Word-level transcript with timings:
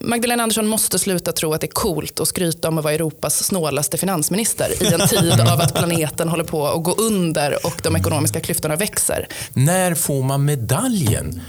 Magdalena 0.00 0.42
Andersson 0.42 0.66
måste 0.66 0.98
sluta 0.98 1.32
tro 1.32 1.54
att 1.54 1.60
det 1.60 1.66
är 1.66 1.72
coolt 1.72 2.20
att 2.20 2.28
skryta 2.28 2.68
om 2.68 2.78
att 2.78 2.84
vara 2.84 2.94
Europas 2.94 3.44
snålaste 3.44 3.98
finansminister 3.98 4.82
i 4.82 4.94
en 4.94 5.08
tid 5.08 5.40
av 5.52 5.60
att 5.60 5.74
planeten 5.74 6.28
håller 6.28 6.44
på 6.44 6.66
att 6.66 6.82
gå 6.82 6.92
under 6.92 7.66
och 7.66 7.80
de 7.82 7.96
ekonomiska 7.96 8.40
klyftorna 8.40 8.76
växer. 8.76 9.28
När 9.52 9.94
får 9.94 10.22
man 10.22 10.44
medaljen? 10.44 11.40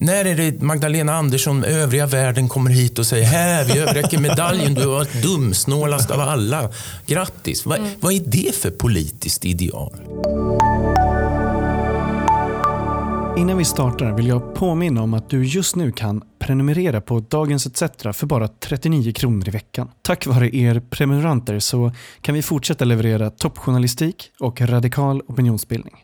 När 0.00 0.24
är 0.24 0.36
det 0.36 0.62
Magdalena 0.62 1.14
Andersson, 1.14 1.64
övriga 1.64 2.06
världen 2.06 2.48
kommer 2.48 2.70
hit 2.70 2.98
och 2.98 3.06
säger 3.06 3.24
här, 3.24 3.64
vi 3.64 3.78
överräcker 3.78 4.18
medaljen, 4.18 4.74
du 4.74 4.86
varit 4.86 5.22
dumsnålast 5.22 6.10
av 6.10 6.20
alla. 6.20 6.70
Grattis. 7.06 7.66
Mm. 7.66 7.88
Vad 8.00 8.12
är 8.12 8.20
det 8.20 8.54
för 8.54 8.70
politiskt 8.70 9.44
ideal? 9.44 9.92
Innan 13.38 13.58
vi 13.58 13.64
startar 13.64 14.12
vill 14.12 14.26
jag 14.26 14.54
påminna 14.54 15.02
om 15.02 15.14
att 15.14 15.30
du 15.30 15.44
just 15.44 15.76
nu 15.76 15.92
kan 15.92 16.22
prenumerera 16.38 17.00
på 17.00 17.20
Dagens 17.20 17.66
ETC 17.66 17.82
för 18.12 18.26
bara 18.26 18.48
39 18.48 19.12
kronor 19.12 19.48
i 19.48 19.50
veckan. 19.50 19.90
Tack 20.02 20.26
vare 20.26 20.56
er 20.56 20.80
prenumeranter 20.80 21.58
så 21.58 21.92
kan 22.20 22.34
vi 22.34 22.42
fortsätta 22.42 22.84
leverera 22.84 23.30
toppjournalistik 23.30 24.30
och 24.40 24.60
radikal 24.60 25.22
opinionsbildning. 25.26 25.94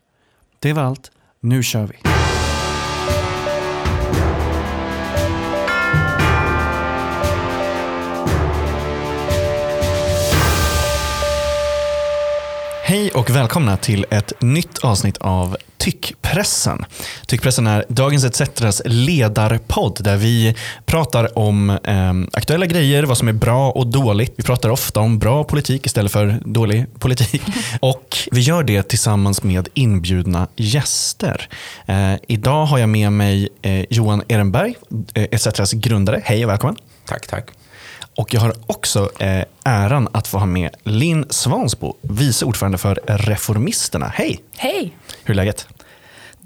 Det 0.59 0.73
var 0.73 0.83
allt. 0.83 1.11
Nu 1.41 1.63
kör 1.63 1.87
vi! 1.87 1.97
Hej 12.95 13.11
och 13.11 13.31
välkomna 13.31 13.77
till 13.77 14.07
ett 14.11 14.33
nytt 14.41 14.79
avsnitt 14.79 15.17
av 15.17 15.57
Tyckpressen. 15.77 16.85
Tyckpressen 17.27 17.67
är 17.67 17.85
Dagens 17.89 18.25
ETCs 18.25 18.83
ledarpodd 18.85 19.99
där 20.01 20.17
vi 20.17 20.55
pratar 20.87 21.39
om 21.39 21.71
eh, 21.71 22.13
aktuella 22.33 22.67
grejer, 22.67 23.03
vad 23.03 23.19
som 23.19 23.29
är 23.29 23.33
bra 23.33 23.71
och 23.71 23.87
dåligt. 23.87 24.35
Vi 24.37 24.43
pratar 24.43 24.69
ofta 24.69 25.01
om 25.01 25.19
bra 25.19 25.45
politik 25.45 25.87
istället 25.87 26.13
för 26.13 26.41
dålig 26.45 26.87
politik. 26.99 27.43
Och 27.81 28.17
vi 28.31 28.41
gör 28.41 28.63
det 28.63 28.83
tillsammans 28.83 29.43
med 29.43 29.69
inbjudna 29.75 30.49
gäster. 30.57 31.49
Eh, 31.87 32.15
idag 32.29 32.67
har 32.67 32.79
jag 32.79 32.89
med 32.89 33.13
mig 33.13 33.49
eh, 33.63 33.85
Johan 33.91 34.23
Ehrenberg, 34.29 34.75
eh, 35.15 35.23
ETCs 35.23 35.73
grundare. 35.73 36.21
Hej 36.25 36.45
och 36.45 36.51
välkommen. 36.51 36.77
Tack, 37.07 37.27
tack. 37.27 37.51
Och 38.17 38.35
jag 38.35 38.41
har 38.41 38.55
också 38.67 39.11
eh, 39.19 39.45
äran 39.65 40.09
att 40.13 40.27
få 40.27 40.39
ha 40.39 40.47
med 40.47 40.71
Linn 40.83 41.27
Svansbo, 41.31 41.97
vice 42.03 42.45
ordförande 42.45 42.79
för 42.79 43.01
Reformisterna. 43.07 44.07
Hej! 44.15 44.41
Hej! 44.57 44.97
Hur 45.25 45.35
är 45.35 45.37
läget? 45.37 45.67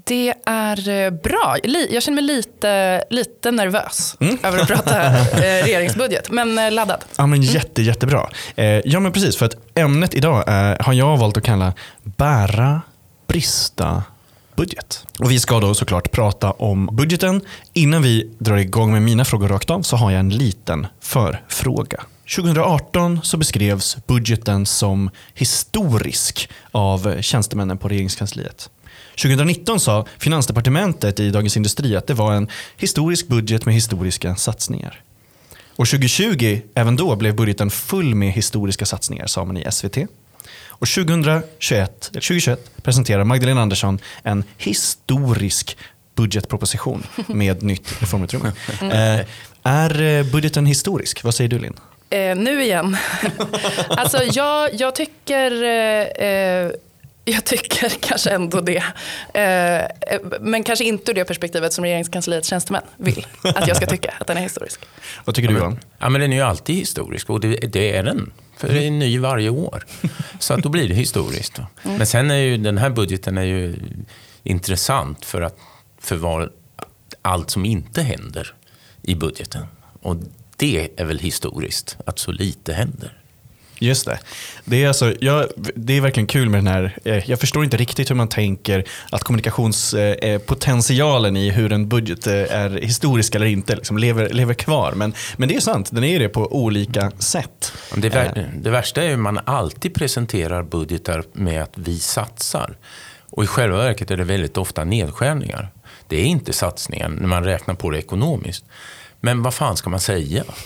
Det 0.03 0.33
är 0.45 0.89
eh, 0.89 1.09
bra. 1.09 1.57
Jag 1.89 2.03
känner 2.03 2.15
mig 2.15 2.23
lite, 2.23 3.03
lite 3.09 3.51
nervös 3.51 4.17
mm. 4.19 4.37
över 4.43 4.59
att 4.59 4.67
prata 4.67 5.07
eh, 5.17 5.63
regeringsbudget, 5.63 6.31
men 6.31 6.57
eh, 6.57 6.71
laddad. 6.71 7.03
Ja, 7.17 7.25
men 7.27 7.39
mm. 7.39 7.53
jätte, 7.53 7.81
jättebra. 7.81 8.29
Ja, 8.83 8.99
men 8.99 9.11
precis. 9.11 9.37
För 9.37 9.45
att 9.45 9.55
ämnet 9.75 10.13
idag 10.13 10.43
har 10.79 10.93
jag 10.93 11.17
valt 11.17 11.37
att 11.37 11.43
kalla 11.43 11.73
bära, 12.03 12.81
brista, 13.27 14.03
budget. 14.59 15.05
Och 15.19 15.31
vi 15.31 15.39
ska 15.39 15.59
då 15.59 15.73
såklart 15.73 16.11
prata 16.11 16.51
om 16.51 16.89
budgeten. 16.91 17.41
Innan 17.73 18.01
vi 18.01 18.29
drar 18.39 18.57
igång 18.57 18.91
med 18.91 19.01
mina 19.01 19.25
frågor 19.25 19.47
rakt 19.47 19.69
av 19.69 19.81
så 19.81 19.95
har 19.95 20.11
jag 20.11 20.19
en 20.19 20.29
liten 20.29 20.87
förfråga. 20.99 22.03
2018 22.35 23.19
så 23.23 23.37
beskrevs 23.37 23.97
budgeten 24.07 24.65
som 24.65 25.09
historisk 25.33 26.49
av 26.71 27.21
tjänstemännen 27.21 27.77
på 27.77 27.87
regeringskansliet. 27.87 28.69
2019 29.21 29.79
sa 29.79 30.05
Finansdepartementet 30.17 31.19
i 31.19 31.29
Dagens 31.29 31.57
Industri 31.57 31.95
att 31.95 32.07
det 32.07 32.13
var 32.13 32.33
en 32.33 32.47
historisk 32.77 33.27
budget 33.27 33.65
med 33.65 33.73
historiska 33.73 34.35
satsningar. 34.35 35.01
Och 35.75 35.87
2020, 35.87 36.61
även 36.73 36.95
då, 36.95 37.15
blev 37.15 37.35
budgeten 37.35 37.69
full 37.69 38.15
med 38.15 38.31
historiska 38.31 38.85
satsningar, 38.85 39.27
sa 39.27 39.45
man 39.45 39.57
i 39.57 39.71
SVT. 39.71 39.97
Och 40.79 40.87
2021, 40.87 42.01
2021 42.13 42.83
presenterar 42.83 43.23
Magdalena 43.23 43.61
Andersson 43.61 43.99
en 44.23 44.43
historisk 44.57 45.77
budgetproposition 46.15 47.03
med 47.27 47.63
nytt 47.71 48.01
reformutrymme. 48.01 48.51
Eh, 48.81 49.25
är 49.63 50.01
eh, 50.01 50.23
budgeten 50.23 50.65
historisk? 50.65 51.23
Vad 51.23 51.35
säger 51.35 51.49
du 51.49 51.59
Linn? 51.59 51.79
Eh, 52.09 52.35
nu 52.35 52.63
igen. 52.63 52.97
alltså 53.89 54.23
jag, 54.23 54.69
jag 54.73 54.95
tycker 54.95 55.63
eh, 55.63 56.27
eh, 56.27 56.71
jag 57.25 57.45
tycker 57.45 57.89
kanske 57.99 58.29
ändå 58.29 58.61
det. 58.61 58.83
Eh, 59.33 60.17
men 60.41 60.63
kanske 60.63 60.85
inte 60.85 61.11
ur 61.11 61.15
det 61.15 61.25
perspektivet 61.25 61.73
som 61.73 61.83
regeringskansliets 61.83 62.49
tjänstemän 62.49 62.81
vill 62.97 63.27
att 63.41 63.67
jag 63.67 63.77
ska 63.77 63.85
tycka 63.85 64.13
att 64.19 64.27
den 64.27 64.37
är 64.37 64.41
historisk. 64.41 64.79
Vad 65.25 65.35
tycker 65.35 65.49
du 65.49 65.55
Johan? 65.55 65.79
Ja, 65.99 66.09
men 66.09 66.21
den 66.21 66.33
är 66.33 66.37
ju 66.37 66.43
alltid 66.43 66.75
historisk 66.75 67.29
och 67.29 67.39
det, 67.39 67.55
det 67.55 67.97
är 67.97 68.03
den. 68.03 68.31
För 68.59 68.67
det 68.67 68.87
är 68.87 68.91
ny 68.91 69.19
varje 69.19 69.49
år. 69.49 69.85
Så 70.39 70.53
att 70.53 70.63
då 70.63 70.69
blir 70.69 70.87
det 70.87 70.95
historiskt. 70.95 71.57
Mm. 71.57 71.97
Men 71.97 72.07
sen 72.07 72.31
är 72.31 72.35
ju 72.35 72.57
den 72.57 72.77
här 72.77 72.89
budgeten 72.89 73.37
är 73.37 73.43
ju 73.43 73.75
intressant 74.43 75.25
för, 75.25 75.41
att, 75.41 75.57
för 75.99 76.15
vad, 76.15 76.49
allt 77.21 77.49
som 77.49 77.65
inte 77.65 78.01
händer 78.01 78.55
i 79.01 79.15
budgeten. 79.15 79.65
Och 80.01 80.15
det 80.57 80.89
är 80.97 81.05
väl 81.05 81.19
historiskt, 81.19 81.97
att 82.05 82.19
så 82.19 82.31
lite 82.31 82.73
händer. 82.73 83.18
Just 83.79 84.05
det. 84.05 84.19
Det 84.65 84.83
är, 84.83 84.87
alltså, 84.87 85.13
jag, 85.19 85.47
det 85.75 85.97
är 85.97 86.01
verkligen 86.01 86.27
kul 86.27 86.49
med 86.49 86.57
den 86.57 86.67
här, 86.67 86.97
eh, 87.03 87.29
jag 87.29 87.39
förstår 87.39 87.63
inte 87.63 87.77
riktigt 87.77 88.09
hur 88.09 88.15
man 88.15 88.27
tänker 88.27 88.83
att 89.09 89.23
kommunikationspotentialen 89.23 91.37
i 91.37 91.49
hur 91.49 91.71
en 91.71 91.89
budget 91.89 92.27
eh, 92.27 92.33
är 92.33 92.81
historisk 92.81 93.35
eller 93.35 93.45
inte 93.45 93.75
liksom 93.75 93.97
lever, 93.97 94.29
lever 94.29 94.53
kvar. 94.53 94.91
Men, 94.91 95.13
men 95.37 95.49
det 95.49 95.55
är 95.55 95.59
sant, 95.59 95.89
den 95.91 96.03
är 96.03 96.19
det 96.19 96.29
på 96.29 96.55
olika 96.55 97.11
sätt. 97.19 97.73
Det, 97.95 98.09
vär, 98.09 98.51
det 98.61 98.69
värsta 98.69 99.03
är 99.03 99.13
att 99.13 99.19
man 99.19 99.39
alltid 99.45 99.93
presenterar 99.93 100.63
budgetar 100.63 101.23
med 101.33 101.63
att 101.63 101.73
vi 101.75 101.99
satsar. 101.99 102.77
Och 103.31 103.43
i 103.43 103.47
själva 103.47 103.77
verket 103.77 104.11
är 104.11 104.17
det 104.17 104.23
väldigt 104.23 104.57
ofta 104.57 104.83
nedskärningar. 104.83 105.69
Det 106.07 106.17
är 106.17 106.25
inte 106.25 106.53
satsningar 106.53 107.09
när 107.09 107.27
man 107.27 107.43
räknar 107.43 107.75
på 107.75 107.89
det 107.89 107.97
ekonomiskt. 107.97 108.65
Men 109.21 109.43
vad 109.43 109.53
fan 109.53 109.77
ska 109.77 109.89
man 109.89 109.99
säga? 109.99 110.43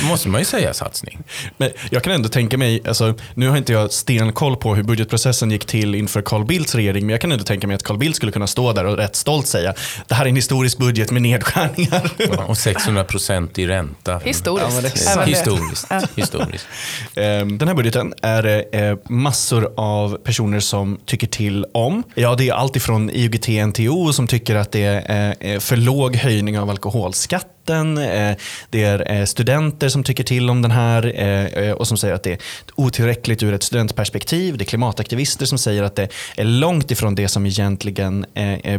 Då 0.00 0.06
måste 0.08 0.28
man 0.28 0.40
ju 0.40 0.44
säga 0.44 0.74
satsning. 0.74 1.18
Men 1.56 1.70
jag 1.90 2.02
kan 2.02 2.12
ändå 2.12 2.28
tänka 2.28 2.58
mig, 2.58 2.82
alltså, 2.88 3.14
nu 3.34 3.48
har 3.48 3.56
inte 3.56 3.72
jag 3.72 3.92
stenkoll 3.92 4.56
på 4.56 4.74
hur 4.74 4.82
budgetprocessen 4.82 5.50
gick 5.50 5.64
till 5.64 5.94
inför 5.94 6.22
Carl 6.22 6.44
Bildts 6.44 6.74
regering, 6.74 7.06
men 7.06 7.10
jag 7.10 7.20
kan 7.20 7.32
ändå 7.32 7.44
tänka 7.44 7.66
mig 7.66 7.74
att 7.74 7.82
Carl 7.82 7.98
Bildt 7.98 8.16
skulle 8.16 8.32
kunna 8.32 8.46
stå 8.46 8.72
där 8.72 8.84
och 8.84 8.96
rätt 8.96 9.16
stolt 9.16 9.46
säga 9.46 9.74
det 10.06 10.14
här 10.14 10.24
är 10.24 10.28
en 10.28 10.36
historisk 10.36 10.78
budget 10.78 11.10
med 11.10 11.22
nedskärningar. 11.22 12.10
Ja, 12.36 12.44
och 12.44 12.58
600 12.58 13.04
procent 13.04 13.58
i 13.58 13.66
ränta. 13.66 14.18
Historiskt. 14.18 15.12
Ja, 15.14 15.22
historiskt. 15.22 15.86
historiskt. 16.16 16.66
Ehm, 17.14 17.58
den 17.58 17.68
här 17.68 17.74
budgeten 17.74 18.14
är 18.22 18.76
eh, 18.76 18.96
massor 19.08 19.72
av 19.76 20.16
personer 20.16 20.60
som 20.60 20.98
tycker 21.06 21.26
till 21.26 21.66
om. 21.74 22.02
Ja, 22.14 22.34
det 22.34 22.48
är 22.48 22.52
allt 22.52 22.76
ifrån 22.76 23.10
IOGT-NTO 23.10 24.12
som 24.12 24.26
tycker 24.26 24.54
att 24.54 24.72
det 24.72 25.04
är 25.08 25.60
för 25.60 25.76
låg 25.76 26.16
höjning 26.16 26.58
av 26.58 26.70
alkoholskatt 26.70 27.43
rätten. 27.64 27.98
Eh, 27.98 28.36
det 28.70 28.84
är 28.84 29.12
eh, 29.12 29.24
studenter 29.24 29.88
som 29.88 30.04
tycker 30.04 30.24
till 30.24 30.50
om 30.50 30.62
den 30.62 30.70
här 30.70 31.20
eh, 31.58 31.72
och 31.72 31.88
som 31.88 31.96
säger 31.96 32.14
att 32.14 32.22
det 32.22 32.32
är 32.32 32.38
otillräckligt 32.74 33.42
ur 33.42 33.52
ett 33.52 33.62
studentperspektiv. 33.62 34.58
Det 34.58 34.64
är 34.64 34.66
klimataktivister 34.66 35.46
som 35.46 35.58
säger 35.58 35.82
att 35.82 35.96
det 35.96 36.08
är 36.36 36.44
långt 36.44 36.90
ifrån 36.90 37.14
det 37.14 37.28
som 37.28 37.46
egentligen 37.46 38.26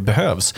behövs. 0.00 0.54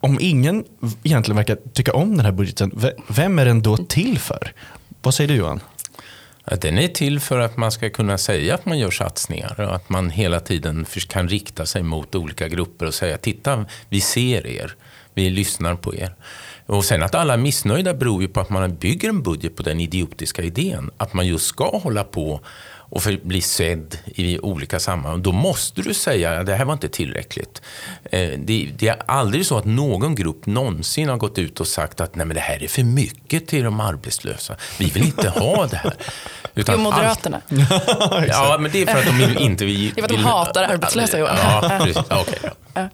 Om 0.00 0.18
ingen 0.20 0.64
egentligen 1.02 1.36
verkar 1.36 1.58
tycka 1.72 1.92
om 1.92 2.16
den 2.16 2.24
här 2.24 2.32
budgeten, 2.32 2.92
vem 3.08 3.38
är 3.38 3.44
den 3.44 3.62
då 3.62 3.76
till 3.76 4.18
för? 4.18 4.52
Vad 5.02 5.14
säger 5.14 5.28
du 5.28 5.34
Johan? 5.34 5.60
Den 6.60 6.78
är 6.78 6.88
till 6.88 7.20
för 7.20 7.38
att 7.38 7.56
man 7.56 7.72
ska 7.72 7.90
kunna 7.90 8.18
säga 8.18 8.54
att 8.54 8.66
man 8.66 8.78
gör 8.78 8.90
satsningar 8.90 9.60
och 9.60 9.74
att 9.74 9.88
man 9.88 10.10
hela 10.10 10.40
tiden 10.40 10.86
kan 11.08 11.28
rikta 11.28 11.66
sig 11.66 11.82
mot 11.82 12.14
olika 12.14 12.48
grupper 12.48 12.86
och 12.86 12.94
säga 12.94 13.18
titta, 13.18 13.64
vi 13.88 14.00
ser 14.00 14.46
er, 14.46 14.74
vi 15.14 15.30
lyssnar 15.30 15.74
på 15.74 15.94
er. 15.94 16.14
Och 16.66 16.84
sen 16.84 17.02
att 17.02 17.14
alla 17.14 17.34
är 17.34 17.38
missnöjda 17.38 17.94
beror 17.94 18.22
ju 18.22 18.28
på 18.28 18.40
att 18.40 18.50
man 18.50 18.76
bygger 18.76 19.08
en 19.08 19.22
budget 19.22 19.56
på 19.56 19.62
den 19.62 19.80
idiotiska 19.80 20.42
idén. 20.42 20.90
Att 20.96 21.14
man 21.14 21.26
just 21.26 21.46
ska 21.46 21.78
hålla 21.78 22.04
på 22.04 22.40
och 22.90 23.02
för, 23.02 23.18
bli 23.22 23.40
sedd 23.40 23.98
i 24.04 24.38
olika 24.38 24.80
sammanhang. 24.80 25.22
Då 25.22 25.32
måste 25.32 25.82
du 25.82 25.94
säga 25.94 26.40
att 26.40 26.46
det 26.46 26.54
här 26.54 26.64
var 26.64 26.72
inte 26.72 26.88
tillräckligt. 26.88 27.62
Eh, 28.04 28.30
det, 28.38 28.70
det, 28.78 28.88
är 28.88 29.02
aldrig 29.06 29.46
så 29.46 29.58
att 29.58 29.64
någon 29.64 30.14
grupp 30.14 30.46
någonsin 30.46 31.08
har 31.08 31.16
gått 31.16 31.38
ut 31.38 31.60
och 31.60 31.68
sagt 31.68 32.00
att 32.00 32.14
Nej, 32.14 32.26
men 32.26 32.34
det 32.34 32.40
här 32.40 32.62
är 32.62 32.68
för 32.68 32.82
mycket 32.82 33.46
till 33.46 33.64
de 33.64 33.80
arbetslösa. 33.80 34.56
Vi 34.78 34.90
vill 34.90 35.04
inte 35.04 35.28
ha 35.40 35.66
det 35.66 35.76
här. 35.76 35.94
Utan 36.54 36.74
jo, 36.74 36.82
Moderaterna. 36.82 37.40
Allt, 38.00 38.26
ja, 38.28 38.56
men 38.60 38.70
det 38.70 38.82
är 38.82 38.86
för 38.86 38.98
att 38.98 39.18
de 39.18 39.38
inte 39.38 39.64
vill... 39.64 39.92
Det 39.94 40.00
är 40.00 40.06
för 40.08 40.14
att 40.14 40.20
de 40.20 40.24
hatar 40.24 40.62
arbetslösa, 40.62 41.18
Johan. 41.18 41.36
Ja, 41.42 41.78
precis. 41.78 41.96
Okay, 41.96 42.50
ja. 42.74 42.88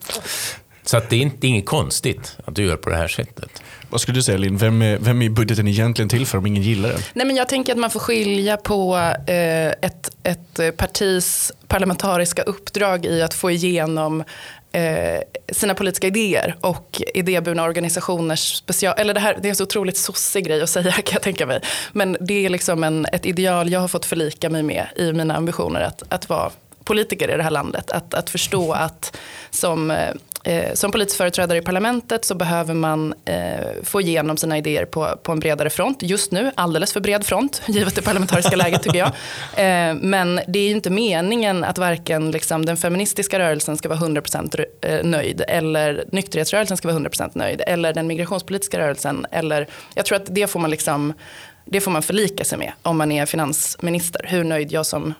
Så 0.87 0.97
att 0.97 1.11
det 1.11 1.17
är 1.17 1.21
inte 1.21 1.47
inget 1.47 1.67
konstigt 1.67 2.37
att 2.45 2.55
du 2.55 2.65
gör 2.65 2.77
på 2.77 2.91
det 2.91 2.97
här 2.97 3.09
sättet. 3.09 3.63
Vad 3.91 4.01
skulle 4.01 4.19
du 4.19 4.23
säga 4.23 4.39
Linn, 4.39 4.57
vem 4.57 4.83
är, 4.83 4.99
vem 4.99 5.23
är 5.23 5.29
budgeten 5.29 5.69
egentligen 5.69 6.09
till 6.09 6.27
för 6.27 6.39
om 6.39 6.47
ingen 6.47 6.63
gillar 6.63 6.89
den? 6.89 7.01
Nej, 7.15 7.27
men 7.27 7.37
jag 7.37 7.49
tänker 7.49 7.73
att 7.73 7.79
man 7.79 7.91
får 7.91 8.01
skilja 8.01 8.57
på 8.57 8.97
eh, 9.27 9.67
ett, 9.67 10.11
ett 10.23 10.77
partis 10.77 11.53
parlamentariska 11.69 12.43
uppdrag 12.43 13.07
i 13.07 13.23
att 13.23 13.35
få 13.35 13.51
igenom 13.51 14.25
eh, 14.73 15.21
sina 15.53 15.75
politiska 15.75 16.07
idéer 16.07 16.57
och 16.61 17.03
idéburna 17.15 17.63
organisationers 17.65 18.55
special... 18.55 18.95
Eller 18.99 19.15
det, 19.15 19.21
här, 19.21 19.39
det 19.43 19.49
är 19.49 19.51
en 19.51 19.57
så 19.57 19.65
otroligt 19.65 19.97
sossig 19.97 20.45
grej 20.45 20.63
att 20.63 20.71
säga 20.71 20.93
kan 20.93 21.15
jag 21.15 21.23
tänka 21.23 21.47
mig. 21.47 21.61
Men 21.93 22.17
det 22.21 22.47
är 22.47 22.51
liksom 22.51 22.85
en, 22.85 23.07
ett 23.13 23.27
ideal 23.27 23.73
jag 23.73 23.81
har 23.81 23.89
fått 23.89 24.05
förlika 24.05 24.51
mig 24.51 24.63
med 24.63 24.87
i 24.97 25.13
mina 25.13 25.37
ambitioner 25.37 25.81
att, 25.81 26.03
att 26.09 26.29
vara 26.29 26.51
politiker 26.87 27.31
i 27.35 27.37
det 27.37 27.43
här 27.43 27.51
landet. 27.51 27.91
Att, 27.91 28.15
att 28.15 28.31
förstå 28.31 28.73
att 28.73 29.17
som 29.51 29.91
eh, 29.91 30.75
som 30.75 30.91
politisk 30.93 31.17
företrädare 31.17 31.59
i 31.59 31.63
parlamentet 31.63 32.25
så 32.25 32.35
behöver 32.35 32.75
man 32.75 33.15
eh, 33.25 33.67
få 33.83 34.01
igenom 34.01 34.37
sina 34.37 34.59
idéer 34.59 34.85
på, 34.85 35.19
på 35.23 35.33
en 35.33 35.41
bredare 35.41 35.71
front. 35.71 36.03
Just 36.03 36.33
nu 36.33 36.53
alldeles 36.55 36.93
för 36.93 37.01
bred 37.01 37.25
front, 37.25 37.63
givet 37.69 37.95
det 37.95 38.03
parlamentariska 38.03 38.57
läget 38.57 38.83
tycker 38.83 38.99
jag. 38.99 39.13
Eh, 39.57 39.95
men 39.95 40.41
det 40.49 40.59
är 40.59 40.63
ju 40.63 40.71
inte 40.71 40.91
meningen 40.91 41.65
att 41.65 41.79
varken 41.79 42.31
liksom, 42.31 42.67
den 42.67 42.77
feministiska 42.77 43.39
rörelsen 43.39 43.77
ska 43.77 43.89
vara 43.89 43.99
100% 43.99 44.65
eh, 44.81 45.05
nöjd 45.05 45.43
eller 45.49 46.05
nykterhetsrörelsen 46.13 46.77
ska 46.77 46.89
vara 46.89 46.99
100% 46.99 47.31
nöjd 47.35 47.63
eller 47.67 47.93
den 47.93 48.07
migrationspolitiska 48.07 48.79
rörelsen. 48.79 49.27
Eller, 49.31 49.69
jag 49.95 50.07
tror 50.07 50.17
att 50.17 50.27
det 50.35 50.47
får 50.47 50.61
man 50.61 50.71
liksom 50.71 51.13
det 51.65 51.81
får 51.81 51.91
man 51.91 52.03
förlika 52.03 52.45
sig 52.45 52.59
med 52.59 52.73
om 52.83 52.99
man 52.99 53.13
är 53.13 53.27
finansminister. 53.27 54.27
Hur 54.29 54.45
nöjd 54.45 54.73
jag 54.73 54.87
som 54.87 55.15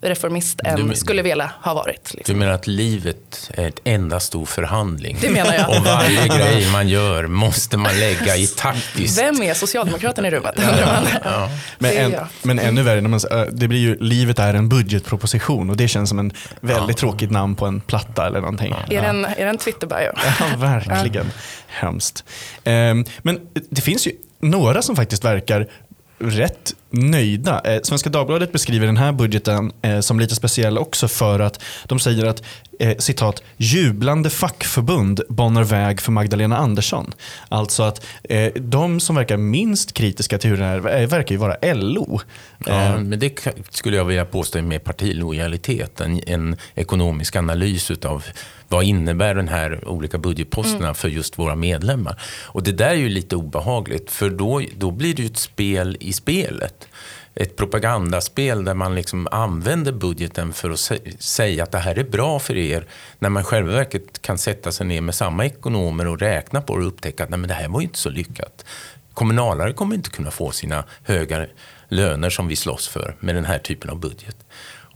reformist 0.00 0.60
än 0.64 0.88
du, 0.88 0.94
skulle 0.94 1.22
vilja 1.22 1.52
ha 1.62 1.74
varit. 1.74 2.14
Liksom. 2.14 2.34
Du 2.34 2.38
menar 2.38 2.52
att 2.52 2.66
livet 2.66 3.50
är 3.54 3.68
ett 3.68 3.80
enda 3.84 4.20
stor 4.20 4.46
förhandling? 4.46 5.18
Det 5.20 5.30
menar 5.30 5.54
jag. 5.54 5.68
Och 5.68 5.84
varje 5.84 6.28
grej 6.28 6.72
man 6.72 6.88
gör 6.88 7.26
måste 7.26 7.76
man 7.76 7.98
lägga 7.98 8.36
i 8.36 8.46
taktiskt. 8.46 9.18
Vem 9.18 9.42
är 9.42 9.54
socialdemokraten 9.54 10.24
i 10.24 10.30
rummet? 10.30 10.54
Ja. 10.56 11.02
Ja. 11.24 11.50
Men, 11.78 11.96
en, 11.96 12.14
men 12.42 12.58
ännu 12.58 12.82
värre, 12.82 13.00
när 13.00 13.08
man, 13.08 13.20
det 13.52 13.68
blir 13.68 13.80
ju 13.80 13.96
livet 14.00 14.38
är 14.38 14.54
en 14.54 14.68
budgetproposition 14.68 15.70
och 15.70 15.76
det 15.76 15.88
känns 15.88 16.08
som 16.08 16.18
en 16.18 16.32
väldigt 16.60 16.96
ja. 16.96 17.00
tråkigt 17.00 17.30
namn 17.30 17.56
på 17.56 17.66
en 17.66 17.80
platta 17.80 18.26
eller 18.26 18.40
någonting. 18.40 18.74
Är 18.90 19.02
det 19.02 19.08
en, 19.08 19.24
är 19.24 19.44
det 19.44 19.50
en 19.50 19.58
Twitter-bio? 19.58 20.12
Ja, 20.40 20.56
verkligen. 20.56 21.30
Hemskt. 21.66 22.24
Um, 22.64 23.04
men 23.18 23.40
det 23.70 23.80
finns 23.80 24.06
ju 24.06 24.12
några 24.40 24.82
som 24.82 24.96
faktiskt 24.96 25.24
verkar 25.24 25.68
rätt 26.18 26.74
nöjda. 26.96 27.60
Eh, 27.64 27.80
Svenska 27.82 28.10
Dagbladet 28.10 28.52
beskriver 28.52 28.86
den 28.86 28.96
här 28.96 29.12
budgeten 29.12 29.72
eh, 29.82 30.00
som 30.00 30.20
lite 30.20 30.34
speciell 30.34 30.78
också 30.78 31.08
för 31.08 31.40
att 31.40 31.62
de 31.84 31.98
säger 31.98 32.26
att 32.26 32.42
eh, 32.78 32.96
citat, 32.98 33.42
jublande 33.56 34.30
fackförbund 34.30 35.20
banar 35.28 35.64
väg 35.64 36.00
för 36.00 36.12
Magdalena 36.12 36.56
Andersson. 36.56 37.14
Alltså 37.48 37.82
att 37.82 38.06
eh, 38.24 38.52
de 38.54 39.00
som 39.00 39.16
verkar 39.16 39.36
minst 39.36 39.92
kritiska 39.92 40.38
till 40.38 40.50
hur 40.50 40.56
det 40.56 40.64
här 40.64 41.00
eh, 41.00 41.08
verkar 41.08 41.34
ju 41.34 41.38
vara 41.38 41.74
LO. 41.74 42.20
Ja, 42.66 42.84
eh, 42.84 43.00
men 43.00 43.18
det 43.18 43.48
skulle 43.70 43.96
jag 43.96 44.04
vilja 44.04 44.24
påstå 44.24 44.58
är 44.58 44.62
mer 44.62 44.78
partilojalitet, 44.78 46.00
en, 46.00 46.20
en 46.26 46.56
ekonomisk 46.74 47.36
analys 47.36 47.90
utav 47.90 48.24
vad 48.68 48.84
innebär 48.84 49.34
den 49.34 49.48
här 49.48 49.88
olika 49.88 50.18
budgetposterna 50.18 50.84
mm. 50.84 50.94
för 50.94 51.08
just 51.08 51.38
våra 51.38 51.54
medlemmar. 51.54 52.20
Och 52.44 52.62
det 52.62 52.72
där 52.72 52.90
är 52.90 52.94
ju 52.94 53.08
lite 53.08 53.36
obehagligt, 53.36 54.10
för 54.10 54.30
då, 54.30 54.62
då 54.76 54.90
blir 54.90 55.14
det 55.14 55.22
ju 55.22 55.26
ett 55.26 55.36
spel 55.36 55.96
i 56.00 56.12
spelet 56.12 56.85
ett 57.34 57.56
propagandaspel 57.56 58.64
där 58.64 58.74
man 58.74 58.94
liksom 58.94 59.28
använder 59.30 59.92
budgeten 59.92 60.52
för 60.52 60.70
att 60.70 60.92
säga 61.18 61.62
att 61.62 61.72
det 61.72 61.78
här 61.78 61.98
är 61.98 62.04
bra 62.04 62.38
för 62.38 62.56
er. 62.56 62.86
När 63.18 63.28
man 63.28 63.44
själva 63.44 63.72
verket 63.72 64.22
kan 64.22 64.38
sätta 64.38 64.72
sig 64.72 64.86
ner 64.86 65.00
med 65.00 65.14
samma 65.14 65.44
ekonomer 65.44 66.06
och 66.06 66.18
räkna 66.18 66.60
på 66.60 66.76
det 66.76 66.82
och 66.82 66.88
upptäcka 66.88 67.24
att 67.24 67.30
Nej, 67.30 67.38
men 67.38 67.48
det 67.48 67.54
här 67.54 67.68
var 67.68 67.80
ju 67.80 67.86
inte 67.86 67.98
så 67.98 68.10
lyckat. 68.10 68.64
Kommunalare 69.14 69.72
kommer 69.72 69.94
inte 69.94 70.10
kunna 70.10 70.30
få 70.30 70.50
sina 70.50 70.84
höga 71.02 71.46
löner 71.88 72.30
som 72.30 72.48
vi 72.48 72.56
slåss 72.56 72.88
för 72.88 73.16
med 73.20 73.34
den 73.34 73.44
här 73.44 73.58
typen 73.58 73.90
av 73.90 74.00
budget. 74.00 74.36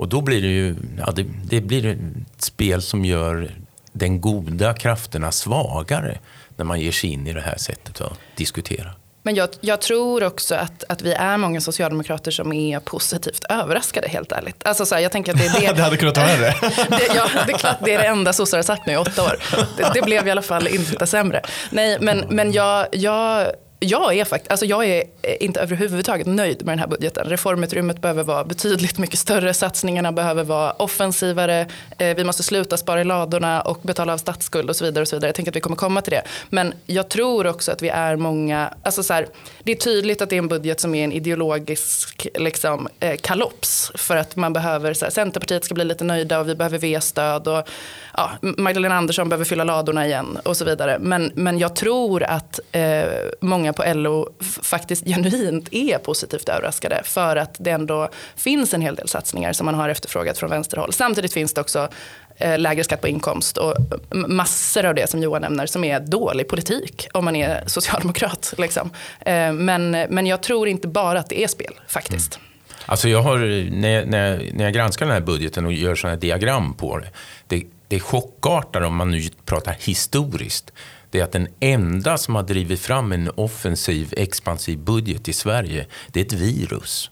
Och 0.01 0.09
då 0.09 0.21
blir 0.21 0.43
det 0.43 0.49
ju 0.49 0.77
ja, 0.99 1.13
det, 1.17 1.27
det 1.45 1.61
blir 1.61 1.87
ett 1.87 2.43
spel 2.43 2.83
som 2.83 3.05
gör 3.05 3.51
den 3.93 4.21
goda 4.21 4.75
krafterna 4.75 5.33
svagare 5.33 6.19
när 6.57 6.65
man 6.65 6.81
ger 6.81 6.93
sig 6.93 7.11
in 7.11 7.27
i 7.27 7.33
det 7.33 7.41
här 7.41 7.59
sättet 7.59 8.01
att 8.01 8.19
diskutera. 8.37 8.95
Men 9.23 9.35
jag, 9.35 9.49
jag, 9.61 9.81
tror 9.81 10.25
också 10.25 10.55
att, 10.55 10.85
att 10.89 11.03
vi 11.03 11.13
är 11.13 11.37
många 11.37 11.61
socialdemokrater 11.61 12.31
som 12.31 12.53
är 12.53 12.81
positivt 12.81 13.45
överraskade 13.49 14.09
helt 14.09 14.33
ärligt. 14.33 14.67
Alltså 14.67 14.87
så 14.87 14.95
här, 14.95 15.03
jag 15.03 15.13
tänker 15.13 15.33
att 15.33 15.39
det, 15.39 15.47
är 15.47 15.61
det, 15.69 15.73
det 15.73 15.83
hade 15.83 15.97
kunnat 15.97 16.17
vara 16.17 16.27
det. 16.27 16.37
det, 16.89 17.15
ja, 17.15 17.29
det, 17.47 17.53
är 17.53 17.59
klart, 17.59 17.77
det 17.85 17.95
är 17.95 17.99
det 17.99 18.05
enda 18.05 18.33
sossar 18.33 18.59
har 18.59 18.63
sagt 18.63 18.87
nu 18.87 18.93
i 18.93 18.97
åtta 18.97 19.23
år. 19.23 19.37
Det, 19.77 19.91
det, 19.95 20.03
blev 20.03 20.29
i 20.29 20.31
alla 20.31 20.43
fall 20.43 20.69
inte 20.69 21.07
sämre. 21.07 21.43
Nej, 21.71 21.99
men, 22.01 22.25
men 22.29 22.53
jag, 22.53 22.87
jag 22.93 23.47
jag 23.81 24.19
är, 24.19 24.25
fakt 24.25 24.51
alltså 24.51 24.67
jag 24.67 24.87
är 24.87 25.05
eh, 25.23 25.37
inte 25.41 25.61
överhuvudtaget 25.61 26.27
nöjd 26.27 26.65
med 26.65 26.73
den 26.73 26.79
här 26.79 26.87
budgeten. 26.87 27.29
Reformutrymmet 27.29 28.01
behöver 28.01 28.23
vara 28.23 28.45
betydligt 28.45 28.99
mycket 28.99 29.19
större. 29.19 29.55
Satsningarna 29.55 30.13
behöver 30.13 30.45
vara 30.45 30.73
offensivare. 30.73 31.67
Eh, 31.99 32.17
vi 32.17 32.25
måste 32.25 32.43
sluta 32.43 32.77
spara 32.77 33.01
i 33.01 33.05
ladorna 33.05 33.61
och 33.61 33.79
betala 33.83 34.13
av 34.13 34.19
statsskuld 34.19 34.71
och 34.71 34.77
så 34.77 34.85
vidare. 34.85 35.03
och 35.03 35.09
så 35.09 35.17
vidare. 35.17 35.29
Jag 35.29 35.35
tänker 35.35 35.53
att 35.53 35.57
vi 35.57 35.61
kommer 35.61 35.77
komma 35.77 36.03
till 36.03 36.11
det. 36.11 36.23
Men 36.49 36.75
jag 36.87 37.09
tror 37.09 37.47
också 37.47 37.73
att 37.73 37.83
vi 37.83 37.89
är 37.89 38.17
många, 38.17 38.75
alltså 38.83 39.03
så 39.03 39.15
här, 39.15 39.27
det 39.63 39.73
är 39.73 39.77
tydligt 39.77 40.23
att 40.23 40.31
det 40.31 40.37
är 40.37 40.39
en 40.39 40.49
budget 40.49 40.81
som 40.81 40.95
är 40.95 41.05
en 41.05 41.13
ideologisk 41.13 42.27
liksom, 42.35 42.89
eh, 43.01 43.17
kalops. 43.17 43.93
För 43.95 44.17
att 44.17 44.37
man 44.37 44.53
behöver, 44.53 44.95
så 44.95 45.05
här, 45.05 45.13
Centerpartiet 45.13 45.65
ska 45.65 45.75
bli 45.75 45.85
lite 45.85 46.05
nöjda 46.05 46.41
och 46.41 46.49
vi 46.49 46.55
behöver 46.55 46.79
V-stöd. 46.79 47.49
Och, 47.49 47.69
ja, 48.17 48.31
Magdalena 48.41 48.95
Andersson 48.95 49.29
behöver 49.29 49.45
fylla 49.45 49.65
ladorna 49.65 50.07
igen 50.07 50.39
och 50.45 50.57
så 50.57 50.65
vidare. 50.65 50.99
Men, 50.99 51.33
men 51.35 51.59
jag 51.59 51.77
tror 51.77 52.23
att 52.23 52.61
eh, 52.73 53.05
många 53.41 53.70
på 53.73 53.85
LO 53.95 54.29
faktiskt 54.63 55.05
genuint 55.07 55.69
är 55.71 55.99
positivt 55.99 56.49
överraskade. 56.49 57.01
För 57.05 57.37
att 57.37 57.57
det 57.59 57.71
ändå 57.71 58.09
finns 58.37 58.75
en 58.75 58.81
hel 58.81 58.95
del 58.95 59.09
satsningar 59.09 59.53
som 59.53 59.67
man 59.67 59.75
har 59.75 59.89
efterfrågat 59.89 60.39
från 60.39 60.51
vänsterhåll. 60.51 60.93
Samtidigt 60.93 61.33
finns 61.33 61.55
det 61.55 61.61
också 61.61 61.89
eh, 62.37 62.59
lägre 62.59 62.85
skatt 62.85 63.01
på 63.01 63.09
inkomst 63.09 63.57
och 63.57 63.75
massor 64.11 64.85
av 64.85 64.95
det 64.95 65.11
som 65.11 65.23
Johan 65.23 65.43
nämner 65.43 65.67
som 65.67 65.85
är 65.85 66.01
dålig 66.01 66.49
politik 66.49 67.09
om 67.15 67.25
man 67.25 67.37
är 67.37 67.63
socialdemokrat. 67.67 68.55
Liksom. 68.59 68.91
Eh, 69.21 69.53
men, 69.53 69.91
men 69.91 70.27
jag 70.27 70.43
tror 70.43 70.69
inte 70.69 70.89
bara 70.89 71.19
att 71.19 71.29
det 71.29 71.45
är 71.45 71.49
spel 71.49 71.75
faktiskt. 71.89 72.37
Mm. 72.37 72.47
Alltså 72.87 73.09
jag 73.09 73.23
har, 73.23 73.39
när, 73.71 73.89
jag, 73.89 74.09
när, 74.09 74.31
jag, 74.31 74.55
när 74.55 74.65
jag 74.65 74.75
granskar 74.75 75.07
den 75.07 75.15
här 75.15 75.21
budgeten 75.21 75.67
och 75.67 75.73
gör 75.73 75.95
sådana 75.95 76.15
här 76.15 76.21
diagram 76.21 76.75
på 76.75 76.99
det, 76.99 77.09
det, 77.47 77.65
det 77.89 78.01
chockartat 78.01 78.83
om 78.83 78.97
man 78.97 79.11
nu 79.11 79.23
pratar 79.45 79.77
historiskt 79.81 80.73
det 81.11 81.21
är 81.21 81.25
att 81.25 81.33
den 81.33 81.49
enda 81.61 82.19
som 82.19 82.35
har 82.35 82.43
drivit 82.43 82.81
fram 82.81 83.13
en 83.13 83.31
offensiv, 83.35 84.15
expansiv 84.17 84.79
budget 84.79 85.29
i 85.29 85.33
Sverige, 85.33 85.87
det 86.09 86.21
är 86.21 86.25
ett 86.25 86.33
virus. 86.33 87.11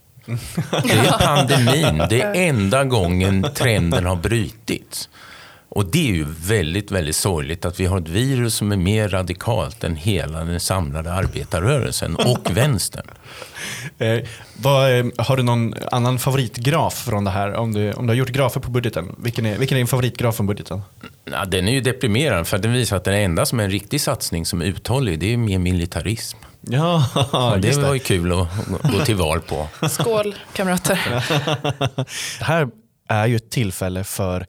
Det 0.70 0.92
är 0.92 1.18
pandemin. 1.18 2.06
Det 2.10 2.22
är 2.22 2.34
enda 2.34 2.84
gången 2.84 3.46
trenden 3.54 4.06
har 4.06 4.16
brutits. 4.16 5.08
Och 5.68 5.86
det 5.86 6.08
är 6.08 6.12
ju 6.12 6.26
väldigt, 6.28 6.90
väldigt 6.90 7.16
sorgligt 7.16 7.64
att 7.64 7.80
vi 7.80 7.86
har 7.86 7.98
ett 7.98 8.08
virus 8.08 8.54
som 8.54 8.72
är 8.72 8.76
mer 8.76 9.08
radikalt 9.08 9.84
än 9.84 9.96
hela 9.96 10.44
den 10.44 10.60
samlade 10.60 11.12
arbetarrörelsen 11.12 12.16
och 12.16 12.50
vänstern. 12.50 13.06
Eh, 13.98 14.18
vad, 14.56 14.98
eh, 14.98 15.06
har 15.18 15.36
du 15.36 15.42
någon 15.42 15.74
annan 15.92 16.18
favoritgraf 16.18 17.04
från 17.04 17.24
det 17.24 17.30
här? 17.30 17.54
Om 17.54 17.74
du, 17.74 17.92
om 17.92 18.06
du 18.06 18.10
har 18.10 18.16
gjort 18.16 18.28
grafer 18.28 18.60
på 18.60 18.70
budgeten, 18.70 19.14
vilken 19.18 19.46
är, 19.46 19.58
vilken 19.58 19.76
är 19.76 19.80
din 19.80 19.86
favoritgraf 19.86 20.36
från 20.36 20.46
budgeten? 20.46 20.82
Ja, 21.24 21.44
den 21.44 21.68
är 21.68 21.72
ju 21.72 21.80
deprimerande 21.80 22.44
för 22.44 22.58
den 22.58 22.72
visar 22.72 22.96
att 22.96 23.04
det 23.04 23.16
enda 23.16 23.46
som 23.46 23.60
är 23.60 23.64
en 23.64 23.70
riktig 23.70 24.00
satsning 24.00 24.46
som 24.46 24.62
är 24.62 24.66
uthållig, 24.66 25.18
det 25.18 25.32
är 25.32 25.36
mer 25.36 25.58
militarism. 25.58 26.38
Ja, 26.60 27.04
det 27.62 27.76
var 27.76 27.94
ju 27.94 28.00
kul 28.00 28.32
att 28.32 28.48
gå 28.82 29.04
till 29.04 29.16
val 29.16 29.40
på. 29.40 29.68
Skål 29.90 30.34
kamrater. 30.52 31.00
det 32.38 32.44
här 32.44 32.68
är 33.08 33.26
ju 33.26 33.36
ett 33.36 33.50
tillfälle 33.50 34.04
för 34.04 34.46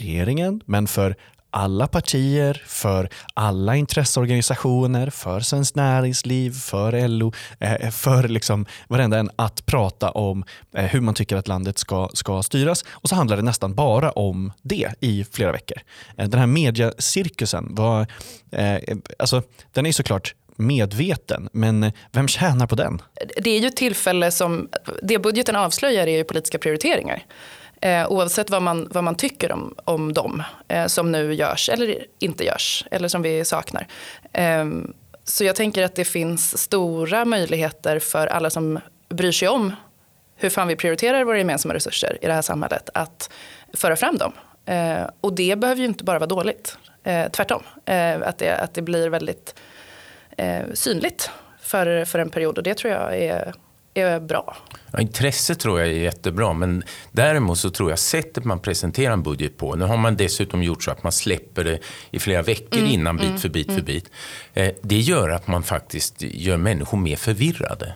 regeringen, 0.00 0.60
men 0.66 0.86
för 0.86 1.16
alla 1.50 1.86
partier, 1.86 2.62
för 2.66 3.08
alla 3.34 3.76
intresseorganisationer, 3.76 5.10
för 5.10 5.40
Svenskt 5.40 5.76
Näringsliv, 5.76 6.50
för 6.50 7.08
LO, 7.08 7.32
eh, 7.60 7.74
eh, 7.74 7.90
för 7.90 8.28
liksom 8.28 8.66
varenda 8.88 9.18
en 9.18 9.30
att 9.36 9.66
prata 9.66 10.10
om 10.10 10.44
eh, 10.74 10.84
hur 10.84 11.00
man 11.00 11.14
tycker 11.14 11.36
att 11.36 11.48
landet 11.48 11.78
ska, 11.78 12.08
ska 12.14 12.42
styras. 12.42 12.84
Och 12.90 13.08
så 13.08 13.14
handlar 13.14 13.36
det 13.36 13.42
nästan 13.42 13.74
bara 13.74 14.10
om 14.10 14.52
det 14.62 14.94
i 15.00 15.24
flera 15.32 15.52
veckor. 15.52 15.78
Den 16.16 16.40
här 16.40 16.46
mediacirkusen, 16.46 17.74
var, 17.74 18.06
alltså, 19.18 19.42
den 19.72 19.86
är 19.86 19.92
såklart 19.92 20.34
medveten, 20.56 21.48
men 21.52 21.92
vem 22.12 22.28
tjänar 22.28 22.66
på 22.66 22.74
den? 22.74 23.02
Det 23.36 23.50
är 23.50 23.60
ju 23.60 23.66
ett 23.66 23.76
tillfälle 23.76 24.30
som, 24.30 24.68
det 25.02 25.18
budgeten 25.18 25.56
avslöjar 25.56 26.06
är 26.06 26.16
ju 26.16 26.24
politiska 26.24 26.58
prioriteringar. 26.58 27.24
Eh, 27.80 28.08
oavsett 28.08 28.50
vad 28.50 28.62
man, 28.62 28.88
vad 28.90 29.04
man 29.04 29.14
tycker 29.14 29.52
om, 29.52 29.74
om 29.84 30.12
dem 30.12 30.42
eh, 30.68 30.86
som 30.86 31.12
nu 31.12 31.34
görs 31.34 31.68
eller 31.68 32.04
inte 32.18 32.44
görs 32.44 32.84
eller 32.90 33.08
som 33.08 33.22
vi 33.22 33.44
saknar. 33.44 33.86
Eh, 34.32 34.66
så 35.24 35.44
jag 35.44 35.56
tänker 35.56 35.84
att 35.84 35.94
det 35.94 36.04
finns 36.04 36.58
stora 36.58 37.24
möjligheter 37.24 37.98
för 37.98 38.26
alla 38.26 38.50
som 38.50 38.80
bryr 39.08 39.32
sig 39.32 39.48
om 39.48 39.72
hur 40.36 40.50
fan 40.50 40.68
vi 40.68 40.76
prioriterar 40.76 41.24
våra 41.24 41.38
gemensamma 41.38 41.74
resurser 41.74 42.18
i 42.20 42.26
det 42.26 42.32
här 42.32 42.42
samhället 42.42 42.90
att 42.94 43.30
föra 43.72 43.96
fram 43.96 44.16
dem. 44.16 44.32
Eh, 44.66 45.10
och 45.20 45.34
det 45.34 45.58
behöver 45.58 45.80
ju 45.80 45.86
inte 45.86 46.04
bara 46.04 46.18
vara 46.18 46.28
dåligt. 46.28 46.78
Eh, 47.04 47.30
tvärtom, 47.30 47.62
eh, 47.84 48.22
att, 48.22 48.38
det, 48.38 48.56
att 48.56 48.74
det 48.74 48.82
blir 48.82 49.08
väldigt 49.08 49.54
eh, 50.36 50.62
synligt 50.74 51.30
för, 51.60 52.04
för 52.04 52.18
en 52.18 52.30
period 52.30 52.58
och 52.58 52.64
det 52.64 52.74
tror 52.74 52.92
jag 52.92 53.16
är, 53.18 53.54
är 54.00 54.20
bra. 54.20 54.56
Ja, 54.92 55.00
intresset 55.00 55.60
tror 55.60 55.80
jag 55.80 55.88
är 55.88 55.92
jättebra, 55.92 56.52
men 56.52 56.82
däremot 57.12 57.58
så 57.58 57.70
tror 57.70 57.90
jag 57.90 57.98
sättet 57.98 58.44
man 58.44 58.60
presenterar 58.60 59.12
en 59.12 59.22
budget 59.22 59.56
på, 59.56 59.74
nu 59.74 59.84
har 59.84 59.96
man 59.96 60.16
dessutom 60.16 60.62
gjort 60.62 60.82
så 60.82 60.90
att 60.90 61.02
man 61.02 61.12
släpper 61.12 61.64
det 61.64 61.78
i 62.10 62.18
flera 62.18 62.42
veckor 62.42 62.78
Mm, 62.78 62.90
innan 62.90 63.16
bit 63.16 63.40
för 63.40 63.48
bit 63.48 63.72
för 63.72 63.82
bit. 63.82 64.10
Eh, 64.54 64.70
det 64.82 64.98
gör 64.98 65.28
att 65.28 65.46
man 65.46 65.62
faktiskt 65.62 66.14
gör 66.18 66.56
människor 66.56 66.98
mer 66.98 67.16
förvirrade. 67.16 67.94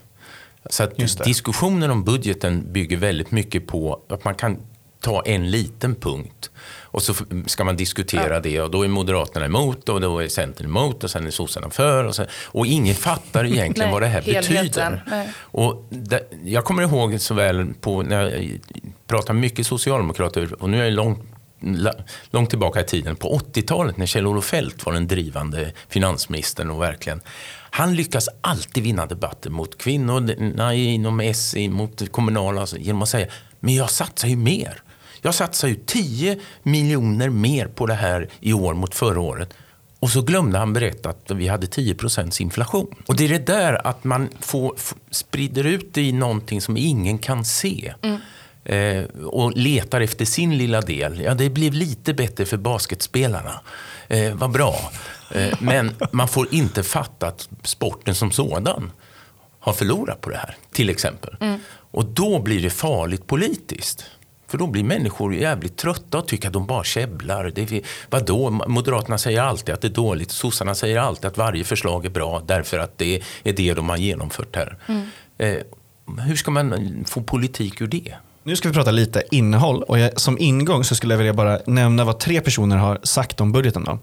Så 0.71 0.83
att 0.83 1.25
diskussionen 1.25 1.91
om 1.91 2.05
budgeten 2.05 2.73
bygger 2.73 2.97
väldigt 2.97 3.31
mycket 3.31 3.67
på 3.67 4.03
att 4.09 4.25
man 4.25 4.35
kan 4.35 4.59
ta 5.03 5.23
en 5.23 5.51
liten 5.51 5.95
punkt 5.95 6.51
och 6.81 7.03
så 7.03 7.15
ska 7.47 7.65
man 7.65 7.77
diskutera 7.77 8.41
det 8.41 8.61
och 8.61 8.71
då 8.71 8.83
är 8.83 8.89
Moderaterna 8.89 9.47
emot 9.47 9.89
och 9.89 10.01
då 10.01 10.19
är 10.19 10.29
Centern 10.29 10.67
emot 10.67 11.05
och 11.05 11.11
sen 11.11 11.27
är 11.27 11.31
sossarna 11.31 11.71
för. 11.71 12.05
Och, 12.05 12.15
sen, 12.15 12.27
och 12.45 12.67
ingen 12.67 12.95
fattar 12.95 13.45
egentligen 13.45 13.89
Nej, 13.89 13.93
vad 13.93 14.03
det 14.03 14.07
här 14.07 14.23
helheten. 14.23 14.55
betyder. 14.55 15.05
Nej. 15.07 15.29
Och 15.39 15.87
där, 15.91 16.21
jag 16.45 16.65
kommer 16.65 16.83
ihåg 16.83 17.21
så 17.21 17.35
väl 17.35 17.75
på 17.81 18.03
när 18.03 18.23
jag 18.23 18.59
pratade 19.07 19.39
mycket 19.39 19.67
socialdemokrater 19.67 20.63
och 20.63 20.71
nu 20.71 20.81
är 20.81 20.85
jag 20.85 20.93
långt, 20.93 21.21
långt 22.31 22.51
tillbaka 22.51 22.81
i 22.81 22.85
tiden, 22.85 23.17
på 23.17 23.39
80-talet 23.39 23.97
när 23.97 24.07
Kjell-Olof 24.07 24.45
Feldt 24.45 24.87
var 24.87 24.93
den 24.93 25.09
drivande 25.09 25.73
finansministern 25.89 26.71
och 26.71 26.83
verkligen 26.83 27.21
han 27.75 27.95
lyckas 27.95 28.29
alltid 28.41 28.83
vinna 28.83 29.07
debatter 29.07 29.51
mot 29.51 29.79
kvinnorna 29.79 30.75
inom 30.75 31.21
S, 31.21 31.55
mot 31.71 32.13
kommunala, 32.13 32.61
alltså, 32.61 32.77
genom 32.77 33.03
att 33.03 33.09
säga 33.09 33.27
men 33.61 33.75
jag 33.75 33.91
satsar 33.91 34.29
ju 34.29 34.37
mer. 34.37 34.83
Jag 35.23 35.35
satsar 35.35 35.69
ju 35.69 35.75
10 35.75 36.39
miljoner 36.63 37.29
mer 37.29 37.67
på 37.67 37.87
det 37.87 37.95
här 37.95 38.29
i 38.41 38.53
år 38.53 38.75
mot 38.75 38.95
förra 38.95 39.21
året. 39.21 39.55
Och 39.99 40.11
så 40.11 40.23
glömde 40.23 40.59
han 40.59 40.73
berätta 40.73 41.09
att 41.09 41.31
vi 41.31 41.49
hade 41.49 41.67
10% 41.67 42.43
inflation. 42.43 42.95
Och 43.07 43.17
det 43.17 43.25
är 43.25 43.29
det 43.29 43.47
där 43.47 43.87
att 43.87 44.05
man 44.05 44.29
får, 44.41 44.77
sprider 45.11 45.65
ut 45.65 45.95
det 45.95 46.03
i 46.03 46.13
någonting 46.13 46.61
som 46.61 46.77
ingen 46.77 47.19
kan 47.19 47.45
se. 47.45 47.95
Eh, 48.65 49.05
och 49.25 49.53
letar 49.57 50.01
efter 50.01 50.25
sin 50.25 50.59
lilla 50.59 50.81
del. 50.81 51.21
Ja, 51.21 51.35
det 51.35 51.51
blev 51.51 51.73
lite 51.73 52.15
bättre 52.15 52.45
för 52.45 52.57
basketspelarna. 52.57 53.61
Eh, 54.09 54.35
vad 54.35 54.51
bra. 54.51 54.93
Eh, 55.31 55.59
men 55.61 55.95
man 56.13 56.29
får 56.29 56.55
inte 56.55 56.83
fatta 56.83 57.27
att 57.27 57.49
sporten 57.63 58.15
som 58.15 58.31
sådan 58.31 58.91
har 59.61 59.73
förlorat 59.73 60.21
på 60.21 60.31
det 60.31 60.37
här, 60.37 60.57
till 60.73 60.91
exempel. 60.91 61.37
Och 61.71 62.05
då 62.05 62.39
blir 62.39 62.63
det 62.63 62.71
farligt 62.71 63.27
politiskt. 63.27 64.05
För 64.53 64.59
då 64.59 64.67
blir 64.67 64.85
människor 64.85 65.35
jävligt 65.35 65.77
trötta 65.77 66.19
och 66.19 66.29
tycker 66.29 66.49
att 66.49 66.53
de 66.53 66.67
bara 66.67 66.85
käbblar. 66.85 67.53
Det 67.55 67.73
är, 67.73 67.81
vadå? 68.11 68.51
Moderaterna 68.51 69.19
säger 69.19 69.43
alltid 69.43 69.75
att 69.75 69.81
det 69.81 69.89
är 69.89 69.93
dåligt. 69.93 70.31
Sossarna 70.31 70.75
säger 70.75 70.99
alltid 70.99 71.25
att 71.25 71.39
varje 71.39 71.65
förslag 71.65 72.07
är 72.07 72.11
bra 72.11 72.43
därför 72.47 72.79
att 72.79 72.99
det 72.99 73.23
är 73.45 73.53
det 73.53 73.75
de 73.75 73.89
har 73.89 73.97
genomfört 73.97 74.57
här. 74.57 74.77
Eh, 75.39 75.57
hur 76.19 76.37
ska 76.37 76.51
man 76.51 76.75
få 77.09 77.23
politik 77.23 77.81
ur 77.81 77.87
det? 77.87 78.15
Nu 78.43 78.57
ska 78.57 78.69
vi 78.69 78.75
prata 78.75 78.91
lite 78.91 79.23
innehåll 79.31 79.83
och 79.83 79.99
jag, 79.99 80.21
som 80.21 80.39
ingång 80.39 80.85
så 80.85 80.95
skulle 80.95 81.15
jag 81.15 81.19
vilja 81.19 81.35
bara 81.35 81.59
nämna 81.67 82.05
vad 82.05 82.19
tre 82.19 82.41
personer 82.41 82.77
har 82.77 82.99
sagt 83.03 83.41
om 83.41 83.53
budgeten. 83.53 83.85
Då. 83.85 83.99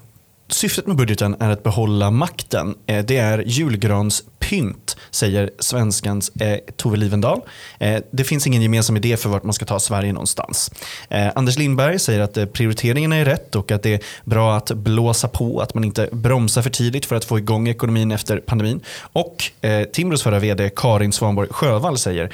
Syftet 0.52 0.88
med 0.88 0.96
budgeten 0.96 1.36
är 1.40 1.50
att 1.50 1.64
behålla 1.64 2.12
makten. 2.12 2.76
Eh, 2.86 3.06
det 3.06 3.18
är 3.18 3.44
julgranspynt, 3.46 4.98
säger 5.12 5.52
svenskans 5.60 6.30
eh, 6.30 6.58
Tove 6.76 6.98
Livendal. 6.98 7.42
Eh, 7.80 8.02
det 8.12 8.24
finns 8.24 8.48
ingen 8.48 8.62
gemensam 8.62 8.98
idé 8.98 9.18
för 9.18 9.30
vart 9.30 9.44
man 9.44 9.54
ska 9.54 9.66
ta 9.66 9.80
Sverige 9.80 10.14
någonstans. 10.14 10.72
Eh, 11.10 11.28
Anders 11.36 11.58
Lindberg 11.58 12.00
säger 12.00 12.20
att 12.20 12.38
eh, 12.38 12.46
prioriteringarna 12.46 13.16
är 13.16 13.26
rätt 13.26 13.56
och 13.56 13.72
att 13.72 13.84
det 13.84 13.94
är 13.94 14.00
bra 14.26 14.56
att 14.58 14.72
blåsa 14.72 15.28
på, 15.28 15.62
att 15.62 15.74
man 15.74 15.84
inte 15.84 16.10
bromsar 16.12 16.62
för 16.62 16.70
tidigt 16.70 17.06
för 17.06 17.16
att 17.16 17.26
få 17.26 17.38
igång 17.38 17.68
ekonomin 17.68 18.12
efter 18.12 18.38
pandemin. 18.38 18.82
Och 19.02 19.52
eh, 19.62 19.84
Timbros 19.84 20.24
förra 20.24 20.40
vd 20.40 20.70
Karin 20.76 21.12
Svanborg 21.12 21.50
Sjövall 21.52 21.98
säger 21.98 22.34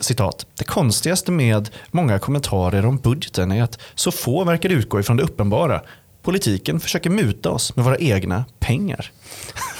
citat, 0.00 0.46
det 0.54 0.64
konstigaste 0.64 1.32
med 1.32 1.70
många 1.90 2.18
kommentarer 2.18 2.86
om 2.86 2.96
budgeten 2.96 3.52
är 3.52 3.62
att 3.62 3.78
så 3.94 4.10
få 4.10 4.44
verkar 4.44 4.68
utgå 4.68 5.00
ifrån 5.00 5.16
det 5.16 5.22
uppenbara. 5.22 5.80
Politiken 6.22 6.80
försöker 6.80 7.10
muta 7.10 7.50
oss 7.50 7.76
med 7.76 7.84
våra 7.84 7.96
egna 7.98 8.44
pengar. 8.58 9.10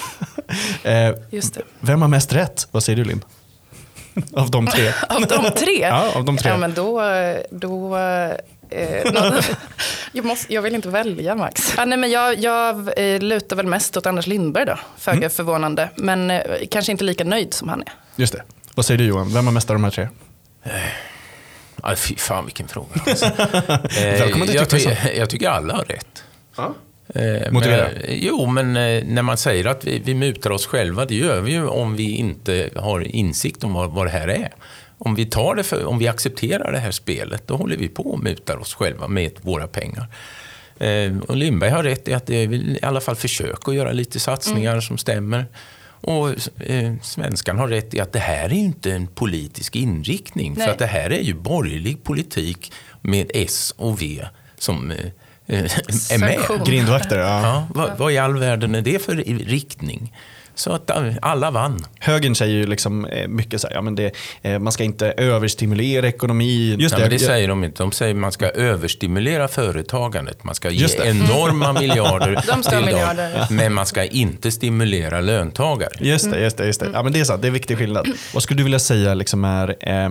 eh, 0.82 1.10
Just 1.30 1.54
det. 1.54 1.62
vem 1.80 2.02
har 2.02 2.08
mest 2.08 2.32
rätt? 2.32 2.68
Vad 2.70 2.82
säger 2.84 2.96
du 2.96 3.04
Linn? 3.04 3.24
Av 4.32 4.50
de 4.50 4.66
tre? 4.66 4.92
Av 5.08 5.20
de 5.26 5.50
tre? 5.50 5.78
Ja, 5.80 6.12
av 6.14 6.24
de 6.24 6.36
tre. 6.36 6.50
Ja, 6.50 6.56
men 6.56 6.74
då... 6.74 7.02
då 7.50 7.96
eh, 7.96 8.32
jag, 10.12 10.24
måste, 10.24 10.54
jag 10.54 10.62
vill 10.62 10.74
inte 10.74 10.88
välja 10.88 11.34
Max. 11.34 11.74
Ja, 11.76 11.84
nej, 11.84 11.98
men 11.98 12.10
jag, 12.10 12.38
jag 12.38 12.76
eh, 12.98 13.20
lutar 13.20 13.56
väl 13.56 13.66
mest 13.66 13.96
åt 13.96 14.06
Anders 14.06 14.26
Lindberg 14.26 14.66
då, 14.66 14.78
föga 14.98 15.16
Mm. 15.16 15.30
förvånande. 15.30 15.90
Men 15.96 16.30
eh, 16.30 16.40
kanske 16.70 16.92
inte 16.92 17.04
lika 17.04 17.24
nöjd 17.24 17.54
som 17.54 17.68
han 17.68 17.80
är. 17.80 17.92
Just 18.16 18.32
det. 18.32 18.42
Vad 18.74 18.86
säger 18.86 18.98
du 18.98 19.04
Johan? 19.04 19.32
Vem 19.32 19.44
har 19.46 19.52
mest 19.52 19.70
av 19.70 19.74
de 19.74 19.84
här 19.84 19.90
tre? 19.90 20.08
Ja, 21.82 21.94
fy 21.96 22.16
fan 22.16 22.44
vilken 22.44 22.68
fråga. 22.68 22.88
Alltså. 23.06 23.24
Eh, 23.26 23.32
Välkommen 23.96 24.48
till 24.48 24.56
jag, 24.56 24.70
ty- 24.70 24.88
jag 25.16 25.30
tycker 25.30 25.48
alla 25.48 25.74
har 25.76 25.84
rätt. 25.84 26.24
Eh, 27.14 27.52
Motivera. 27.52 27.88
Men, 27.88 28.02
jo, 28.06 28.46
men 28.46 28.76
eh, 28.76 29.04
när 29.04 29.22
man 29.22 29.36
säger 29.36 29.64
att 29.64 29.84
vi, 29.84 29.98
vi 29.98 30.14
mutar 30.14 30.50
oss 30.50 30.66
själva, 30.66 31.04
det 31.04 31.14
gör 31.14 31.40
vi 31.40 31.52
ju 31.52 31.66
om 31.66 31.96
vi 31.96 32.16
inte 32.16 32.70
har 32.76 33.00
insikt 33.00 33.64
om 33.64 33.72
vad, 33.72 33.90
vad 33.90 34.06
det 34.06 34.10
här 34.10 34.28
är. 34.28 34.52
Om 34.98 35.14
vi, 35.14 35.26
tar 35.26 35.54
det 35.54 35.62
för, 35.62 35.84
om 35.84 35.98
vi 35.98 36.08
accepterar 36.08 36.72
det 36.72 36.78
här 36.78 36.90
spelet, 36.90 37.46
då 37.46 37.56
håller 37.56 37.76
vi 37.76 37.88
på 37.88 38.02
och 38.10 38.22
mutar 38.22 38.56
oss 38.56 38.74
själva 38.74 39.08
med 39.08 39.32
våra 39.40 39.66
pengar. 39.66 40.06
Eh, 40.78 41.18
och 41.28 41.36
Lindberg 41.36 41.70
har 41.70 41.82
rätt 41.82 42.08
i 42.08 42.14
att 42.14 42.26
det 42.26 42.36
är 42.36 42.54
i 42.54 42.78
alla 42.82 43.00
fall 43.00 43.16
försök 43.16 43.68
att 43.68 43.74
göra 43.74 43.92
lite 43.92 44.20
satsningar 44.20 44.80
som 44.80 44.98
stämmer. 44.98 45.46
Och 46.00 46.28
eh, 46.62 46.94
svenskan 47.02 47.58
har 47.58 47.68
rätt 47.68 47.94
i 47.94 48.00
att 48.00 48.12
det 48.12 48.18
här 48.18 48.44
är 48.44 48.54
ju 48.54 48.60
inte 48.60 48.92
en 48.92 49.06
politisk 49.06 49.76
inriktning. 49.76 50.54
Nej. 50.56 50.66
För 50.66 50.72
att 50.72 50.78
det 50.78 50.86
här 50.86 51.12
är 51.12 51.20
ju 51.20 51.34
borgerlig 51.34 52.04
politik 52.04 52.72
med 53.00 53.30
S 53.34 53.74
och 53.76 54.02
V 54.02 54.24
som 54.58 54.90
eh, 54.90 54.96
eh, 54.96 55.12
är 55.48 56.18
med. 56.18 56.66
Grindvakter, 56.66 57.18
ja. 57.18 57.42
Ja, 57.42 57.66
vad, 57.74 57.98
vad 57.98 58.12
i 58.12 58.18
all 58.18 58.38
världen 58.38 58.74
är 58.74 58.82
det 58.82 59.02
för 59.04 59.16
riktning? 59.16 60.12
Så 60.58 60.72
att 60.72 60.90
eh, 60.90 61.12
alla 61.22 61.50
vann. 61.50 61.84
Högern 62.00 62.34
säger 62.34 62.54
ju 62.54 62.66
liksom 62.66 63.04
eh, 63.04 63.28
mycket 63.28 63.60
så 63.60 63.68
här, 63.68 63.74
ja, 63.74 63.82
men 63.82 63.94
det, 63.94 64.12
eh, 64.42 64.58
man 64.58 64.72
ska 64.72 64.84
inte 64.84 65.06
överstimulera 65.12 66.08
ekonomin. 66.08 66.80
Just 66.80 66.92
Nej, 66.94 67.00
men 67.00 67.10
det 67.10 67.18
säger 67.18 67.48
de 67.48 67.64
inte. 67.64 67.82
De 67.82 67.92
säger 67.92 68.14
att 68.14 68.20
man 68.20 68.32
ska 68.32 68.50
överstimulera 68.50 69.48
företagandet. 69.48 70.44
Man 70.44 70.54
ska 70.54 70.70
ge 70.70 70.80
Just 70.82 70.98
det. 70.98 71.08
enorma 71.08 71.72
miljarder 71.80 72.44
De 72.46 72.62
till 72.62 72.80
miljarder. 72.84 73.38
dem. 73.38 73.46
Men 73.56 73.72
man 73.74 73.86
ska 73.86 74.04
inte 74.04 74.50
stimulera 74.50 75.20
löntagare. 75.20 75.90
Just 76.00 76.30
det, 76.30 76.40
just 76.40 76.56
det. 76.56 76.66
Just 76.66 76.80
det. 76.80 76.90
Ja, 76.92 77.02
men 77.02 77.12
det 77.12 77.20
är 77.20 77.24
sant, 77.24 77.42
det 77.42 77.46
är 77.46 77.50
en 77.50 77.54
viktig 77.54 77.78
skillnad. 77.78 78.08
Vad 78.34 78.42
skulle 78.42 78.58
du 78.58 78.64
vilja 78.64 78.78
säga 78.78 79.14
liksom 79.14 79.44
är 79.44 79.68
eh, 79.80 80.10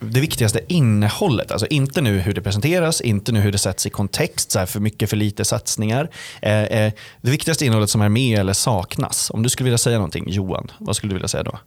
det 0.00 0.20
viktigaste 0.20 0.60
innehållet? 0.68 1.50
Alltså 1.52 1.66
inte 1.66 2.00
nu 2.00 2.18
hur 2.18 2.34
det 2.34 2.40
presenteras, 2.42 3.00
inte 3.00 3.32
nu 3.32 3.40
hur 3.40 3.52
det 3.52 3.58
sätts 3.58 3.86
i 3.86 3.90
kontext, 3.90 4.50
så 4.50 4.58
här 4.58 4.66
för 4.66 4.80
mycket, 4.80 5.10
för 5.10 5.16
lite 5.16 5.44
satsningar. 5.44 6.08
Eh, 6.42 6.62
eh, 6.62 6.92
det 7.20 7.30
viktigaste 7.30 7.64
innehållet 7.66 7.90
som 7.90 8.00
är 8.00 8.08
med 8.08 8.38
eller 8.38 8.52
saknas. 8.52 9.30
Om 9.30 9.42
du 9.42 9.48
skulle 9.60 9.68
vilja 9.68 9.78
säga 9.78 9.96
någonting, 9.96 10.24
Johan, 10.28 10.70
vad 10.78 10.96
skulle 10.96 11.10
du 11.10 11.14
vilja 11.14 11.28
säga 11.28 11.42
då? 11.42 11.58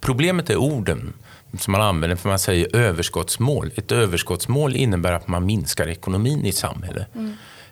Problemet 0.00 0.50
är 0.50 0.56
orden 0.56 1.12
som 1.58 1.72
man 1.72 1.80
använder 1.80 2.16
för 2.16 2.28
man 2.28 2.38
säger 2.38 2.76
överskottsmål. 2.76 3.70
Ett 3.74 3.92
överskottsmål 3.92 4.76
innebär 4.76 5.12
att 5.12 5.28
man 5.28 5.46
minskar 5.46 5.88
ekonomin 5.88 6.46
i 6.46 6.48
ett 6.48 6.56
samhälle. 6.56 7.06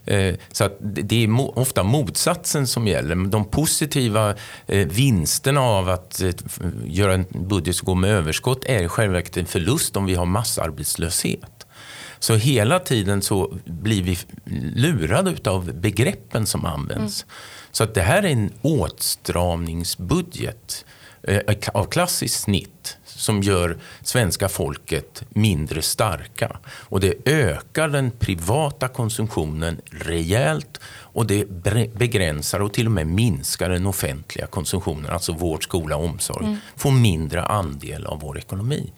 Eh, 0.07 0.35
Så 0.52 0.64
att 0.64 0.76
det 0.81 1.25
är 1.25 1.59
ofta 1.59 1.83
motsatsen 1.83 2.66
som 2.66 2.87
gäller. 2.87 3.14
De 3.28 3.45
positiva 3.45 4.35
eh, 4.66 4.87
vinsterna 4.88 5.61
av 5.61 5.88
att 5.88 6.21
eh, 6.23 6.31
göra 6.87 7.14
en 7.14 7.26
budget 7.31 7.76
som 7.76 7.87
går 7.87 7.95
med 7.95 8.11
överskott 8.11 8.64
är 8.64 8.83
i 8.83 8.88
själva 8.88 9.12
verket 9.12 9.37
en 9.37 9.47
förlust 9.47 9.97
om 9.97 10.07
vi 10.07 10.14
har 10.14 10.26
massarbetslöshet. 10.26 11.66
Så 12.19 12.35
hela 12.35 12.78
tiden 12.78 13.23
så 13.23 13.59
blir 13.64 14.02
vi 14.02 14.19
lurade 14.75 15.50
av 15.50 15.73
begreppen 15.75 16.47
som 16.47 16.64
används. 16.64 17.26
Så 17.75 17.85
att 17.85 17.95
det 17.95 18.02
här 18.02 18.23
är 18.23 18.28
en 18.28 18.52
åtstramningsbudget 18.62 20.85
eh, 21.23 21.40
av 21.75 21.85
klassiskt 21.85 22.40
snitt 22.40 22.97
som 23.04 23.43
gör 23.43 23.78
svenska 24.02 24.49
folket 24.49 25.23
mindre 25.28 25.83
starka. 25.83 26.57
Och 26.66 27.00
det 27.00 27.14
ökar 27.25 27.88
den 27.88 28.11
privata 28.11 28.88
konsumtionen 28.88 29.81
rejält 29.90 30.81
och 30.87 31.26
det 31.26 31.49
begränsar 31.95 32.61
och 32.61 32.73
till 32.73 32.87
och 32.87 32.93
med 32.93 33.07
minskar 33.07 33.71
den 33.71 33.87
offentliga 33.87 34.47
konsumtionen, 34.47 35.11
alltså 35.11 35.33
vård, 35.33 35.64
skola 35.64 35.97
och 35.97 36.04
omsorg, 36.04 36.57
får 36.76 36.93
mindre 36.93 37.45
andel 37.45 38.07
av 38.07 38.21
vår 38.21 38.38
ekonomi. 38.38 38.93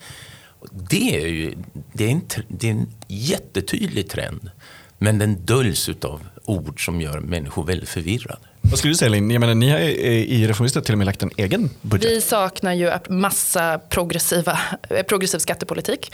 Det 0.71 1.23
är, 1.23 1.27
ju, 1.27 1.55
det, 1.93 2.05
är 2.05 2.11
en, 2.11 2.21
det 2.47 2.67
är 2.67 2.71
en 2.71 2.87
jättetydlig 3.07 4.09
trend, 4.09 4.51
men 4.97 5.19
den 5.19 5.45
döljs 5.45 5.89
av 5.89 6.21
ord 6.45 6.85
som 6.85 7.01
gör 7.01 7.19
människor 7.19 7.63
väldigt 7.63 7.89
förvirrade. 7.89 8.39
Vad 8.69 8.79
skulle 8.79 8.93
du 8.93 8.97
säga 8.97 9.09
Linn? 9.09 9.31
Jag 9.31 9.39
menar, 9.39 9.55
ni 9.55 9.69
har 9.69 9.77
eh, 9.77 9.85
i 9.85 10.47
Reformister 10.47 10.81
till 10.81 10.93
och 10.93 10.97
med 10.97 11.05
lagt 11.05 11.23
en 11.23 11.31
egen 11.37 11.69
budget. 11.81 12.11
Vi 12.11 12.21
saknar 12.21 12.73
ju 12.73 12.91
massa 13.09 13.79
progressiva, 13.79 14.59
eh, 14.89 15.03
progressiv 15.03 15.39
skattepolitik. 15.39 16.13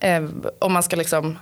Eh, 0.00 0.24
om 0.58 0.72
man 0.72 0.82
ska 0.82 0.96
liksom 0.96 1.38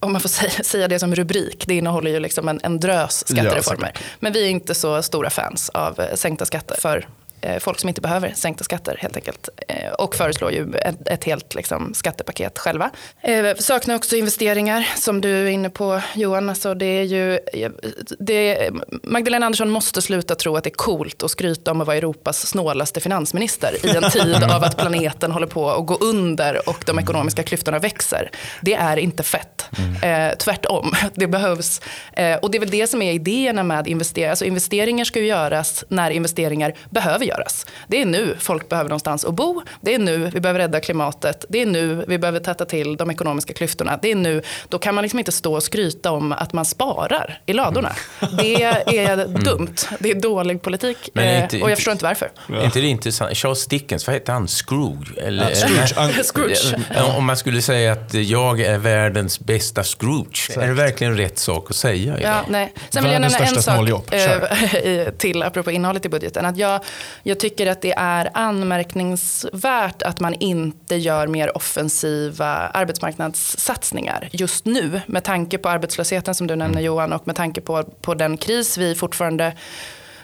om 0.00 0.12
man 0.12 0.20
får 0.20 0.28
säga, 0.28 0.50
säga 0.50 0.88
det 0.88 0.98
som 0.98 1.14
rubrik, 1.14 1.64
det 1.66 1.74
innehåller 1.74 2.10
ju 2.10 2.20
liksom 2.20 2.48
en, 2.48 2.60
en 2.62 2.80
drös 2.80 3.28
skattereformer. 3.28 3.90
Ja, 3.94 4.00
Men 4.20 4.32
vi 4.32 4.46
är 4.46 4.50
inte 4.50 4.74
så 4.74 5.02
stora 5.02 5.30
fans 5.30 5.68
av 5.68 6.00
sänkta 6.14 6.46
skatter 6.46 6.76
för 6.80 7.08
Eh, 7.40 7.58
folk 7.58 7.80
som 7.80 7.88
inte 7.88 8.00
behöver 8.00 8.32
sänkta 8.34 8.64
skatter 8.64 8.96
helt 9.00 9.16
enkelt. 9.16 9.48
Eh, 9.68 9.92
och 9.92 10.14
föreslår 10.14 10.52
ju 10.52 10.74
ett, 10.74 11.08
ett 11.08 11.24
helt 11.24 11.54
liksom, 11.54 11.94
skattepaket 11.94 12.58
själva. 12.58 12.90
Eh, 13.22 13.54
saknar 13.58 13.94
också 13.94 14.16
investeringar 14.16 14.88
som 14.96 15.20
du 15.20 15.46
är 15.46 15.46
inne 15.46 15.70
på 15.70 16.00
Johan. 16.14 16.48
Alltså, 16.48 16.74
det 16.74 16.86
är 16.86 17.02
ju, 17.02 17.34
eh, 17.34 17.70
det, 18.18 18.70
Magdalena 19.02 19.46
Andersson 19.46 19.70
måste 19.70 20.02
sluta 20.02 20.34
tro 20.34 20.56
att 20.56 20.64
det 20.64 20.70
är 20.70 20.74
coolt 20.74 21.22
att 21.22 21.30
skryta 21.30 21.70
om 21.70 21.80
att 21.80 21.86
vara 21.86 21.96
Europas 21.96 22.46
snålaste 22.46 23.00
finansminister 23.00 23.86
i 23.86 23.96
en 23.96 24.10
tid 24.10 24.44
av 24.44 24.64
att 24.64 24.76
planeten 24.76 25.32
håller 25.32 25.46
på 25.46 25.70
att 25.70 25.86
gå 25.86 25.94
under 25.94 26.68
och 26.68 26.84
de 26.86 26.98
ekonomiska 26.98 27.42
klyftorna 27.42 27.78
växer. 27.78 28.30
Det 28.60 28.74
är 28.74 28.96
inte 28.96 29.22
fett. 29.22 29.64
Eh, 30.02 30.36
tvärtom, 30.38 30.92
det 31.14 31.26
behövs. 31.26 31.80
Eh, 32.12 32.36
och 32.36 32.50
det 32.50 32.58
är 32.58 32.60
väl 32.60 32.70
det 32.70 32.86
som 32.86 33.02
är 33.02 33.12
idéerna 33.12 33.62
med 33.62 33.88
investeringar. 33.88 34.30
Alltså, 34.30 34.44
investeringar 34.44 35.04
ska 35.04 35.20
ju 35.20 35.26
göras 35.26 35.84
när 35.88 36.10
investeringar 36.10 36.74
behöver 36.90 37.27
göras. 37.28 37.66
Det 37.86 38.02
är 38.02 38.06
nu 38.06 38.36
folk 38.38 38.68
behöver 38.68 38.88
någonstans 38.88 39.24
att 39.24 39.34
bo. 39.34 39.62
Det 39.80 39.94
är 39.94 39.98
nu 39.98 40.30
vi 40.34 40.40
behöver 40.40 40.60
rädda 40.60 40.80
klimatet. 40.80 41.44
Det 41.48 41.62
är 41.62 41.66
nu 41.66 42.04
vi 42.08 42.18
behöver 42.18 42.40
täta 42.40 42.64
till 42.64 42.96
de 42.96 43.10
ekonomiska 43.10 43.52
klyftorna. 43.52 43.98
Det 44.02 44.10
är 44.10 44.14
nu. 44.14 44.42
Då 44.68 44.78
kan 44.78 44.94
man 44.94 45.02
liksom 45.02 45.18
inte 45.18 45.32
stå 45.32 45.54
och 45.54 45.62
skryta 45.62 46.10
om 46.10 46.32
att 46.32 46.52
man 46.52 46.64
sparar 46.64 47.40
i 47.46 47.52
ladorna. 47.52 47.92
Mm. 48.20 48.36
Det 48.36 48.62
är 48.96 49.12
mm. 49.12 49.42
dumt. 49.42 49.76
Det 49.98 50.10
är 50.10 50.20
dålig 50.20 50.62
politik. 50.62 51.10
Men 51.12 51.42
inte, 51.42 51.62
och 51.62 51.70
jag 51.70 51.78
förstår 51.78 51.92
inte 51.92 52.04
varför. 52.04 52.30
Ja. 52.46 52.64
inte 52.64 52.80
det 52.80 52.86
intressant? 52.86 53.36
Charles 53.36 53.66
Dickens, 53.66 54.06
vad 54.06 54.14
hette 54.14 54.32
han? 54.32 54.48
Scrooge? 54.48 55.18
Eller, 55.18 55.54
Scrooge. 55.54 56.24
Scrooge. 56.24 56.74
Om 57.16 57.24
man 57.24 57.36
skulle 57.36 57.62
säga 57.62 57.92
att 57.92 58.14
jag 58.14 58.60
är 58.60 58.78
världens 58.78 59.40
bästa 59.40 59.84
Scrooge, 59.84 60.46
Exakt. 60.48 60.56
är 60.56 60.66
det 60.66 60.74
verkligen 60.74 61.16
rätt 61.16 61.38
sak 61.38 61.70
att 61.70 61.76
säga 61.76 62.18
idag? 62.18 62.30
Ja, 62.32 62.44
nej. 62.48 62.72
Sen 62.88 63.04
vill 63.04 63.12
jag 63.12 63.20
nämna 63.20 63.38
en 63.38 63.62
sak 63.62 64.12
äh, 64.12 65.10
till, 65.18 65.42
apropå 65.42 65.70
innehållet 65.70 66.06
i 66.06 66.08
budgeten. 66.08 66.44
Att 66.44 66.56
jag, 66.56 66.80
jag 67.28 67.40
tycker 67.40 67.66
att 67.66 67.80
det 67.80 67.92
är 67.96 68.30
anmärkningsvärt 68.34 70.02
att 70.02 70.20
man 70.20 70.34
inte 70.34 70.96
gör 70.96 71.26
mer 71.26 71.56
offensiva 71.56 72.46
arbetsmarknadssatsningar 72.46 74.28
just 74.32 74.64
nu 74.64 75.00
med 75.06 75.24
tanke 75.24 75.58
på 75.58 75.68
arbetslösheten 75.68 76.34
som 76.34 76.46
du 76.46 76.56
nämner 76.56 76.78
mm. 76.78 76.84
Johan 76.84 77.12
och 77.12 77.26
med 77.26 77.36
tanke 77.36 77.60
på, 77.60 77.82
på 77.82 78.14
den 78.14 78.36
kris 78.36 78.78
vi 78.78 78.94
fortfarande 78.94 79.52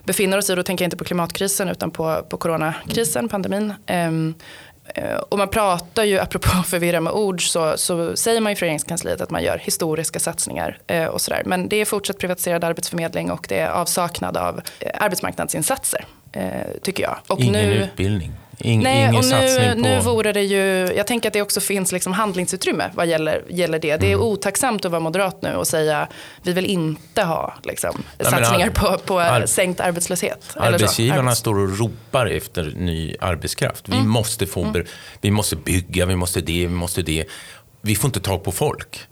befinner 0.04 0.38
oss 0.38 0.50
i. 0.50 0.54
Då 0.54 0.62
tänker 0.62 0.84
jag 0.84 0.86
inte 0.86 0.96
på 0.96 1.04
klimatkrisen 1.04 1.68
utan 1.68 1.90
på, 1.90 2.22
på 2.28 2.36
coronakrisen, 2.36 3.28
pandemin. 3.28 3.74
Um, 3.90 4.34
och 5.28 5.38
man 5.38 5.48
pratar 5.48 6.04
ju, 6.04 6.18
apropå 6.18 6.48
att 6.60 6.66
förvirra 6.66 7.00
med 7.00 7.12
ord, 7.12 7.50
så, 7.50 7.76
så 7.76 8.16
säger 8.16 8.40
man 8.40 8.52
ju 8.52 8.56
från 8.56 8.66
regeringskansliet 8.66 9.20
att 9.20 9.30
man 9.30 9.42
gör 9.42 9.58
historiska 9.58 10.20
satsningar 10.20 10.78
eh, 10.86 11.06
och 11.06 11.20
sådär. 11.20 11.42
Men 11.46 11.68
det 11.68 11.76
är 11.76 11.84
fortsatt 11.84 12.18
privatiserad 12.18 12.64
arbetsförmedling 12.64 13.30
och 13.30 13.46
det 13.48 13.58
är 13.58 13.68
avsaknad 13.68 14.36
av 14.36 14.60
eh, 14.80 14.90
arbetsmarknadsinsatser 15.00 16.04
tycker 16.82 17.02
jag. 17.02 17.16
Och 17.26 17.40
ingen 17.40 17.52
nu, 17.52 17.74
utbildning? 17.74 18.32
In, 18.58 18.80
nej, 18.80 19.00
ingen 19.02 19.16
och 19.16 19.24
nu, 19.24 19.30
satsning 19.30 19.72
på... 19.72 19.88
nu 19.88 20.00
vore 20.00 20.32
det 20.32 20.42
ju, 20.42 20.92
jag 20.96 21.06
tänker 21.06 21.28
att 21.28 21.32
det 21.32 21.42
också 21.42 21.60
finns 21.60 21.92
liksom 21.92 22.12
handlingsutrymme 22.12 22.90
vad 22.94 23.06
gäller, 23.06 23.42
gäller 23.48 23.78
det. 23.78 23.96
Det 23.96 24.06
är 24.06 24.14
mm. 24.14 24.26
otacksamt 24.26 24.84
att 24.84 24.90
vara 24.90 25.00
moderat 25.00 25.42
nu 25.42 25.54
och 25.54 25.66
säga 25.66 26.08
vi 26.42 26.52
vill 26.52 26.66
inte 26.66 27.22
ha 27.22 27.54
liksom, 27.62 28.02
nej, 28.18 28.30
satsningar 28.30 28.70
på, 28.70 28.98
på 28.98 29.20
ar 29.20 29.46
sänkt 29.46 29.80
arbetslöshet. 29.80 30.56
Arbetsgivarna 30.56 31.34
står 31.34 31.58
och 31.58 31.78
ropar 31.78 32.26
efter 32.26 32.72
ny 32.76 33.14
arbetskraft. 33.20 33.88
Vi, 33.88 33.96
mm. 33.96 34.08
måste 34.08 34.46
få, 34.46 34.62
mm. 34.62 34.86
vi 35.20 35.30
måste 35.30 35.56
bygga, 35.56 36.06
vi 36.06 36.16
måste 36.16 36.40
det, 36.40 36.66
vi 36.66 36.74
måste 36.74 37.02
det. 37.02 37.24
Vi 37.80 37.94
får 37.94 38.08
inte 38.08 38.20
ta 38.20 38.38
på 38.38 38.52
folk. 38.52 39.06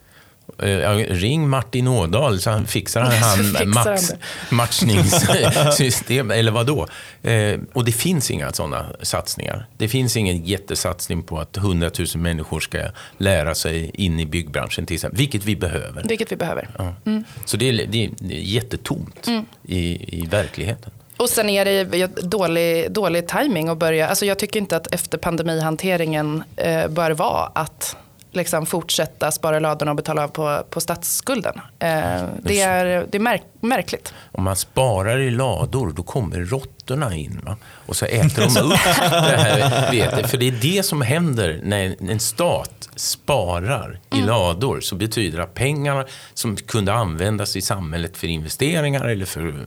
Uh, 0.62 1.14
ring 1.14 1.48
Martin 1.48 1.88
Ådahl 1.88 2.40
så 2.40 2.50
han 2.50 2.66
fixar 2.66 3.00
han 3.62 3.70
max, 3.70 4.12
matchningssystem, 4.50 6.30
eller 6.30 6.52
vad 6.52 6.66
då? 6.66 6.86
Uh, 7.30 7.60
och 7.72 7.84
det 7.84 7.92
finns 7.92 8.30
inga 8.30 8.52
sådana 8.52 8.86
satsningar. 9.02 9.66
Det 9.76 9.88
finns 9.88 10.16
ingen 10.16 10.44
jättesatsning 10.44 11.22
på 11.22 11.38
att 11.38 11.56
100 11.56 11.90
000 11.98 12.06
människor 12.14 12.60
ska 12.60 12.78
lära 13.18 13.54
sig 13.54 13.90
in 13.94 14.20
i 14.20 14.26
byggbranschen 14.26 14.86
till 14.86 14.94
exempel, 14.94 15.18
vilket 15.18 15.44
vi 15.44 15.56
behöver. 15.56 16.04
Vilket 16.08 16.32
vi 16.32 16.36
behöver. 16.36 16.68
Ja. 16.78 16.94
Mm. 17.06 17.24
Så 17.44 17.56
det 17.56 17.68
är, 17.68 17.86
det 17.86 18.04
är, 18.04 18.10
det 18.18 18.34
är 18.34 18.40
jättetomt 18.40 19.26
mm. 19.26 19.44
i, 19.62 20.18
i 20.22 20.26
verkligheten. 20.26 20.92
Och 21.16 21.28
sen 21.28 21.48
är 21.48 21.64
det 21.64 22.06
dålig, 22.22 22.92
dålig 22.92 23.28
timing 23.28 23.68
att 23.68 23.78
börja. 23.78 24.08
Alltså 24.08 24.26
jag 24.26 24.38
tycker 24.38 24.60
inte 24.60 24.76
att 24.76 24.94
efter 24.94 25.18
pandemihanteringen 25.18 26.42
eh, 26.56 26.88
bör 26.88 27.10
vara 27.10 27.46
att 27.46 27.96
liksom 28.32 28.66
fortsätta 28.66 29.30
spara 29.30 29.56
i 29.56 29.60
ladorna 29.60 29.90
och 29.90 29.96
betala 29.96 30.24
av 30.24 30.28
på, 30.28 30.62
på 30.70 30.80
statsskulden. 30.80 31.60
Eh, 31.78 32.22
det 32.42 32.60
är, 32.60 33.06
det 33.10 33.18
är 33.18 33.20
märk, 33.20 33.42
märkligt. 33.60 34.14
Om 34.32 34.44
man 34.44 34.56
sparar 34.56 35.18
i 35.18 35.30
lador 35.30 35.92
då 35.96 36.02
kommer 36.02 36.38
råttorna 36.38 37.14
in 37.14 37.40
va? 37.44 37.56
och 37.86 37.96
så 37.96 38.04
äter 38.04 38.42
de 38.54 38.60
upp 38.60 38.70
det 39.10 39.36
här 39.36 39.90
vetet. 39.92 40.30
För 40.30 40.38
det 40.38 40.48
är 40.48 40.58
det 40.76 40.82
som 40.82 41.02
händer 41.02 41.60
när 41.62 42.10
en 42.10 42.20
stat 42.20 42.88
sparar 42.96 44.00
i 44.12 44.16
mm. 44.16 44.28
lador. 44.28 44.80
Så 44.80 44.94
betyder 44.94 45.38
det 45.38 45.44
att 45.44 45.54
pengarna 45.54 46.06
som 46.34 46.56
kunde 46.56 46.92
användas 46.92 47.56
i 47.56 47.60
samhället 47.60 48.16
för 48.16 48.26
investeringar 48.26 49.04
eller 49.04 49.24
för 49.24 49.66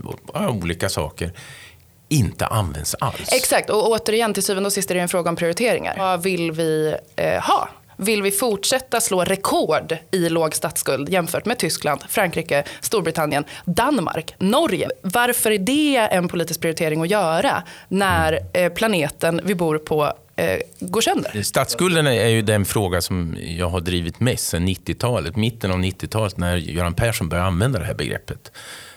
olika 0.50 0.90
saker 0.90 1.32
inte 2.08 2.46
används 2.46 2.96
alls. 3.00 3.30
Exakt, 3.34 3.70
och 3.70 3.90
återigen 3.90 4.34
till 4.34 4.44
syvende 4.44 4.68
och 4.68 4.74
sist 4.74 4.92
är 4.92 4.96
det 4.96 5.02
en 5.02 5.10
fråga 5.10 5.30
om 5.30 5.36
prioriteringar. 5.36 5.96
Vad 5.98 6.24
vill 6.24 6.52
vi 6.52 6.96
eh, 7.16 7.44
ha? 7.44 7.70
Vill 7.98 8.22
vi 8.22 8.32
fortsätta 8.32 9.02
slå 9.02 9.24
rekord 9.24 9.98
i 10.12 10.30
låg 10.30 10.56
statsskuld 10.56 11.10
jämfört 11.10 11.46
med 11.46 11.58
Tyskland, 11.58 12.02
Frankrike, 12.10 12.64
Storbritannien, 12.82 13.44
Danmark, 13.66 14.36
Norge? 14.40 14.90
Varför 15.02 15.52
är 15.52 15.58
det 15.58 15.98
en 15.98 16.28
politisk 16.28 16.62
prioritering 16.62 17.02
att 17.02 17.10
göra 17.10 17.64
när 17.88 18.40
eh, 18.54 18.74
planeten 18.74 19.42
vi 19.44 19.56
bor 19.56 19.78
på 19.78 20.14
eh, 20.36 20.58
går 20.80 21.02
sönder? 21.02 21.42
Statsskulden 21.44 22.08
är 22.08 22.28
ju 22.28 22.42
den 22.42 22.66
fråga 22.66 23.02
som 23.02 23.38
jag 23.40 23.70
har 23.70 23.82
drivit 23.82 24.20
mest 24.20 24.48
sedan 24.48 24.68
90-talet, 24.68 25.36
mitten 25.36 25.72
av 25.72 25.78
90-talet 25.78 26.38
när 26.38 26.58
Göran 26.58 26.94
Persson 26.94 27.30
började 27.30 27.48
använda 27.48 27.80
det 27.80 27.86
här 27.86 27.94
begreppet. 27.94 28.52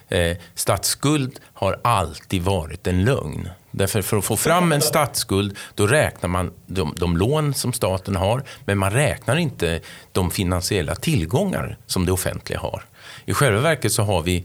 Eh, 0.09 0.37
statsskuld 0.55 1.41
har 1.53 1.81
alltid 1.83 2.43
varit 2.43 2.87
en 2.87 3.05
lögn. 3.05 3.49
Därför 3.79 4.03
för 4.03 4.17
att 4.17 4.25
få 4.25 4.37
fram 4.37 4.73
en 4.73 4.81
statsskuld, 4.81 5.57
då 5.75 5.87
räknar 5.87 6.29
man 6.29 6.53
de, 6.67 6.95
de 6.97 7.17
lån 7.17 7.55
som 7.55 7.73
staten 7.73 8.17
har, 8.17 8.43
men 8.65 8.79
man 8.79 8.91
räknar 8.91 9.37
inte 9.37 9.81
de 10.13 10.31
finansiella 10.31 10.95
tillgångar 10.95 11.79
som 11.87 12.07
det 12.07 12.13
offentliga 12.13 12.59
har. 12.59 12.85
I 13.25 13.35
själva 13.35 13.61
verket 13.61 13.93
så 13.93 14.03
har 14.03 14.23
vi 14.23 14.45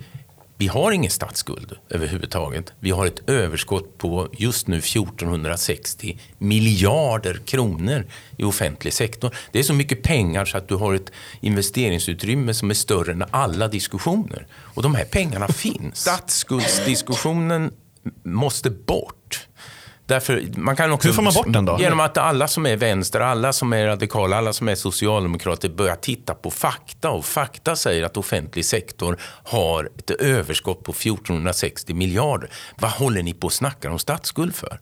vi 0.57 0.67
har 0.67 0.91
ingen 0.91 1.11
statsskuld 1.11 1.77
överhuvudtaget. 1.89 2.73
Vi 2.79 2.91
har 2.91 3.05
ett 3.05 3.29
överskott 3.29 3.97
på 3.97 4.29
just 4.37 4.67
nu 4.67 4.77
1460 4.77 6.19
miljarder 6.37 7.39
kronor 7.45 8.05
i 8.37 8.43
offentlig 8.43 8.93
sektor. 8.93 9.35
Det 9.51 9.59
är 9.59 9.63
så 9.63 9.73
mycket 9.73 10.03
pengar 10.03 10.45
så 10.45 10.57
att 10.57 10.67
du 10.67 10.75
har 10.75 10.93
ett 10.93 11.11
investeringsutrymme 11.41 12.53
som 12.53 12.69
är 12.69 12.73
större 12.73 13.11
än 13.11 13.23
alla 13.31 13.67
diskussioner. 13.67 14.47
Och 14.53 14.83
de 14.83 14.95
här 14.95 15.05
pengarna 15.05 15.47
finns. 15.53 16.01
Statsskuldsdiskussionen 16.01 17.71
måste 18.23 18.69
bort. 18.69 19.47
Därför, 20.05 20.43
man 20.55 20.75
kan 20.75 20.91
också, 20.91 21.07
Hur 21.07 21.15
får 21.15 21.21
man 21.23 21.33
bort 21.33 21.53
den 21.53 21.65
då? 21.65 21.77
Genom 21.79 21.99
att 21.99 22.17
alla 22.17 22.47
som 22.47 22.65
är 22.65 22.77
vänster, 22.77 23.19
alla 23.19 23.53
som 23.53 23.73
är 23.73 23.85
radikala, 23.85 24.37
alla 24.37 24.53
som 24.53 24.69
är 24.69 24.75
socialdemokrater 24.75 25.69
börjar 25.69 25.95
titta 25.95 26.33
på 26.33 26.51
fakta. 26.51 27.09
Och 27.09 27.25
fakta 27.25 27.75
säger 27.75 28.03
att 28.03 28.17
offentlig 28.17 28.65
sektor 28.65 29.17
har 29.43 29.89
ett 29.97 30.11
överskott 30.11 30.83
på 30.83 30.91
1460 30.91 31.93
miljarder. 31.93 32.49
Vad 32.79 32.91
håller 32.91 33.23
ni 33.23 33.33
på 33.33 33.47
att 33.47 33.53
snacka 33.53 33.91
om 33.91 33.99
statsskuld 33.99 34.55
för? 34.55 34.79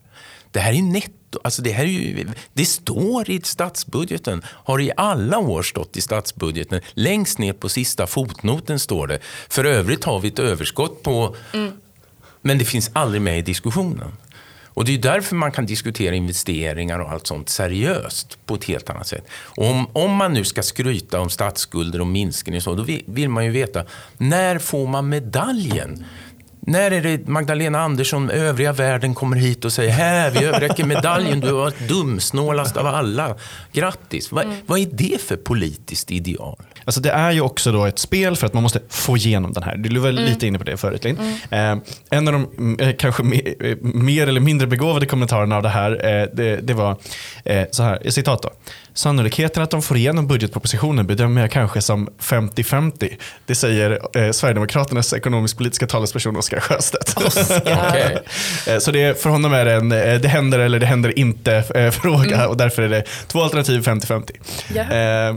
Det 0.50 0.60
här 0.60 0.72
är 0.72 0.82
netto. 0.82 1.40
Alltså 1.44 1.62
det, 1.62 1.70
här 1.70 1.84
är 1.84 1.88
ju, 1.88 2.28
det 2.52 2.64
står 2.64 3.30
i 3.30 3.40
statsbudgeten, 3.44 4.42
har 4.46 4.80
i 4.80 4.92
alla 4.96 5.38
år 5.38 5.62
stått 5.62 5.96
i 5.96 6.00
statsbudgeten. 6.00 6.80
Längst 6.92 7.38
ner 7.38 7.52
på 7.52 7.68
sista 7.68 8.06
fotnoten 8.06 8.78
står 8.78 9.06
det. 9.06 9.18
För 9.48 9.64
övrigt 9.64 10.04
har 10.04 10.20
vi 10.20 10.28
ett 10.28 10.38
överskott 10.38 11.02
på 11.02 11.36
mm. 11.52 11.72
Men 12.42 12.58
det 12.58 12.64
finns 12.64 12.90
aldrig 12.92 13.22
med 13.22 13.38
i 13.38 13.42
diskussionen. 13.42 14.12
Och 14.74 14.84
Det 14.84 14.94
är 14.94 14.98
därför 14.98 15.36
man 15.36 15.52
kan 15.52 15.66
diskutera 15.66 16.14
investeringar 16.14 16.98
och 16.98 17.10
allt 17.10 17.26
sånt 17.26 17.48
seriöst 17.48 18.38
på 18.46 18.54
ett 18.54 18.64
helt 18.64 18.90
annat 18.90 19.06
sätt. 19.06 19.24
Och 19.32 19.70
om, 19.70 19.86
om 19.92 20.10
man 20.10 20.32
nu 20.32 20.44
ska 20.44 20.62
skryta 20.62 21.20
om 21.20 21.30
statsskulder 21.30 22.00
och 22.00 22.06
minskning 22.06 22.56
och 22.56 22.62
så, 22.62 22.74
då 22.74 22.86
vill 23.06 23.28
man 23.28 23.44
ju 23.44 23.50
veta 23.50 23.84
när 24.18 24.58
får 24.58 24.86
man 24.86 25.08
medaljen? 25.08 26.04
När 26.66 26.90
är 26.90 27.02
det 27.02 27.28
Magdalena 27.28 27.80
Andersson 27.80 28.30
övriga 28.30 28.72
världen 28.72 29.14
kommer 29.14 29.36
hit 29.36 29.64
och 29.64 29.72
säger 29.72 29.90
här, 29.90 30.30
vi 30.30 30.44
överräcker 30.44 30.84
medaljen, 30.84 31.40
du 31.40 31.52
var 31.52 31.88
dumsnålast 31.88 32.76
av 32.76 32.86
alla. 32.86 33.36
Grattis. 33.72 34.32
Mm. 34.32 34.48
Vad, 34.48 34.56
vad 34.66 34.78
är 34.78 34.88
det 34.92 35.20
för 35.20 35.36
politiskt 35.36 36.10
ideal? 36.10 36.56
Alltså 36.84 37.00
det 37.00 37.10
är 37.10 37.32
ju 37.32 37.40
också 37.40 37.72
då 37.72 37.84
ett 37.84 37.98
spel 37.98 38.36
för 38.36 38.46
att 38.46 38.54
man 38.54 38.62
måste 38.62 38.80
få 38.88 39.16
igenom 39.16 39.52
den 39.52 39.62
här. 39.62 39.76
Du 39.76 40.00
var 40.00 40.08
mm. 40.08 40.24
lite 40.24 40.46
inne 40.46 40.58
på 40.58 40.64
det 40.64 40.76
förut 40.76 41.04
Linn. 41.04 41.18
Mm. 41.50 41.78
Eh, 41.78 41.84
en 42.10 42.28
av 42.28 42.32
de 42.32 42.76
eh, 42.80 42.96
kanske 42.96 43.22
mer, 43.22 43.54
eh, 43.60 43.76
mer, 43.80 44.26
eller 44.26 44.40
mindre 44.40 44.66
begåvade 44.66 45.06
kommentarerna 45.06 45.56
av 45.56 45.62
det 45.62 45.68
här, 45.68 45.90
eh, 45.92 46.28
det, 46.32 46.56
det, 46.56 46.74
var 46.74 46.96
eh, 47.44 47.64
så 47.70 47.82
här, 47.82 48.10
citat 48.10 48.42
då. 48.42 48.50
Sannolikheten 48.94 49.62
att 49.62 49.70
de 49.70 49.82
får 49.82 49.96
igenom 49.96 50.26
budgetpropositionen 50.26 51.06
bedömer 51.06 51.40
jag 51.40 51.50
kanske 51.50 51.80
som 51.80 52.08
50-50. 52.20 53.16
Det 53.46 53.54
säger 53.54 53.90
eh, 53.90 54.30
Sverigedemokraternas 54.32 55.12
ekonomisk-politiska 55.12 55.86
talesperson 55.86 56.36
Oscar 56.36 56.60
Sjöstedt. 56.60 57.14
Okej. 57.16 58.18
Eh, 58.66 58.78
Så 58.78 58.90
det, 58.90 59.22
för 59.22 59.30
honom 59.30 59.52
är 59.52 59.64
det 59.64 59.72
en 59.74 59.92
eh, 59.92 60.20
det 60.20 60.28
händer 60.28 60.58
eller 60.58 60.80
det 60.80 60.86
händer 60.86 61.18
inte 61.18 61.64
eh, 61.74 61.90
fråga 61.90 62.48
och 62.48 62.56
därför 62.56 62.82
är 62.82 62.88
det 62.88 63.04
två 63.28 63.42
alternativ 63.42 63.80
50-50. 63.82 64.30
Ja. 64.74 64.82
Eh, 64.82 65.36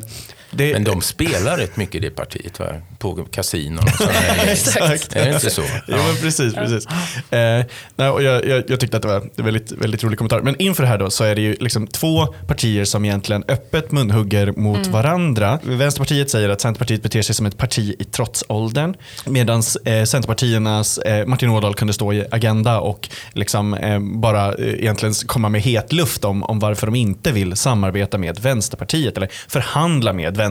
det, 0.55 0.73
Men 0.73 0.83
de 0.83 1.01
spelar 1.01 1.57
rätt 1.57 1.77
mycket 1.77 1.95
i 1.95 1.99
det 1.99 2.09
partiet, 2.09 2.59
va? 2.59 2.65
på 2.99 3.25
kasinon 3.31 3.83
och 3.83 3.89
sådana. 3.89 4.13
Exakt. 4.47 5.15
Är 5.15 5.25
det 5.25 5.33
inte 5.33 5.49
så? 5.49 5.61
Jo, 5.87 5.97
men 5.97 6.15
precis. 6.15 6.53
precis. 6.53 6.85
Eh, 7.31 7.65
nej, 7.95 8.09
och 8.09 8.23
jag, 8.23 8.45
jag, 8.45 8.63
jag 8.67 8.79
tyckte 8.79 8.97
att 8.97 9.03
det 9.03 9.07
var 9.07 9.29
en 9.35 9.45
väldigt, 9.45 9.71
väldigt 9.71 10.03
rolig 10.03 10.17
kommentar. 10.17 10.41
Men 10.41 10.61
inför 10.61 10.83
det 10.83 10.89
här 10.89 10.97
då 10.97 11.09
så 11.09 11.23
är 11.23 11.35
det 11.35 11.41
ju 11.41 11.55
liksom 11.59 11.87
två 11.87 12.25
partier 12.25 12.85
som 12.85 13.05
egentligen 13.05 13.43
öppet 13.47 13.91
munhugger 13.91 14.51
mot 14.51 14.87
varandra. 14.87 15.59
Vänsterpartiet 15.63 16.29
säger 16.29 16.49
att 16.49 16.61
Centerpartiet 16.61 17.03
beter 17.03 17.21
sig 17.21 17.35
som 17.35 17.45
ett 17.45 17.57
parti 17.57 17.95
i 17.99 18.03
trotsåldern. 18.03 18.95
Medan 19.25 19.63
eh, 19.85 20.03
Centerpartiernas 20.03 20.97
eh, 20.97 21.25
Martin 21.25 21.49
Ådahl 21.49 21.73
kunde 21.73 21.93
stå 21.93 22.13
i 22.13 22.25
Agenda 22.31 22.79
och 22.79 23.09
liksom, 23.33 23.73
eh, 23.73 23.99
bara 23.99 24.53
eh, 24.53 24.73
egentligen 24.73 25.13
komma 25.13 25.49
med 25.49 25.61
het 25.61 25.93
luft 25.93 26.25
om, 26.25 26.43
om 26.43 26.59
varför 26.59 26.87
de 26.87 26.95
inte 26.95 27.31
vill 27.31 27.55
samarbeta 27.55 28.17
med 28.17 28.39
Vänsterpartiet 28.39 29.17
eller 29.17 29.29
förhandla 29.47 30.13
med 30.13 30.37
Vänsterpartiet 30.37 30.44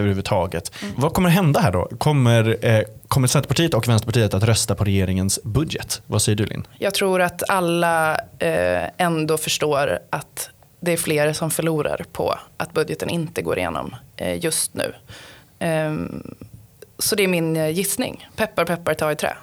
överhuvudtaget. 0.00 0.72
Vad 0.96 1.14
kommer 1.14 1.28
hända 1.28 1.60
här 1.60 1.72
då? 1.72 1.88
Kommer, 1.98 2.66
eh, 2.66 2.82
kommer 3.08 3.28
Centerpartiet 3.28 3.74
och 3.74 3.88
Vänsterpartiet 3.88 4.34
att 4.34 4.42
rösta 4.42 4.74
på 4.74 4.84
regeringens 4.84 5.42
budget? 5.42 6.02
Vad 6.06 6.22
säger 6.22 6.36
du 6.36 6.46
Linn? 6.46 6.66
Jag 6.78 6.94
tror 6.94 7.22
att 7.22 7.50
alla 7.50 8.14
eh, 8.38 8.88
ändå 8.98 9.38
förstår 9.38 9.98
att 10.10 10.50
det 10.80 10.92
är 10.92 10.96
fler 10.96 11.32
som 11.32 11.50
förlorar 11.50 12.04
på 12.12 12.38
att 12.56 12.72
budgeten 12.72 13.10
inte 13.10 13.42
går 13.42 13.58
igenom 13.58 13.94
eh, 14.16 14.44
just 14.44 14.74
nu. 14.74 14.94
Ehm, 15.58 16.22
så 16.98 17.16
det 17.16 17.22
är 17.22 17.28
min 17.28 17.56
eh, 17.56 17.68
gissning. 17.68 18.28
Peppar, 18.36 18.64
peppar, 18.64 18.94
ta 18.94 19.12
i 19.12 19.16
trä. 19.16 19.36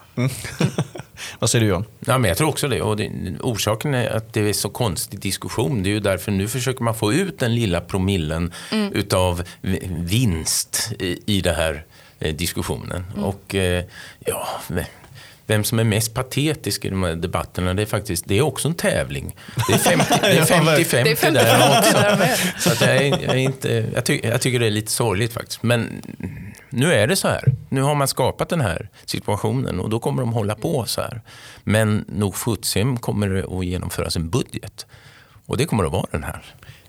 Vad 1.40 1.50
säger 1.50 1.66
du 1.66 1.70
Johan? 1.70 1.86
Ja, 2.00 2.18
men 2.18 2.28
jag 2.30 2.38
tror 2.38 2.50
också 2.50 2.68
det. 2.68 2.82
Och 2.82 2.98
det. 2.98 3.12
Orsaken 3.42 3.94
är 3.94 4.10
att 4.10 4.34
det 4.34 4.50
är 4.50 4.54
så 4.54 4.70
konstig 4.70 5.20
diskussion. 5.20 5.84
Det 5.84 5.90
är 5.90 5.92
ju 5.92 6.00
därför 6.00 6.32
nu 6.32 6.48
försöker 6.48 6.84
man 6.84 6.96
få 6.96 7.14
ut 7.14 7.40
den 7.40 7.56
lilla 7.56 7.82
promillen 7.82 8.54
utav 8.94 9.44
v- 9.62 9.80
vinst 9.90 10.92
i, 11.00 11.20
i 11.26 11.42
den 11.42 11.56
här 11.56 11.86
eh, 12.20 12.36
diskussionen. 12.36 13.06
Och 13.18 13.56
eh, 13.56 13.84
ja, 14.26 14.48
vem 15.50 15.64
som 15.64 15.80
är 15.80 15.84
mest 15.84 16.14
patetisk 16.14 16.86
i 16.86 16.90
de 16.90 17.04
här 17.04 17.16
debatterna, 17.16 17.74
det 17.74 17.82
är 17.82 17.86
faktiskt 17.86 18.28
det 18.28 18.38
är 18.38 18.42
också 18.42 18.68
en 18.68 18.74
tävling. 18.74 19.36
Det 19.68 19.74
är 19.74 19.78
50 19.78 20.06
det 20.22 20.28
är 20.28 20.36
Ja, 20.36 20.44
50-50 20.44 21.04
Det 21.04 21.12
är 21.12 21.16
50 21.16 21.44
där 21.44 21.80
också. 21.80 21.98
Så 22.60 22.72
att 22.72 22.82
jag, 22.82 22.96
är, 22.96 23.24
jag, 23.24 23.36
är 23.36 23.36
inte, 23.36 23.86
jag, 23.94 24.06
ty, 24.06 24.20
jag 24.24 24.42
tycker 24.42 24.60
det 24.60 24.68
är 24.68 24.72
lite 24.72 24.92
sorgligt 24.92 25.34
faktiskt. 25.34 25.64
Men 25.64 26.02
nu 26.70 26.94
är 26.94 27.08
det 27.08 27.16
så 27.16 27.28
här. 27.28 27.54
Nu 27.70 27.82
har 27.82 27.96
man 27.96 28.08
skapat 28.08 28.50
den 28.50 28.62
här 28.62 28.90
situationen 29.06 29.80
och 29.80 29.90
då 29.90 30.00
kommer 30.00 30.22
de 30.22 30.34
hålla 30.34 30.56
på 30.56 30.86
så 30.86 31.02
här. 31.02 31.22
Men 31.64 32.06
nog 32.08 32.36
sjutton 32.36 32.98
kommer 32.98 33.30
det 33.30 33.58
att 33.58 33.66
genomföras 33.66 34.16
en 34.16 34.30
budget. 34.30 34.86
Och 35.46 35.58
det 35.58 35.66
kommer 35.66 35.86
att 35.86 35.92
vara 35.92 36.08
den 36.12 36.24
här. 36.24 36.42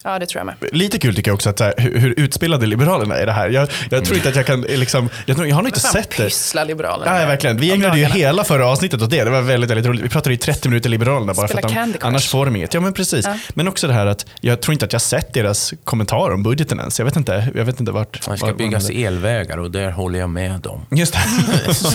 Ja, 0.04 0.18
det 0.18 0.26
tror 0.26 0.38
jag 0.40 0.46
med. 0.46 0.54
Lite 0.72 0.98
kul 0.98 1.14
tycker 1.16 1.30
jag 1.30 1.34
också 1.34 1.50
att 1.50 1.58
så 1.58 1.64
här, 1.64 1.74
hur, 1.76 1.98
hur 1.98 2.14
utspelade 2.20 2.66
Liberalerna 2.66 3.16
är 3.16 3.26
det 3.26 3.32
här. 3.32 3.48
Jag, 3.50 3.68
jag 3.90 4.04
tror 4.04 4.16
inte 4.16 4.28
att 4.28 4.36
jag 4.36 4.46
kan, 4.46 4.60
liksom, 4.60 5.08
jag, 5.26 5.36
tror, 5.36 5.48
jag 5.48 5.54
har 5.54 5.62
nog 5.62 5.68
inte 5.68 5.80
sett 5.80 6.10
det. 6.10 6.24
pyssla 6.24 6.64
Liberalerna. 6.64 7.12
Nej, 7.12 7.26
verkligen. 7.26 7.56
Vi 7.56 7.72
ägnade 7.72 7.98
ju 7.98 8.04
hela 8.04 8.44
förra 8.44 8.66
avsnittet 8.66 9.02
åt 9.02 9.10
det. 9.10 9.24
Det 9.24 9.30
var 9.30 9.42
väldigt, 9.42 9.70
väldigt 9.70 9.86
roligt. 9.86 10.04
Vi 10.04 10.08
pratade 10.08 10.34
i 10.34 10.38
30 10.38 10.68
minuter 10.68 10.88
Liberalerna 10.88 11.34
bara 11.34 11.48
Spela 11.48 11.68
för 11.68 11.78
att 11.80 11.92
de, 11.92 11.98
annars 12.06 12.28
får 12.28 12.44
de 12.46 12.56
inget. 12.56 12.74
Ja, 12.74 12.80
men 12.80 12.92
precis. 12.92 13.26
Ja. 13.26 13.38
Men 13.54 13.68
också 13.68 13.86
det 13.86 13.92
här 13.92 14.06
att 14.06 14.26
jag 14.40 14.60
tror 14.62 14.72
inte 14.72 14.84
att 14.84 14.92
jag 14.92 15.02
sett 15.02 15.34
deras 15.34 15.72
kommentar 15.84 16.30
om 16.30 16.42
budgeten 16.42 16.78
ens. 16.80 16.98
Jag 16.98 17.06
vet 17.06 17.16
inte, 17.16 17.48
jag 17.54 17.64
vet 17.64 17.80
inte 17.80 17.92
vart. 17.92 18.12
Det 18.12 18.36
ska 18.36 18.46
var- 18.46 18.52
byggas 18.54 18.84
var- 18.84 19.04
elvägar 19.06 19.58
och 19.58 19.70
där 19.70 19.90
håller 19.90 20.18
jag 20.18 20.30
med 20.30 20.60
dem. 20.60 20.86
Just 20.90 21.12
det. 21.12 21.74
Så, 21.74 21.90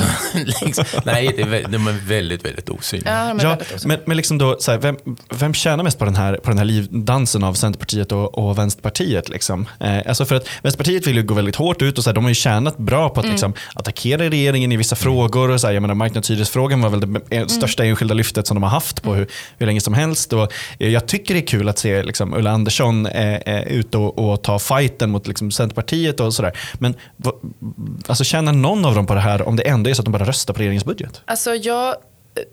liksom, 0.45 0.85
nej, 1.03 1.31
det 1.35 1.41
är, 1.41 1.67
de 1.67 1.87
är 1.87 2.07
väldigt, 2.07 2.45
väldigt 2.45 2.69
osynliga. 2.69 3.13
Ja, 3.13 3.27
Ja, 3.27 3.49
väldigt 3.49 3.85
men, 3.85 3.99
men 4.05 4.17
liksom 4.17 4.37
då, 4.37 4.57
så 4.59 4.71
här, 4.71 4.77
vem, 4.77 4.97
vem 5.33 5.53
tjänar 5.53 5.83
mest 5.83 5.99
på 5.99 6.05
den 6.05 6.15
här, 6.15 6.33
på 6.33 6.49
den 6.49 6.57
här 6.57 6.65
livdansen 6.65 7.43
av 7.43 7.53
Centerpartiet 7.53 7.94
och, 8.11 8.37
och 8.37 8.57
Vänsterpartiet? 8.57 9.29
Liksom? 9.29 9.65
Eh, 9.79 9.97
alltså 10.07 10.25
för 10.25 10.35
att 10.35 10.47
Vänsterpartiet 10.63 11.07
vill 11.07 11.15
ju 11.15 11.23
gå 11.23 11.33
väldigt 11.33 11.55
hårt 11.55 11.81
ut 11.81 11.97
och 11.97 12.03
så 12.03 12.09
här, 12.09 12.15
de 12.15 12.23
har 12.23 12.31
ju 12.31 12.35
tjänat 12.35 12.77
bra 12.77 13.09
på 13.09 13.19
att 13.19 13.27
liksom, 13.29 13.53
attackera 13.75 14.29
regeringen 14.29 14.71
i 14.71 14.77
vissa 14.77 14.95
frågor. 14.95 15.49
Och 15.49 15.61
så 15.61 15.67
här, 15.67 15.73
jag 15.73 15.81
menar, 15.81 15.95
marknadshyresfrågan 15.95 16.81
var 16.81 16.89
väl 16.89 16.99
det 17.29 17.37
eh, 17.37 17.47
största 17.47 17.85
enskilda 17.85 18.13
lyftet 18.13 18.47
som 18.47 18.55
de 18.55 18.63
har 18.63 18.69
haft 18.69 19.01
på 19.03 19.13
hur, 19.13 19.27
hur 19.57 19.65
länge 19.65 19.81
som 19.81 19.93
helst. 19.93 20.33
Och, 20.33 20.51
eh, 20.79 20.89
jag 20.89 21.05
tycker 21.07 21.33
det 21.33 21.39
är 21.39 21.47
kul 21.47 21.69
att 21.69 21.77
se 21.77 22.03
liksom, 22.03 22.33
Ulla 22.33 22.51
Andersson 22.51 23.05
eh, 23.05 23.35
eh, 23.35 23.63
ut 23.67 23.95
och, 23.95 24.19
och 24.31 24.41
ta 24.41 24.59
fighten 24.59 25.09
mot 25.11 25.27
liksom, 25.27 25.51
Centerpartiet 25.51 26.19
och 26.19 26.33
sådär. 26.33 26.57
Men 26.73 26.93
vad- 27.17 27.35
alltså, 28.07 28.23
tjänar 28.23 28.53
någon 28.53 28.85
av 28.85 28.95
dem 28.95 29.05
på 29.05 29.13
det 29.13 29.19
här 29.21 29.47
om 29.47 29.55
det 29.55 29.63
ändå 29.67 29.89
är 29.89 29.93
så 29.93 30.01
att 30.01 30.05
de 30.05 30.11
bara 30.11 30.25
röstar 30.25 30.53
på 30.53 30.59
regeringens 30.59 30.85
budget? 30.85 31.21
Alltså 31.25 31.55
jag 31.55 31.95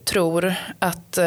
tror 0.05 0.55
att 0.78 1.18
eh, 1.18 1.24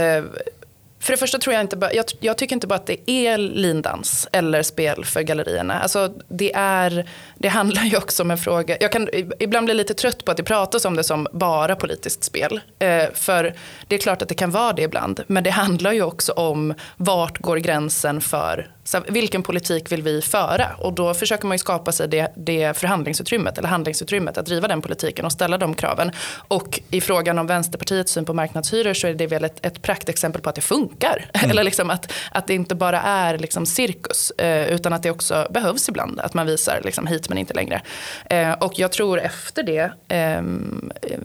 för 1.05 1.13
det 1.13 1.17
första 1.17 1.37
tror 1.37 1.53
jag 1.53 1.61
inte 1.61 1.77
bara, 1.77 1.93
jag, 1.93 2.05
jag 2.19 2.37
tycker 2.37 2.55
inte 2.55 2.67
bara 2.67 2.75
att 2.75 2.85
det 2.85 3.11
är 3.11 3.37
lindans 3.37 4.27
eller 4.31 4.63
spel 4.63 5.05
för 5.05 5.21
gallerierna. 5.21 5.79
Alltså 5.79 6.13
det, 6.27 6.51
är, 6.55 7.09
det 7.45 7.49
handlar 7.49 7.83
ju 7.83 7.97
också 7.97 8.23
om 8.23 8.31
en 8.31 8.37
fråga, 8.37 8.77
jag 8.79 8.91
kan 8.91 9.09
ibland 9.39 9.65
bli 9.65 9.73
lite 9.73 9.93
trött 9.93 10.25
på 10.25 10.31
att 10.31 10.37
det 10.37 10.43
pratas 10.43 10.85
om 10.85 10.95
det 10.95 11.03
som 11.03 11.27
bara 11.33 11.75
politiskt 11.75 12.23
spel. 12.23 12.61
Eh, 12.79 13.05
för 13.13 13.53
det 13.87 13.95
är 13.95 13.99
klart 13.99 14.21
att 14.21 14.29
det 14.29 14.35
kan 14.35 14.51
vara 14.51 14.73
det 14.73 14.81
ibland, 14.81 15.23
men 15.27 15.43
det 15.43 15.49
handlar 15.49 15.91
ju 15.91 16.03
också 16.03 16.31
om 16.31 16.73
vart 16.97 17.37
går 17.37 17.57
gränsen 17.57 18.21
för 18.21 18.69
så 18.85 19.01
vilken 19.07 19.43
politik 19.43 19.91
vill 19.91 20.01
vi 20.01 20.21
föra? 20.21 20.67
Och 20.77 20.93
då 20.93 21.13
försöker 21.13 21.47
man 21.47 21.55
ju 21.55 21.59
skapa 21.59 21.91
sig 21.91 22.07
det, 22.07 22.33
det 22.35 22.77
förhandlingsutrymmet 22.77 23.57
eller 23.57 23.69
handlingsutrymmet 23.69 24.37
att 24.37 24.45
driva 24.45 24.67
den 24.67 24.81
politiken 24.81 25.25
och 25.25 25.31
ställa 25.31 25.57
de 25.57 25.73
kraven. 25.73 26.11
Och 26.47 26.79
i 26.91 27.01
frågan 27.01 27.39
om 27.39 27.47
Vänsterpartiets 27.47 28.11
syn 28.11 28.25
på 28.25 28.33
marknadshyror 28.33 28.93
så 28.93 29.07
är 29.07 29.13
det 29.13 29.27
väl 29.27 29.43
ett, 29.43 29.65
ett 29.65 29.81
praktexempel 29.81 30.41
på 30.41 30.49
att 30.49 30.55
det 30.55 30.61
funkar. 30.61 31.29
Eller 31.33 31.63
liksom 31.63 31.89
att, 31.89 32.11
att 32.31 32.47
det 32.47 32.53
inte 32.53 32.75
bara 32.75 33.01
är 33.01 33.37
liksom 33.37 33.65
cirkus 33.65 34.31
eh, 34.31 34.67
utan 34.67 34.93
att 34.93 35.03
det 35.03 35.11
också 35.11 35.47
behövs 35.49 35.89
ibland. 35.89 36.19
Att 36.19 36.33
man 36.33 36.47
visar 36.47 36.81
liksom 36.83 37.07
hit 37.07 37.29
men 37.35 37.39
inte 37.39 37.53
längre. 37.53 37.81
Eh, 38.29 38.51
och 38.51 38.79
jag 38.79 38.91
tror 38.91 39.19
efter 39.19 39.63
det 39.63 39.91
eh, 40.07 40.41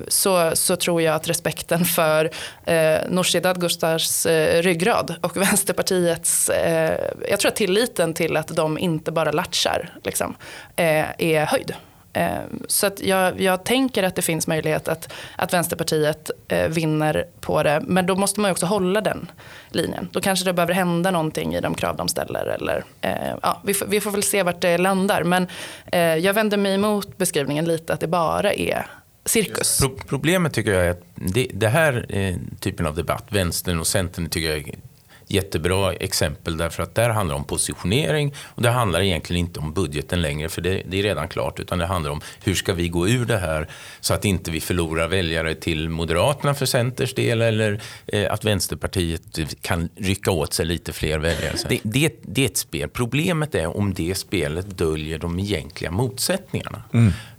så, 0.09 0.51
så 0.57 0.77
tror 0.77 1.03
jag 1.03 1.15
att 1.15 1.29
respekten 1.29 1.85
för 1.85 2.31
eh, 2.67 2.99
Nooshi 3.09 3.41
Dadgostars 3.41 4.27
eh, 4.27 4.63
ryggrad 4.63 5.15
och 5.21 5.37
Vänsterpartiets, 5.41 6.49
eh, 6.49 7.01
jag 7.29 7.41
tror 7.41 7.49
att 7.49 7.57
tilliten 7.57 8.15
till 8.15 8.37
att 8.37 8.49
de 8.49 8.79
inte 8.79 9.13
bara 9.13 9.33
latchar 9.33 9.91
liksom, 10.03 10.37
eh, 10.77 11.07
är 11.19 11.47
höjd. 11.47 11.75
Ehm, 12.13 12.63
så 12.69 12.87
att 12.87 13.01
jag, 13.01 13.41
jag 13.41 13.65
tänker 13.65 14.03
att 14.03 14.17
det 14.17 14.23
finns 14.23 14.47
möjlighet 14.47 14.89
att, 14.89 15.13
att 15.37 15.53
Vänsterpartiet 15.53 16.31
eh, 16.49 16.69
vinner 16.69 17.27
på 17.41 17.63
det. 17.63 17.83
Men 17.87 18.07
då 18.07 18.17
måste 18.17 18.41
man 18.41 18.49
ju 18.49 18.53
också 18.53 18.67
hålla 18.67 19.01
den 19.01 19.31
linjen. 19.71 20.09
Då 20.13 20.21
kanske 20.21 20.45
det 20.45 20.53
behöver 20.53 20.75
hända 20.75 21.11
någonting 21.11 21.55
i 21.55 21.61
de 21.61 21.75
krav 21.75 21.97
de 21.97 22.09
ställer. 22.09 22.47
Eller, 22.47 22.85
eh, 23.01 23.35
ja, 23.43 23.61
vi, 23.65 23.75
får, 23.75 23.87
vi 23.87 24.01
får 24.01 24.11
väl 24.11 24.23
se 24.23 24.43
vart 24.43 24.61
det 24.61 24.79
landar. 24.79 25.23
Men 25.25 25.47
eh, 25.93 26.01
jag 26.01 26.35
vänder 26.35 26.57
mig 26.57 26.75
emot 26.75 27.19
beskrivningen 27.19 27.65
lite 27.65 27.93
att 27.93 28.01
det 28.01 28.09
bara 28.09 28.53
är 28.53 28.87
cirkus. 29.25 29.79
Pro 29.79 29.91
problemet 30.09 30.53
tycker 30.53 30.73
jag 30.73 30.87
är 30.87 30.91
att 30.91 31.03
det, 31.15 31.47
det 31.55 31.69
här 31.69 32.07
eh, 32.09 32.37
typen 32.61 32.87
av 32.87 32.95
debatt, 32.95 33.27
vänstern 33.29 33.81
och 33.81 33.87
centern, 33.87 34.29
tycker 34.29 34.49
jag 34.49 34.59
är 34.59 34.75
jättebra 35.31 35.93
exempel 35.93 36.57
därför 36.57 36.83
att 36.83 36.95
där 36.95 37.09
handlar 37.09 37.35
det 37.35 37.39
om 37.39 37.45
positionering 37.45 38.35
och 38.45 38.63
det 38.63 38.71
handlar 38.71 39.01
egentligen 39.01 39.47
inte 39.47 39.61
om 39.61 39.73
budgeten 39.73 40.23
längre 40.23 40.49
för 40.49 40.63
det, 40.63 40.83
det 40.89 40.99
är 40.99 41.03
redan 41.03 41.29
klart 41.29 41.61
utan 41.61 41.79
det 41.79 41.87
handlar 41.87 42.11
om 42.11 42.21
hur 42.45 42.55
ska 42.55 42.73
vi 42.73 42.89
gå 42.89 43.09
ur 43.09 43.25
det 43.25 43.39
här 43.39 43.69
så 44.01 44.15
att 44.15 44.25
inte 44.25 44.51
vi 44.51 44.61
förlorar 44.61 45.09
väljare 45.09 45.55
till 45.55 45.89
Moderaterna 45.89 46.55
för 46.55 46.67
Centers 46.67 47.15
del 47.15 47.43
eller 47.43 47.81
eh, 48.07 48.33
att 48.33 48.45
Vänsterpartiet 48.45 49.63
kan 49.63 49.89
rycka 49.97 50.31
åt 50.31 50.55
sig 50.55 50.67
lite 50.67 50.93
fler 50.93 51.19
väljare. 51.19 51.57
Det, 51.69 51.81
det, 51.83 52.15
det 52.23 52.43
är 52.43 52.47
ett 52.47 52.57
spel. 52.57 52.89
Problemet 52.89 53.55
är 53.55 53.77
om 53.77 53.95
det 53.95 54.15
spelet 54.15 54.79
döljer 54.79 55.19
de 55.19 55.39
egentliga 55.39 55.91
motsättningarna. 55.91 56.83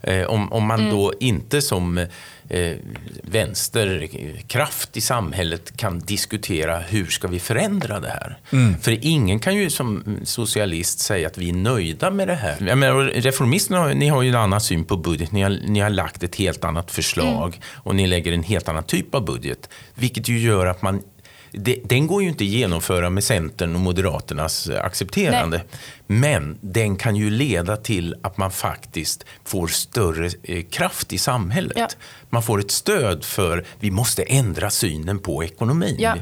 Eh, 0.01 0.25
om, 0.25 0.54
om 0.54 0.67
man 0.67 0.89
då 0.89 1.13
inte 1.19 1.62
som 1.62 2.08
eh, 2.51 2.75
vänsterkraft 3.23 4.97
i 4.97 5.01
samhället 5.01 5.77
kan 5.77 5.99
diskutera 5.99 6.79
hur 6.79 7.05
ska 7.05 7.27
vi 7.27 7.39
förändra 7.39 7.99
det 7.99 8.09
här. 8.09 8.37
För 8.81 9.05
ingen 9.05 9.39
kan 9.39 9.55
ju 9.55 9.69
som 9.69 10.17
socialist 10.23 10.99
säga 10.99 11.27
att 11.27 11.37
vi 11.37 11.49
är 11.49 11.53
nöjda 11.53 12.11
med 12.11 12.27
det 12.27 12.35
här. 12.35 12.57
Jag 12.67 12.77
menar, 12.77 13.03
reformisterna 13.03 13.79
har, 13.79 13.93
ni 13.93 14.07
har 14.07 14.21
ju 14.21 14.29
en 14.29 14.35
annan 14.35 14.61
syn 14.61 14.85
på 14.85 14.97
budget. 14.97 15.31
Ni 15.31 15.41
har, 15.41 15.49
ni 15.49 15.79
har 15.79 15.89
lagt 15.89 16.23
ett 16.23 16.35
helt 16.35 16.63
annat 16.63 16.91
förslag 16.91 17.59
och 17.73 17.95
ni 17.95 18.07
lägger 18.07 18.31
en 18.31 18.43
helt 18.43 18.69
annan 18.69 18.83
typ 18.83 19.15
av 19.15 19.25
budget. 19.25 19.69
Vilket 19.95 20.29
ju 20.29 20.39
gör 20.39 20.65
att 20.65 20.81
man 20.81 21.01
det, 21.51 21.79
den 21.83 22.07
går 22.07 22.23
ju 22.23 22.29
inte 22.29 22.43
att 22.43 22.49
genomföra 22.49 23.09
med 23.09 23.23
Centern 23.23 23.75
och 23.75 23.81
Moderaternas 23.81 24.69
accepterande. 24.69 25.63
Men 26.07 26.57
den 26.61 26.95
kan 26.95 27.15
ju 27.15 27.29
leda 27.29 27.77
till 27.77 28.15
att 28.21 28.37
man 28.37 28.51
faktiskt 28.51 29.25
får 29.45 29.67
större 29.67 30.29
eh, 30.43 30.63
kraft 30.65 31.13
i 31.13 31.17
samhället. 31.17 31.77
Ja. 31.77 31.87
Man 32.29 32.43
får 32.43 32.59
ett 32.59 32.71
stöd 32.71 33.23
för 33.23 33.65
vi 33.79 33.91
måste 33.91 34.23
ändra 34.23 34.69
synen 34.69 35.19
på 35.19 35.43
ekonomin. 35.43 35.95
Ja. 35.99 36.15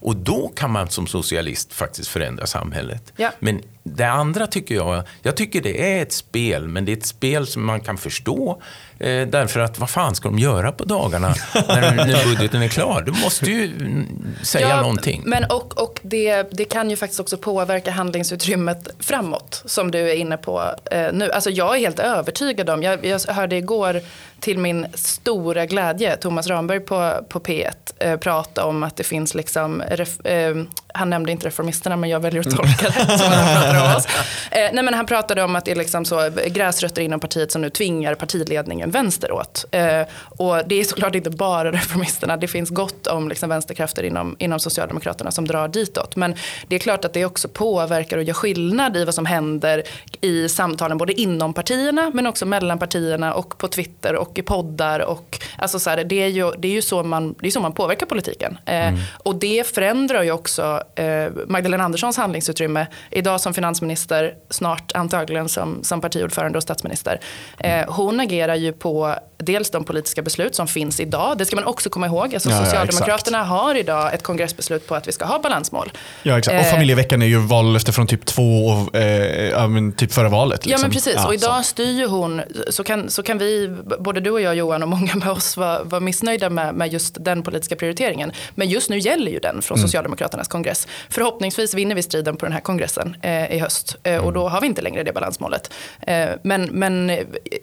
Och 0.00 0.16
då 0.16 0.48
kan 0.48 0.70
man 0.70 0.88
som 0.88 1.06
socialist 1.06 1.72
faktiskt 1.72 2.08
förändra 2.08 2.46
samhället. 2.46 3.12
Ja. 3.16 3.30
Men 3.38 3.62
det 3.82 4.04
andra 4.04 4.46
tycker 4.46 4.74
jag, 4.74 5.02
jag 5.22 5.36
tycker 5.36 5.60
det 5.60 5.92
är 5.92 6.02
ett 6.02 6.12
spel, 6.12 6.68
men 6.68 6.84
det 6.84 6.92
är 6.92 6.96
ett 6.96 7.06
spel 7.06 7.46
som 7.46 7.66
man 7.66 7.80
kan 7.80 7.98
förstå. 7.98 8.62
Eh, 8.98 9.28
därför 9.28 9.60
att 9.60 9.78
vad 9.78 9.90
fan 9.90 10.14
ska 10.14 10.28
de 10.28 10.38
göra 10.38 10.72
på 10.72 10.84
dagarna 10.84 11.28
när, 11.54 11.94
när 11.96 12.24
budgeten 12.24 12.62
är 12.62 12.68
klar? 12.68 13.02
Du 13.02 13.12
måste 13.12 13.50
ju 13.50 13.64
mm, 13.64 14.06
säga 14.42 14.68
Ja, 14.68 14.80
någonting. 14.80 15.22
Men 15.26 15.44
och, 15.44 15.82
och 15.82 16.00
det, 16.02 16.42
det 16.52 16.64
kan 16.64 16.90
ju 16.90 16.96
faktiskt 16.96 17.20
också 17.20 17.36
påverka 17.36 17.90
handlingsutrymmet 17.90 18.88
framåt, 18.98 19.62
som 19.64 19.90
du 19.90 20.10
är 20.10 20.14
inne 20.14 20.36
på 20.36 20.74
eh, 20.90 21.12
nu. 21.12 21.30
Alltså 21.30 21.50
jag 21.50 21.76
är 21.76 21.80
helt 21.80 21.98
övertygad 21.98 22.70
om, 22.70 22.82
jag, 22.82 23.04
jag 23.04 23.20
hörde 23.20 23.56
igår 23.56 24.00
till 24.40 24.58
min 24.58 24.86
stora 24.94 25.66
glädje 25.66 26.16
Thomas 26.16 26.46
Ramberg 26.46 26.80
på, 26.80 27.12
på 27.28 27.40
P1 27.40 27.72
eh, 27.98 28.16
prata 28.16 28.64
om 28.64 28.82
att 28.82 28.96
det 28.96 29.04
finns 29.04 29.34
liksom, 29.34 29.82
ref, 29.82 30.20
eh, 30.26 30.54
han 30.94 31.10
nämnde 31.10 31.32
inte 31.32 31.46
reformisterna 31.46 31.96
men 31.96 32.10
jag 32.10 32.20
väljer 32.20 32.40
att 32.40 32.56
tolka 32.56 32.86
det 32.86 33.18
som 33.18 33.32
han 33.32 33.56
pratar 33.56 33.90
om 33.90 33.96
oss. 33.96 34.06
Eh, 34.52 34.70
nej 34.72 34.84
men 34.84 34.94
han 34.94 35.06
pratade 35.06 35.42
om 35.42 35.56
att 35.56 35.64
det 35.64 35.70
är 35.70 35.76
liksom 35.76 36.04
så 36.04 36.30
gräsrötter 36.46 37.02
inom 37.02 37.20
partiet 37.20 37.52
som 37.52 37.62
nu 37.62 37.70
tvingar 37.70 38.14
partiledningen 38.14 38.90
vänsteråt. 38.90 39.64
Eh, 39.70 40.02
och 40.22 40.62
det 40.66 40.80
är 40.80 40.84
såklart 40.84 41.14
inte 41.14 41.30
bara 41.30 41.72
reformisterna, 41.72 42.36
det 42.36 42.48
finns 42.48 42.70
gott 42.70 43.06
om 43.06 43.28
liksom 43.28 43.48
vänsterkrafter 43.48 44.02
inom, 44.02 44.36
inom 44.38 44.60
Socialdemokraterna 44.60 45.30
som 45.30 45.46
drar 45.46 45.68
ditåt. 45.68 46.16
Men 46.16 46.34
det 46.68 46.74
är 46.74 46.78
klart 46.78 47.04
att 47.04 47.12
det 47.12 47.24
också 47.24 47.48
påverkar 47.48 48.16
och 48.16 48.22
gör 48.22 48.34
skillnad 48.34 48.96
i 48.96 49.04
vad 49.04 49.14
som 49.14 49.26
händer 49.26 49.82
i 50.20 50.48
samtalen 50.48 50.98
både 50.98 51.20
inom 51.20 51.54
partierna 51.54 52.10
men 52.14 52.26
också 52.26 52.46
mellan 52.46 52.78
partierna 52.78 53.34
och 53.34 53.58
på 53.58 53.68
Twitter 53.68 54.14
och 54.14 54.29
i 54.38 54.42
poddar. 54.42 55.00
Och, 55.00 55.40
alltså 55.58 55.78
så 55.78 55.90
här, 55.90 56.04
det, 56.04 56.22
är 56.22 56.28
ju, 56.28 56.50
det 56.58 56.68
är 56.68 56.72
ju 56.72 56.82
så 56.82 57.02
man, 57.02 57.34
det 57.40 57.46
är 57.46 57.50
så 57.50 57.60
man 57.60 57.72
påverkar 57.72 58.06
politiken. 58.06 58.58
Eh, 58.66 58.94
Och 59.18 59.34
det 59.34 59.66
förändrar 59.66 60.22
ju 60.22 60.32
också 60.32 60.82
eh, 60.94 61.26
Magdalena 61.46 61.84
Anderssons 61.84 62.16
handlingsutrymme. 62.16 62.86
Idag 63.10 63.40
som 63.40 63.54
finansminister, 63.54 64.34
snart 64.50 64.92
antagligen 64.94 65.48
som, 65.48 65.84
som 65.84 66.00
partiordförande 66.00 66.58
och 66.58 66.62
statsminister. 66.62 67.20
Eh, 67.58 67.84
hon 67.88 68.20
agerar 68.20 68.54
ju 68.54 68.72
på 68.72 69.14
dels 69.38 69.70
de 69.70 69.84
politiska 69.84 70.22
beslut 70.22 70.54
som 70.54 70.66
finns 70.66 71.00
idag. 71.00 71.38
Det 71.38 71.44
ska 71.46 71.56
man 71.56 71.64
också 71.64 71.90
komma 71.90 72.06
ihåg. 72.06 72.34
Alltså, 72.34 72.50
Ja, 72.50 72.56
ja, 72.56 72.64
Socialdemokraterna 72.64 73.44
har 73.44 73.74
idag 73.74 74.14
ett 74.14 74.22
kongressbeslut 74.22 74.86
på 74.86 74.94
att 74.94 75.08
vi 75.08 75.12
ska 75.12 75.24
ha 75.24 75.38
balansmål. 75.38 75.92
Ja, 76.22 76.38
exakt. 76.38 76.54
Och 76.60 76.66
Eh, 76.66 76.72
familjeveckan 76.72 77.22
är 77.22 77.26
ju 77.26 77.38
vallöfte 77.38 77.92
från 77.92 78.06
typ 78.06 78.26
två, 78.26 78.66
och, 78.66 78.96
eh, 78.96 79.50
ja, 79.50 79.68
typ 79.96 80.12
förra 80.12 80.28
valet. 80.28 80.60
Ja 80.64 80.68
liksom. 80.68 80.82
men 80.82 80.90
precis, 80.90 81.26
och 81.26 81.34
idag 81.34 81.56
så. 81.56 81.62
styr 81.62 81.92
ju 81.98 82.06
hon, 82.06 82.42
så 82.70 82.84
kan, 82.84 83.10
så 83.10 83.22
kan 83.22 83.38
vi, 83.38 83.76
både 83.98 84.19
du 84.20 84.30
och 84.30 84.40
jag 84.40 84.54
Johan 84.54 84.82
och 84.82 84.88
många 84.88 85.14
med 85.14 85.28
oss 85.28 85.56
vara, 85.56 85.82
vara 85.82 86.00
missnöjda 86.00 86.50
med, 86.50 86.74
med 86.74 86.92
just 86.92 87.16
den 87.20 87.42
politiska 87.42 87.76
prioriteringen. 87.76 88.32
Men 88.54 88.68
just 88.68 88.90
nu 88.90 88.98
gäller 88.98 89.32
ju 89.32 89.38
den 89.38 89.62
från 89.62 89.78
Socialdemokraternas 89.78 90.48
kongress. 90.48 90.88
Förhoppningsvis 91.08 91.74
vinner 91.74 91.94
vi 91.94 92.02
striden 92.02 92.36
på 92.36 92.46
den 92.46 92.52
här 92.52 92.60
kongressen 92.60 93.16
eh, 93.22 93.52
i 93.52 93.58
höst 93.58 93.96
eh, 94.02 94.24
och 94.24 94.32
då 94.32 94.48
har 94.48 94.60
vi 94.60 94.66
inte 94.66 94.82
längre 94.82 95.02
det 95.02 95.12
balansmålet. 95.12 95.72
Eh, 96.00 96.28
men, 96.42 96.62
men 96.62 97.12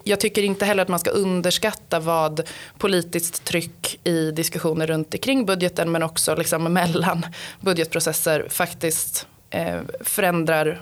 jag 0.04 0.20
tycker 0.20 0.42
inte 0.42 0.64
heller 0.64 0.82
att 0.82 0.88
man 0.88 0.98
ska 0.98 1.10
underskatta 1.10 2.00
vad 2.00 2.48
politiskt 2.78 3.44
tryck 3.44 4.00
i 4.04 4.30
diskussioner 4.30 4.86
runt 4.86 5.14
omkring 5.14 5.46
budgeten 5.46 5.92
men 5.92 6.02
också 6.02 6.34
liksom 6.34 6.72
mellan 6.72 7.26
budgetprocesser 7.60 8.46
faktiskt 8.50 9.26
förändrar 10.00 10.80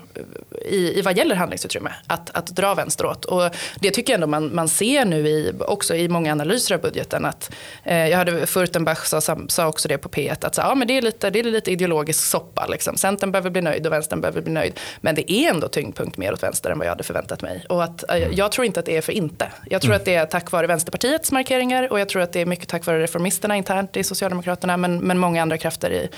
i, 0.65 0.99
i 0.99 1.01
vad 1.01 1.17
gäller 1.17 1.35
handlingsutrymme 1.35 1.93
att, 2.07 2.29
att 2.29 2.47
dra 2.47 2.73
vänsteråt. 2.73 3.25
Och 3.25 3.55
det 3.79 3.91
tycker 3.91 4.13
jag 4.13 4.15
ändå 4.15 4.27
man, 4.27 4.55
man 4.55 4.67
ser 4.67 5.05
nu 5.05 5.27
i, 5.27 5.53
också 5.59 5.95
i 5.95 6.09
många 6.09 6.31
analyser 6.31 6.75
av 6.75 6.81
budgeten. 6.81 7.25
Att, 7.25 7.51
eh, 7.83 8.07
jag 8.07 8.17
hörde 8.17 8.47
Furtenbach 8.47 9.05
sa, 9.05 9.37
sa 9.47 9.67
också 9.67 9.87
det 9.87 9.97
på 9.97 10.09
P1 10.09 10.45
att 10.45 10.55
så, 10.55 10.61
ja, 10.61 10.75
men 10.75 10.87
det, 10.87 10.97
är 10.97 11.01
lite, 11.01 11.29
det 11.29 11.39
är 11.39 11.43
lite 11.43 11.71
ideologisk 11.71 12.25
soppa. 12.25 12.67
Liksom. 12.67 12.97
Centern 12.97 13.31
behöver 13.31 13.49
bli 13.49 13.61
nöjd 13.61 13.87
och 13.87 13.93
vänstern 13.93 14.21
behöver 14.21 14.41
bli 14.41 14.53
nöjd. 14.53 14.79
Men 15.01 15.15
det 15.15 15.31
är 15.31 15.49
ändå 15.49 15.67
tyngdpunkt 15.67 16.17
mer 16.17 16.33
åt 16.33 16.43
vänster 16.43 16.69
än 16.69 16.77
vad 16.77 16.85
jag 16.85 16.91
hade 16.91 17.03
förväntat 17.03 17.41
mig. 17.41 17.65
Och 17.69 17.83
att, 17.83 18.11
eh, 18.11 18.17
jag 18.17 18.51
tror 18.51 18.65
inte 18.65 18.79
att 18.79 18.85
det 18.85 18.97
är 18.97 19.01
för 19.01 19.13
inte. 19.13 19.51
Jag 19.69 19.81
tror 19.81 19.93
att 19.93 20.05
det 20.05 20.15
är 20.15 20.25
tack 20.25 20.51
vare 20.51 20.67
Vänsterpartiets 20.67 21.31
markeringar 21.31 21.91
och 21.91 21.99
jag 21.99 22.09
tror 22.09 22.21
att 22.21 22.33
det 22.33 22.41
är 22.41 22.45
mycket 22.45 22.69
tack 22.69 22.85
vare 22.85 23.03
reformisterna 23.03 23.57
internt 23.57 23.97
i 23.97 24.03
Socialdemokraterna 24.03 24.77
men, 24.77 24.99
men 24.99 25.17
många 25.17 25.41
andra 25.41 25.57
krafter 25.57 25.91
i, 25.91 26.09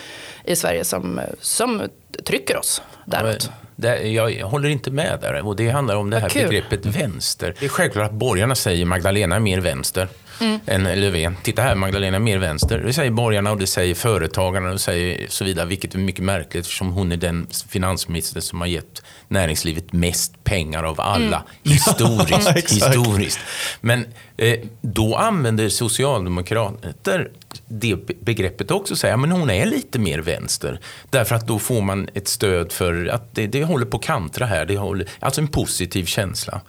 i 0.44 0.56
Sverige 0.56 0.86
som, 0.86 1.22
som 1.42 1.82
trycker 2.26 2.58
oss 2.58 2.82
däråt. 3.06 3.52
Det, 3.76 4.08
jag 4.08 4.48
håller 4.48 4.70
inte 4.70 4.92
med 4.92 5.20
där. 5.22 5.48
Och 5.48 5.56
det 5.56 5.70
handlar 5.70 5.96
om 5.96 6.10
det 6.10 6.20
här 6.20 6.30
kul. 6.30 6.48
begreppet 6.48 6.86
vänster. 6.86 7.56
Det 7.60 7.66
är 7.66 7.70
självklart 7.70 8.06
att 8.06 8.14
borgarna 8.14 8.56
säger 8.56 8.86
Magdalena 8.86 9.36
är 9.36 9.40
mer 9.40 9.60
vänster 9.60 10.08
Mm. 10.40 10.60
än 10.66 10.84
Löfven. 11.02 11.38
Titta 11.44 11.62
här, 11.62 11.76
Magdalena 11.76 12.16
är 12.18 12.22
mer 12.22 12.38
vänster. 12.38 12.80
Det 12.80 12.94
säger 12.94 13.12
borgarna 13.12 13.52
och 13.52 13.58
det 13.58 13.68
säger 13.68 13.96
företagarna 13.96 14.72
och 14.72 14.82
säger 14.82 15.26
så 15.30 15.44
vidare. 15.46 15.66
Vilket 15.66 15.96
är 15.96 16.00
mycket 16.00 16.24
märkligt 16.24 16.62
eftersom 16.62 16.92
hon 16.92 17.12
är 17.12 17.18
den 17.18 17.48
finansminister 17.70 18.42
som 18.42 18.60
har 18.60 18.68
gett 18.68 19.04
näringslivet 19.28 19.94
mest 19.94 20.44
pengar 20.44 20.84
av 20.84 21.02
alla. 21.02 21.38
Mm. 21.38 21.44
Historiskt. 21.64 22.50
Historiskt. 22.74 23.40
Men 23.82 24.06
eh, 24.38 24.60
då 24.82 25.16
använder 25.16 25.70
socialdemokrater 25.70 27.30
det 27.68 27.96
be- 28.08 28.14
begreppet 28.22 28.72
också. 28.72 28.96
Säga, 28.96 29.18
men 29.18 29.32
hon 29.32 29.50
är 29.50 29.66
lite 29.66 30.00
mer 30.00 30.20
vänster. 30.20 30.80
Därför 31.10 31.36
att 31.36 31.48
då 31.48 31.60
får 31.60 31.82
man 31.82 32.10
ett 32.14 32.28
stöd 32.28 32.72
för 32.72 33.06
att 33.08 33.36
det, 33.36 33.48
det 33.48 33.64
håller 33.64 33.86
på 33.86 33.98
att 33.98 34.04
kantra 34.04 34.46
här. 34.46 34.66
Det 34.66 34.78
håller, 34.78 35.08
alltså 35.20 35.42
en 35.42 35.48
positiv 35.48 36.06
känsla. 36.06 36.62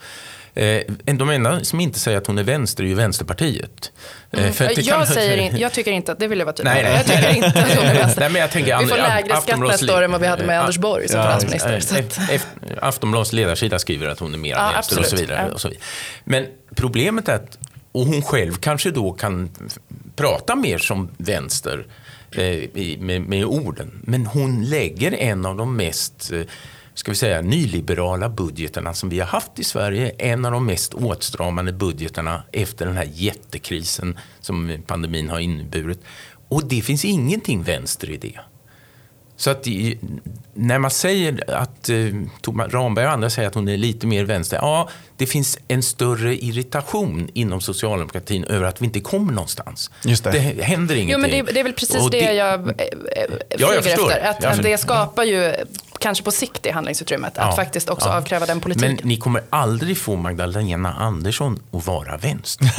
Eh, 0.53 0.81
de 1.05 1.29
enda 1.29 1.63
som 1.63 1.79
inte 1.79 1.99
säger 1.99 2.17
att 2.17 2.27
hon 2.27 2.37
är 2.37 2.43
vänster 2.43 2.83
är 2.83 2.87
ju 2.87 2.93
Vänsterpartiet. 2.95 3.91
Eh, 4.31 4.51
för 4.51 4.65
att 4.65 4.75
det 4.75 4.81
Jag, 4.81 4.97
kan- 4.97 5.07
säger 5.07 5.37
in, 5.37 5.57
jag 5.57 5.71
tycker 5.73 5.91
inte 5.91 6.11
att, 6.11 6.19
det 6.19 6.27
vill 6.27 6.39
jag 6.39 6.45
vara 6.45 6.55
tydlig 6.55 6.71
Nej, 6.73 6.83
med. 6.83 6.91
nej. 6.93 6.97
Jag 6.97 7.05
tycker 7.17 7.35
inte 7.35 7.59
att 7.59 7.77
hon 7.77 7.85
är 7.87 7.93
vänster. 7.93 8.19
Nej, 8.21 8.29
men 8.29 8.41
jag 8.41 8.51
tänker, 8.51 8.79
vi 8.79 8.85
får 8.87 8.97
lägre 8.97 9.41
skatt 9.41 9.59
nästa 9.59 9.97
år 9.97 10.01
än 10.01 10.11
vad 10.11 10.21
vi 10.21 10.27
hade 10.27 10.45
med 10.45 10.59
Anders 10.59 10.77
Borg 10.77 11.07
som 11.07 11.19
Ja, 11.19 11.25
finansminister. 11.39 11.81
Så 11.81 11.95
att, 12.35 12.47
Aftonbladets 12.81 13.33
ledarsida 13.33 13.79
skriver 13.79 14.07
att 14.07 14.19
hon 14.19 14.33
är 14.33 14.37
mer 14.37 14.49
Ja, 14.51 14.71
vänster 14.73 14.99
och 14.99 15.05
så, 15.05 15.15
vidare, 15.15 15.45
Ja. 15.47 15.53
och 15.53 15.61
så 15.61 15.67
vidare. 15.67 15.83
Men 16.23 16.45
problemet 16.75 17.29
är 17.29 17.35
att, 17.35 17.57
och 17.91 18.05
hon 18.05 18.21
själv 18.21 18.53
kanske 18.53 18.91
då 18.91 19.11
kan 19.13 19.49
prata 20.15 20.55
mer 20.55 20.77
som 20.77 21.09
vänster 21.17 21.85
eh, 22.31 22.69
med, 22.99 23.21
med 23.21 23.45
orden. 23.45 24.01
Men 24.03 24.25
hon 24.25 24.65
lägger 24.65 25.13
en 25.13 25.45
av 25.45 25.55
de 25.57 25.75
mest 25.77 26.31
eh, 26.31 26.41
ska 26.93 27.11
vi 27.11 27.17
säga, 27.17 27.41
nyliberala 27.41 28.29
budgeterna 28.29 28.93
som 28.93 29.09
vi 29.09 29.19
har 29.19 29.27
haft 29.27 29.59
i 29.59 29.63
Sverige. 29.63 30.11
En 30.17 30.45
av 30.45 30.51
de 30.51 30.65
mest 30.65 30.93
åtstramande 30.93 31.73
budgeterna 31.73 32.43
efter 32.51 32.85
den 32.85 32.97
här 32.97 33.09
jättekrisen 33.13 34.19
som 34.39 34.77
pandemin 34.87 35.29
har 35.29 35.39
inneburit. 35.39 35.99
Och 36.49 36.65
det 36.65 36.81
finns 36.81 37.05
ingenting 37.05 37.63
vänster 37.63 38.09
i 38.09 38.17
det. 38.17 38.39
Så 39.35 39.49
att 39.49 39.67
när 40.53 40.79
man 40.79 40.91
säger 40.91 41.53
att 41.53 41.89
eh, 41.89 41.97
Thomas 42.41 42.73
Ramberg 42.73 43.05
och 43.05 43.11
andra 43.11 43.29
säger 43.29 43.47
att 43.47 43.55
hon 43.55 43.67
är 43.67 43.77
lite 43.77 44.07
mer 44.07 44.23
vänster. 44.25 44.57
Ja, 44.57 44.89
det 45.17 45.25
finns 45.25 45.57
en 45.67 45.83
större 45.83 46.35
irritation 46.35 47.29
inom 47.33 47.61
socialdemokratin 47.61 48.43
över 48.43 48.65
att 48.65 48.81
vi 48.81 48.85
inte 48.85 48.99
kommer 48.99 49.33
någonstans. 49.33 49.91
Just 50.05 50.23
det. 50.23 50.39
händer 50.39 50.95
ingenting. 50.95 51.09
jo, 51.09 51.17
men 51.17 51.45
det, 51.45 51.53
det 51.53 51.59
är 51.59 51.63
väl 51.63 51.73
precis 51.73 52.01
Och 52.01 52.11
det, 52.11 52.33
jag 52.33 52.53
eh, 52.53 52.75
eh, 52.77 53.25
jag 53.49 53.69
flyger 53.69 53.81
förstår. 53.81 54.11
efter. 54.11 54.29
Att, 54.29 54.43
Ja, 54.43 54.49
att 54.49 54.63
det 54.63 54.77
skapar 54.77 55.23
ju 55.23 55.55
kanske 56.01 56.23
på 56.23 56.31
sikt 56.31 56.63
det 56.63 56.71
handlingsutrymmet. 56.71 57.37
Att 57.37 57.45
Ja, 57.49 57.55
faktiskt 57.55 57.89
också 57.89 58.09
ja. 58.09 58.17
avkräva 58.17 58.45
den 58.45 58.59
politiken. 58.59 58.95
Men 58.95 59.07
ni 59.07 59.17
kommer 59.17 59.41
aldrig 59.49 59.97
få 59.97 60.15
Magdalena 60.15 60.93
Andersson 60.93 61.59
att 61.73 61.85
vara 61.85 62.17
vänster. 62.17 62.65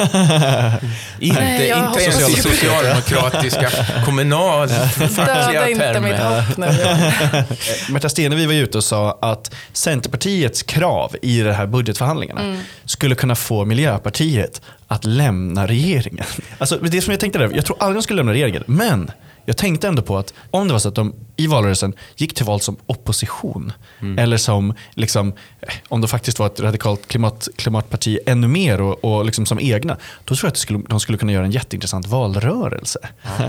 inte 1.18 1.40
Nej, 1.40 1.68
inte 1.86 2.00
ens 2.02 2.28
i 2.38 2.42
socialdemokratiska 2.42 3.70
kommunalfackliga 4.04 5.26
Döda 5.52 5.68
inte 5.68 6.00
mitt 6.00 6.16
termer. 6.16 6.40
hopp 6.40 6.56
nu. 6.56 7.92
Märta 7.92 8.08
Stenevi 8.08 8.46
var 8.46 8.54
ute 8.54 8.78
och 8.78 8.84
sa 8.84 9.18
att 9.22 9.54
Centerpartiets 9.72 10.62
krav 10.62 11.16
i 11.22 11.40
de 11.40 11.52
här 11.52 11.66
budgetförhandlingarna 11.66 12.40
Mm. 12.42 12.60
skulle 12.84 13.14
kunna 13.14 13.34
få 13.34 13.64
Miljöpartiet 13.64 14.60
att 14.88 15.04
lämna 15.04 15.66
regeringen. 15.66 16.24
Alltså, 16.58 16.76
det 16.76 17.00
som 17.02 17.10
jag 17.10 17.20
tänkte 17.20 17.38
där, 17.38 17.50
jag 17.54 17.66
tror 17.66 17.76
aldrig 17.80 17.96
de 17.96 18.02
skulle 18.02 18.16
lämna 18.16 18.32
regeringen, 18.32 18.62
men 18.66 19.10
jag 19.44 19.56
tänkte 19.56 19.88
ändå 19.88 20.02
på 20.02 20.18
att 20.18 20.34
om 20.50 20.66
det 20.66 20.72
var 20.72 20.78
så 20.80 20.88
att 20.88 20.94
de 20.94 21.14
i 21.36 21.46
valrörelsen 21.46 21.92
gick 22.16 22.34
till 22.34 22.44
val 22.44 22.60
som 22.60 22.76
opposition, 22.86 23.72
Mm. 24.00 24.18
eller 24.18 24.36
som, 24.36 24.74
liksom, 24.94 25.28
eh, 25.60 25.68
om 25.88 26.00
de 26.00 26.08
faktiskt 26.08 26.38
var 26.38 26.46
ett 26.46 26.60
radikalt 26.60 27.08
klimat, 27.08 27.48
klimatparti 27.56 28.18
ännu 28.26 28.48
mer 28.48 28.80
och, 28.80 29.04
och 29.04 29.24
liksom 29.24 29.46
som 29.46 29.60
egna, 29.60 29.96
då 30.24 30.34
tror 30.34 30.46
jag 30.46 30.48
att 30.48 30.54
de 30.54 30.60
skulle, 30.60 30.80
de 30.88 31.00
skulle 31.00 31.18
kunna 31.18 31.32
göra 31.32 31.44
en 31.44 31.50
jätteintressant 31.50 32.06
valrörelse. 32.06 32.98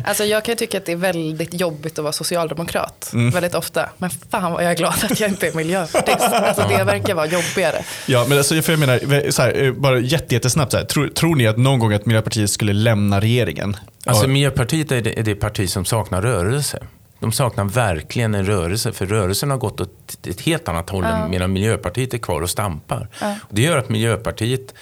Alltså 0.06 0.23
jag 0.23 0.45
kan 0.45 0.51
ju 0.51 0.56
tycka 0.56 0.77
att 0.77 0.86
det 0.86 0.91
är 0.91 0.95
väldigt 0.95 1.53
jobbigt 1.60 1.99
att 1.99 2.03
vara 2.03 2.13
socialdemokrat. 2.13 3.10
Mm. 3.13 3.29
Väldigt 3.32 3.56
ofta. 3.56 3.89
Men 3.97 4.10
fan 4.10 4.51
vad 4.51 4.63
jag 4.63 4.71
är 4.71 4.75
glad 4.75 4.93
att 5.12 5.19
jag 5.19 5.29
inte 5.29 5.47
är 5.47 5.53
miljöpartist. 5.53 6.19
Alltså 6.21 6.65
det 6.77 6.84
verkar 6.84 7.13
vara 7.15 7.25
jobbigare. 7.25 7.84
Ja, 8.08 8.25
men 8.29 8.38
alltså, 8.38 8.62
för 8.62 8.73
jag 8.73 8.79
menar, 8.79 9.32
så 9.32 9.41
här, 9.41 9.63
eh, 9.63 9.71
bara 9.71 9.99
jätte, 9.99 10.36
jättesnabbt, 10.36 10.71
så 10.71 10.77
här, 10.77 10.86
tror, 10.86 11.08
tror 11.08 11.36
ni 11.36 11.47
att 11.47 11.58
någon 11.58 11.79
gång 11.79 11.93
att 11.93 12.06
Miljöpartiet 12.06 12.49
skulle 12.49 12.73
lämna 12.73 13.19
regeringen? 13.21 13.75
Alltså 14.06 14.28
Miljöpartiet 14.28 14.92
är 14.92 15.02
det, 15.02 15.20
är 15.20 15.24
det 15.24 15.36
parti 15.36 15.70
som 15.70 15.86
saknar 15.86 16.22
rörelse. 16.22 16.80
De 17.20 17.32
saknar 17.32 17.66
verkligen 17.66 18.36
en 18.36 18.46
rörelse, 18.46 18.92
för 18.92 19.06
rörelsen 19.06 19.50
har 19.50 19.58
gått 19.58 19.82
åt 19.82 20.28
ett 20.28 20.42
helt 20.42 20.68
annat 20.68 20.89
håll 20.89 21.04
än 21.04 21.32
medan 21.32 21.54
Miljöpartiet 21.54 22.13
är 22.13 22.18
kvar 22.18 22.42
och 22.42 22.50
stampar. 22.50 23.08
Och 23.22 23.56
det 23.56 23.62
gör 23.62 23.78
att 23.78 23.89
Miljöpartiet 23.89 24.74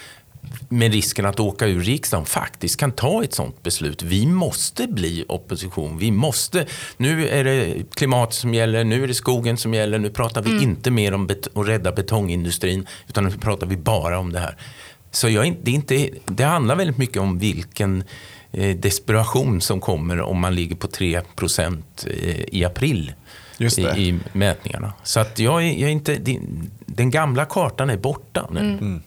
med 0.70 0.94
risken 0.94 1.26
att 1.26 1.40
åka 1.40 1.68
ur 1.68 1.82
riksdagen 1.82 2.26
faktiskt 2.26 2.80
kan 2.80 2.92
ta 2.92 3.24
ett 3.24 3.34
sånt 3.34 3.64
beslut. 3.64 4.04
Vi 4.04 4.26
måste 4.26 4.88
bli 4.88 5.26
opposition. 5.28 5.98
Vi 5.98 6.12
måste. 6.12 6.66
Nu 6.98 7.30
är 7.30 7.44
det 7.44 7.84
klimatet 7.94 8.36
som 8.36 8.54
gäller, 8.54 8.84
nu 8.84 9.04
är 9.04 9.08
det 9.08 9.14
skogen 9.14 9.58
som 9.58 9.74
gäller. 9.74 10.00
Nu 10.00 10.10
pratar 10.10 10.42
vi 10.42 10.52
mm. 10.52 10.64
inte 10.64 10.92
mer 10.92 11.14
om 11.14 11.28
bet 11.28 11.58
att 11.58 11.68
rädda 11.68 11.92
betongindustrin 11.92 12.88
utan 13.08 13.24
nu 13.24 13.32
pratar 13.32 13.68
vi 13.68 13.78
bara 13.78 14.20
om 14.20 14.34
det 14.34 14.40
här. 14.40 14.58
Så 15.12 15.30
jag, 15.30 15.58
det, 15.64 15.72
är 15.72 15.76
inte, 15.76 16.10
det 16.26 16.44
handlar 16.44 16.76
väldigt 16.76 16.98
mycket 16.98 17.18
om 17.18 17.40
vilken 17.40 18.04
desperation 18.52 19.62
som 19.62 19.82
kommer 19.82 20.22
om 20.22 20.40
man 20.40 20.56
ligger 20.56 20.76
på 20.76 20.88
3 20.88 21.22
procent 21.36 22.06
eh, 22.08 22.44
i 22.52 22.66
april 22.66 23.14
i, 23.58 23.82
i, 23.82 24.20
mätningarna. 24.34 24.94
Så 25.04 25.20
att 25.20 25.40
jag, 25.40 25.64
jag 25.64 25.90
är 25.90 25.94
inte, 25.94 26.18
den 26.86 27.12
gamla 27.12 27.46
kartan 27.46 27.90
är 27.90 27.98
borta 27.98 28.48
nu. 28.52 28.60
Mm. 28.60 28.80
Mm. 28.80 29.02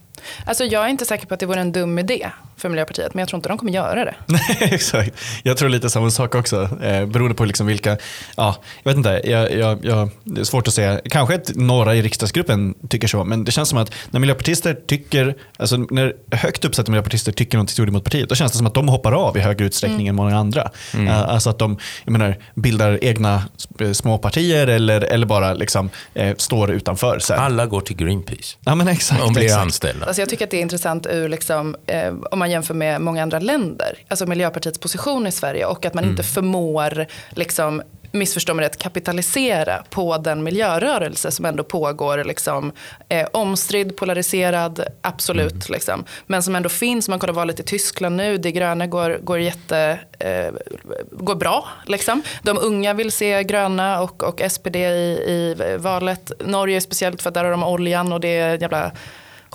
Alltså 0.47 0.65
jag 0.65 0.85
är 0.85 0.89
inte 0.89 1.05
säker 1.05 1.27
på 1.27 1.35
att 1.35 1.41
det 1.41 1.47
vore 1.47 1.61
en 1.61 1.73
dum 1.73 1.99
idé 1.99 2.31
för 2.57 2.69
Miljöpartiet, 2.69 3.15
men 3.15 3.21
jag 3.21 3.29
tror 3.29 3.39
inte 3.39 3.49
de 3.49 3.59
kommer 3.59 3.73
göra 3.73 4.05
det. 4.05 4.15
exakt. 4.61 5.21
Jag 5.43 5.57
tror 5.57 5.69
lite 5.69 5.91
samma 5.91 6.11
sak 6.11 6.35
också, 6.35 6.69
eh, 6.83 7.07
beroende 7.07 7.35
på 7.35 7.45
liksom 7.45 7.67
vilka, 7.67 7.97
ja, 8.37 8.57
jag 8.83 8.91
vet 8.91 8.97
inte, 8.97 9.21
jag, 9.25 9.53
jag, 9.53 9.85
jag, 9.85 10.11
det 10.25 10.41
är 10.41 10.45
svårt 10.45 10.69
att 10.69 10.75
säga. 10.75 11.01
Kanske 11.11 11.35
att 11.35 11.51
några 11.55 11.95
i 11.95 12.03
riksdagsgruppen 12.03 12.75
tycker 12.89 13.09
så, 13.09 13.25
men 13.25 13.45
det 13.45 13.53
känns 13.53 13.69
som 13.69 13.79
att 13.79 13.93
när 14.11 14.21
miljöpartister 14.21 14.75
tycker, 14.87 15.35
alltså 15.57 15.77
när 15.77 16.13
högt 16.31 16.65
uppsatta 16.65 16.91
miljöpartister 16.91 17.33
tycker 17.33 17.59
något 17.59 17.69
till 17.69 17.91
mot 17.91 18.05
partiet, 18.05 18.29
då 18.29 18.35
känns 18.35 18.53
det 18.53 18.59
som 18.59 18.67
att 18.67 18.75
de 18.75 18.89
hoppar 18.89 19.13
av 19.13 19.37
i 19.37 19.41
högre 19.41 19.67
utsträckning 19.67 20.09
mm. 20.09 20.09
än 20.09 20.17
många 20.17 20.39
andra. 20.39 20.71
Mm. 20.95 21.09
Uh, 21.09 21.29
alltså 21.29 21.51
att 21.51 21.59
de 21.59 21.79
jag 22.05 22.13
menar, 22.13 22.37
bildar 22.55 22.99
egna 23.05 23.43
småpartier 23.93 24.67
eller, 24.67 25.01
eller 25.01 25.27
bara 25.27 25.55
liksom, 25.55 25.91
eh, 26.15 26.37
står 26.37 26.71
utanför. 26.71 27.19
Så. 27.19 27.35
Alla 27.35 27.67
går 27.67 27.81
till 27.81 27.97
Greenpeace. 27.97 28.57
Ja, 28.65 28.75
men 28.75 28.89
exakt, 28.89 29.21
de 29.21 29.33
blir 29.33 29.45
exakt. 29.45 29.63
anställda. 29.63 30.07
Alltså 30.07 30.23
jag 30.23 30.29
tycker 30.29 30.45
att 30.45 30.51
det 30.51 30.57
är 30.57 30.63
intressant 30.63 31.07
ur, 31.07 31.29
liksom, 31.29 31.77
eh, 31.87 32.15
om 32.31 32.39
man 32.39 32.44
jämför 32.51 32.75
med 32.75 33.01
många 33.01 33.23
andra 33.23 33.39
länder, 33.39 33.99
alltså 34.09 34.27
Miljöpartiets 34.27 34.79
position 34.79 35.27
i 35.27 35.33
Sverige 35.33 35.67
och 35.67 35.87
att 35.87 35.95
man 35.95 36.05
mm. 36.05 36.13
inte 36.13 36.23
förmår 36.23 37.07
liksom, 37.31 37.83
missförstå 38.15 38.55
mig 38.55 38.65
rätt, 38.65 38.79
kapitalisera 38.79 39.83
på 39.91 40.19
den 40.19 40.43
miljörörelse 40.43 41.31
som 41.31 41.45
ändå 41.45 41.65
pågår. 41.65 42.25
Liksom, 42.25 42.73
eh, 43.09 43.29
omstridd, 43.33 43.97
polariserad, 43.97 44.85
absolut. 45.01 45.53
Mm. 45.53 45.67
Liksom, 45.69 46.05
men 46.27 46.43
som 46.43 46.57
ändå 46.57 46.69
finns. 46.69 47.09
Man 47.09 47.19
kollar 47.19 47.35
valet 47.35 47.61
i 47.61 47.63
Tyskland 47.63 48.17
nu. 48.17 48.39
De 48.39 48.51
gröna 48.53 48.87
går, 48.87 49.19
går, 49.23 49.39
jätte, 49.39 49.99
eh, 50.19 50.53
går 51.11 51.35
bra. 51.35 51.69
Liksom. 51.87 52.23
De 52.43 52.59
unga 52.59 52.95
vill 52.95 53.13
se 53.13 53.43
gröna 53.43 54.01
och, 54.01 54.23
och 54.23 54.43
SPD 54.49 54.77
i, 54.77 54.79
i 55.29 55.77
valet. 55.79 56.33
Norge 56.45 56.81
speciellt 56.81 57.23
för 57.23 57.29
att 57.29 57.35
där 57.35 57.45
har 57.45 57.51
de 57.51 57.65
oljan 57.65 58.13
och 58.13 58.21
det 58.21 58.39
är 58.39 58.63
jävla 58.63 58.93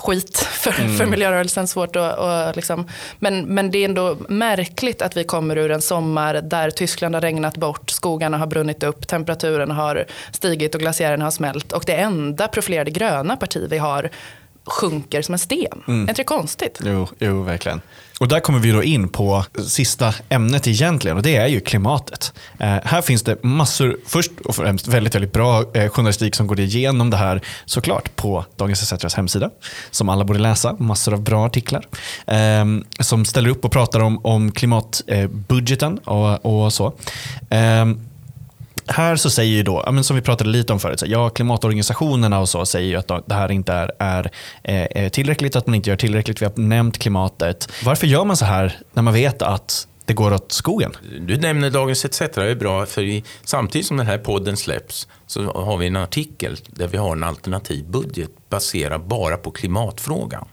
skit 0.00 0.38
för, 0.38 0.80
mm. 0.80 0.96
för 0.96 1.06
miljörörelsen. 1.06 1.68
Svårt 1.68 1.96
att, 1.96 2.18
och 2.18 2.56
liksom. 2.56 2.88
men, 3.18 3.44
men 3.44 3.70
det 3.70 3.78
är 3.78 3.84
ändå 3.84 4.16
märkligt 4.28 5.02
att 5.02 5.16
vi 5.16 5.24
kommer 5.24 5.58
ur 5.58 5.70
en 5.70 5.82
sommar 5.82 6.34
där 6.34 6.70
Tyskland 6.70 7.14
har 7.14 7.22
regnat 7.22 7.56
bort, 7.56 7.90
skogarna 7.90 8.38
har 8.38 8.46
brunnit 8.46 8.82
upp, 8.82 9.06
temperaturen 9.06 9.70
har 9.70 10.04
stigit 10.32 10.74
och 10.74 10.80
glaciären 10.80 11.22
har 11.22 11.30
smält. 11.30 11.72
Och 11.72 11.84
det 11.86 11.94
enda 11.94 12.48
profilerade 12.48 12.90
gröna 12.90 13.36
parti 13.36 13.66
vi 13.70 13.78
har 13.78 14.10
sjunker 14.64 15.22
som 15.22 15.32
en 15.32 15.38
sten. 15.38 15.82
Mm. 15.88 16.04
Är 16.04 16.10
inte 16.10 16.22
det 16.22 16.24
konstigt? 16.24 16.80
Jo, 16.84 17.08
jo, 17.18 17.42
verkligen. 17.42 17.80
Och 18.20 18.28
där 18.28 18.40
kommer 18.40 18.58
vi 18.58 18.70
då 18.70 18.82
in 18.82 19.08
på 19.08 19.44
sista 19.66 20.14
ämnet 20.28 20.66
egentligen 20.66 21.16
och 21.16 21.22
det 21.22 21.36
är 21.36 21.46
ju 21.46 21.60
klimatet. 21.60 22.32
Eh, 22.58 22.76
här 22.84 23.02
finns 23.02 23.22
det 23.22 23.44
massor, 23.44 23.96
först 24.06 24.30
och 24.44 24.56
främst 24.56 24.88
väldigt, 24.88 25.14
väldigt 25.14 25.32
bra 25.32 25.64
eh, 25.74 25.90
journalistik 25.90 26.34
som 26.34 26.46
går 26.46 26.60
igenom 26.60 27.10
det 27.10 27.16
här 27.16 27.40
såklart 27.64 28.16
på 28.16 28.44
Dagens 28.56 28.92
ETCs 28.92 29.14
hemsida. 29.14 29.50
Som 29.90 30.08
alla 30.08 30.24
borde 30.24 30.38
läsa, 30.38 30.76
massor 30.78 31.14
av 31.14 31.22
bra 31.22 31.46
artiklar. 31.46 31.86
Eh, 32.26 32.64
som 33.00 33.24
ställer 33.24 33.50
upp 33.50 33.64
och 33.64 33.72
pratar 33.72 34.00
om, 34.00 34.26
om 34.26 34.52
klimatbudgeten 34.52 35.98
och, 35.98 36.64
och 36.64 36.72
så. 36.72 36.94
Här 38.92 39.16
så 39.16 39.30
säger 39.30 39.56
ju 39.56 39.62
då, 39.62 40.02
som 40.02 40.16
vi 40.16 40.22
pratade 40.22 40.50
lite 40.50 40.72
om 40.72 40.80
förut, 40.80 41.02
ja 41.06 41.30
klimatorganisationerna 41.30 42.40
och 42.40 42.48
så 42.48 42.66
säger 42.66 42.88
ju 42.88 42.96
att 42.96 43.28
det 43.28 43.34
här 43.34 43.50
inte 43.50 43.72
är, 43.72 43.90
är, 43.98 44.30
är 44.62 45.08
tillräckligt, 45.08 45.56
att 45.56 45.66
man 45.66 45.74
inte 45.74 45.90
gör 45.90 45.96
tillräckligt. 45.96 46.42
Vi 46.42 46.46
har 46.46 46.52
nämnt 46.56 46.98
klimatet. 46.98 47.72
Varför 47.84 48.06
gör 48.06 48.24
man 48.24 48.36
så 48.36 48.44
här 48.44 48.78
när 48.92 49.02
man 49.02 49.14
vet 49.14 49.42
att 49.42 49.86
det 50.04 50.14
går 50.14 50.32
åt 50.32 50.52
skogen? 50.52 50.92
Du 51.20 51.36
nämner 51.36 51.70
Dagens 51.70 52.04
ETC, 52.04 52.18
det 52.18 52.50
är 52.50 52.54
bra, 52.54 52.86
för 52.86 53.02
i, 53.02 53.24
samtidigt 53.44 53.86
som 53.86 53.96
den 53.96 54.06
här 54.06 54.18
podden 54.18 54.56
släpps 54.56 55.08
så 55.26 55.52
har 55.52 55.76
vi 55.76 55.86
en 55.86 55.96
artikel 55.96 56.56
där 56.66 56.88
vi 56.88 56.96
har 56.96 57.12
en 57.12 57.24
alternativ 57.24 57.84
budget 57.90 58.30
baserad 58.48 59.00
bara 59.00 59.36
på 59.36 59.50
klimatfrågan. 59.50 60.48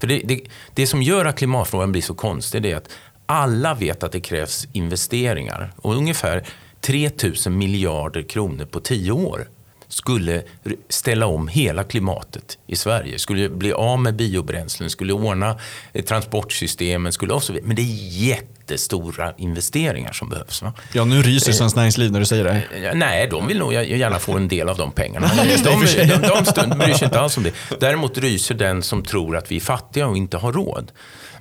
För 0.00 0.06
det, 0.06 0.22
det, 0.24 0.40
det 0.74 0.86
som 0.86 1.02
gör 1.02 1.24
att 1.24 1.38
klimatfrågan 1.38 1.92
blir 1.92 2.02
så 2.02 2.14
konstig 2.14 2.66
är 2.66 2.76
att 2.76 2.88
alla 3.26 3.74
vet 3.74 4.02
att 4.02 4.12
det 4.12 4.20
krävs 4.20 4.66
investeringar. 4.72 5.72
Och 5.76 5.94
ungefär 5.96 6.44
3 6.80 7.10
000 7.46 7.54
miljarder 7.54 8.22
kronor 8.22 8.64
på 8.64 8.80
tio 8.80 9.12
år 9.12 9.48
skulle 9.88 10.42
ställa 10.88 11.26
om 11.26 11.48
hela 11.48 11.84
klimatet 11.84 12.58
i 12.66 12.76
Sverige. 12.76 13.18
Skulle 13.18 13.48
bli 13.48 13.72
av 13.72 14.00
med 14.00 14.16
biobränslen, 14.16 14.90
skulle 14.90 15.12
ordna 15.12 15.58
eh, 15.92 16.04
transportsystemen. 16.04 17.12
Skulle 17.12 17.32
och 17.32 17.42
så 17.42 17.52
vidare. 17.52 17.66
Men 17.66 17.76
det 17.76 17.82
är 17.82 18.24
jättestora 18.28 19.34
investeringar 19.38 20.12
som 20.12 20.28
behövs. 20.28 20.62
Va? 20.62 20.72
Ja, 20.92 21.04
nu 21.04 21.22
ryser 21.22 21.52
Svenskt 21.52 21.76
Näringsliv 21.76 22.12
när 22.12 22.20
du 22.20 22.26
säger 22.26 22.44
det. 22.44 22.86
Eh, 22.88 22.94
nej, 22.94 23.28
de 23.30 23.46
vill 23.46 23.58
nog 23.58 23.72
gärna 23.72 24.18
få 24.18 24.32
en 24.32 24.48
del 24.48 24.68
av 24.68 24.76
de 24.76 24.92
pengarna. 24.92 25.30
de, 25.36 25.44
de, 25.44 25.60
de, 25.64 26.68
de 26.68 26.78
bryr 26.78 26.94
sig 26.94 27.04
inte 27.04 27.20
alls 27.20 27.36
om 27.36 27.42
det. 27.42 27.52
Däremot 27.80 28.18
ryser 28.18 28.54
den 28.54 28.82
som 28.82 29.02
tror 29.02 29.36
att 29.36 29.50
vi 29.50 29.56
är 29.56 29.60
fattiga 29.60 30.06
och 30.06 30.16
inte 30.16 30.36
har 30.36 30.52
råd. 30.52 30.92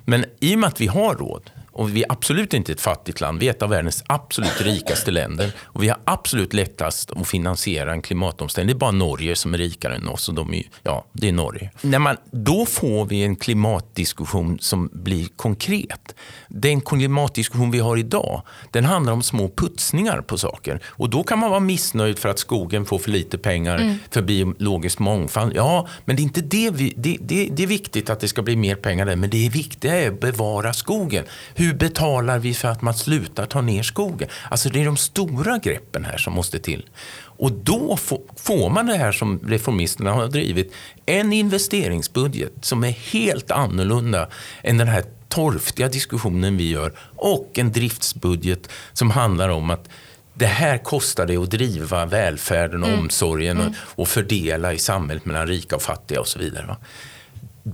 Men 0.05 0.25
i 0.39 0.55
och 0.55 0.59
med 0.59 0.67
att 0.67 0.81
vi 0.81 0.87
har 0.87 1.15
råd 1.15 1.49
och 1.77 1.95
vi 1.95 2.03
är 2.03 2.11
absolut 2.11 2.53
inte 2.53 2.71
ett 2.71 2.81
fattigt 2.81 3.21
land. 3.21 3.39
Vi 3.39 3.47
är 3.47 3.51
ett 3.51 3.61
av 3.61 3.69
världens 3.69 4.03
absolut 4.07 4.61
rikaste 4.61 5.11
länder. 5.11 5.51
Och 5.63 5.83
vi 5.83 5.89
har 5.89 5.97
absolut 6.03 6.53
lättast 6.53 7.11
att 7.11 7.27
finansiera 7.27 7.93
en 7.93 8.01
klimatomställning. 8.01 8.67
Det 8.67 8.77
är 8.77 8.79
bara 8.79 8.91
Norge 8.91 9.35
som 9.35 9.53
är 9.53 9.57
rikare 9.57 9.95
än 9.95 10.07
oss. 10.07 10.29
Och 10.29 10.35
de 10.35 10.53
är, 10.53 10.63
ja, 10.83 11.05
det 11.13 11.27
är 11.27 11.31
Norge. 11.31 11.71
När 11.81 11.99
man, 11.99 12.17
då 12.31 12.65
får 12.65 13.05
vi 13.05 13.23
en 13.23 13.35
klimatdiskussion 13.35 14.59
som 14.59 14.89
blir 14.93 15.27
konkret. 15.35 16.15
Den 16.47 16.81
klimatdiskussion 16.81 17.71
vi 17.71 17.79
har 17.79 17.97
idag, 17.97 18.41
den 18.71 18.85
handlar 18.85 19.13
om 19.13 19.23
små 19.23 19.49
putsningar 19.49 20.21
på 20.21 20.37
saker. 20.37 20.79
Och 20.85 21.09
då 21.09 21.23
kan 21.23 21.39
man 21.39 21.49
vara 21.49 21.59
missnöjd 21.59 22.19
för 22.19 22.29
att 22.29 22.39
skogen 22.39 22.85
får 22.85 22.99
för 22.99 23.11
lite 23.11 23.37
pengar 23.37 23.77
mm. 23.77 23.95
för 24.11 24.21
biologisk 24.21 24.99
mångfald. 24.99 25.53
Ja, 25.55 25.87
men 26.05 26.15
det 26.15 26.21
är 26.21 26.23
inte 26.23 26.41
det 26.41 26.69
vi, 26.73 26.93
det, 26.97 27.17
det, 27.21 27.49
det 27.51 27.63
är 27.63 27.67
viktigt 27.67 28.09
att 28.09 28.19
det 28.19 28.27
ska 28.27 28.41
bli 28.41 28.55
mer 28.55 28.75
pengar 28.75 29.05
där. 29.05 29.15
Men 29.15 29.29
det 29.29 29.45
är 29.45 29.49
viktigt 29.49 29.91
att 29.91 30.19
bevara 30.19 30.73
skogen. 30.73 31.25
Hur 31.55 31.66
hur 31.67 31.73
betalar 31.73 32.39
vi 32.39 32.53
för 32.53 32.67
att 32.67 32.81
man 32.81 32.93
slutar 32.93 33.45
ta 33.45 33.61
ner 33.61 33.83
skogen? 33.83 34.29
Alltså 34.49 34.69
det 34.69 34.81
är 34.81 34.85
de 34.85 34.97
stora 34.97 35.57
greppen 35.57 36.05
här 36.05 36.17
som 36.17 36.33
måste 36.33 36.59
till. 36.59 36.89
Och 37.19 37.51
då 37.51 37.97
får 38.35 38.69
man 38.69 38.85
det 38.85 38.97
här 38.97 39.11
som 39.11 39.39
reformisterna 39.45 40.11
har 40.11 40.27
drivit. 40.27 40.73
En 41.05 41.33
investeringsbudget 41.33 42.53
som 42.61 42.83
är 42.83 42.91
helt 42.91 43.51
annorlunda 43.51 44.29
än 44.63 44.77
den 44.77 44.87
här 44.87 45.03
torftiga 45.29 45.87
diskussionen 45.87 46.57
vi 46.57 46.69
gör. 46.69 46.93
Och 47.15 47.51
en 47.55 47.71
driftsbudget 47.71 48.69
som 48.93 49.11
handlar 49.11 49.49
om 49.49 49.69
att 49.69 49.89
det 50.33 50.45
här 50.45 50.77
kostar 50.77 51.25
det 51.25 51.37
att 51.37 51.51
driva 51.51 52.05
välfärden 52.05 52.83
och 52.83 52.89
mm. 52.89 52.99
omsorgen 52.99 53.57
mm. 53.57 53.67
Och, 53.69 53.99
och, 53.99 54.07
fördela 54.07 54.73
i 54.73 54.79
samhället 54.79 55.25
mellan 55.25 55.47
rika 55.47 55.75
och 55.75 55.81
fattiga 55.81 56.19
och 56.19 56.27
så 56.27 56.39
vidare. 56.39 56.65
Va? 56.65 56.77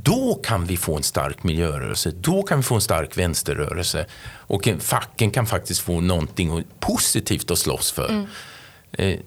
Då 0.01 0.35
kan 0.43 0.65
vi 0.65 0.77
få 0.77 0.97
en 0.97 1.03
stark 1.03 1.43
miljörörelse, 1.43 2.11
då 2.11 2.43
kan 2.43 2.57
vi 2.57 2.63
få 2.63 2.75
en 2.75 2.81
stark 2.81 3.17
vänsterrörelse 3.17 4.05
och 4.25 4.69
facken 4.79 5.31
kan 5.31 5.45
faktiskt 5.45 5.81
få 5.81 6.01
någonting 6.01 6.63
positivt 6.79 7.51
att 7.51 7.57
slåss 7.57 7.91
för. 7.91 8.09
Mm. 8.09 8.27
Eh, 8.91 9.19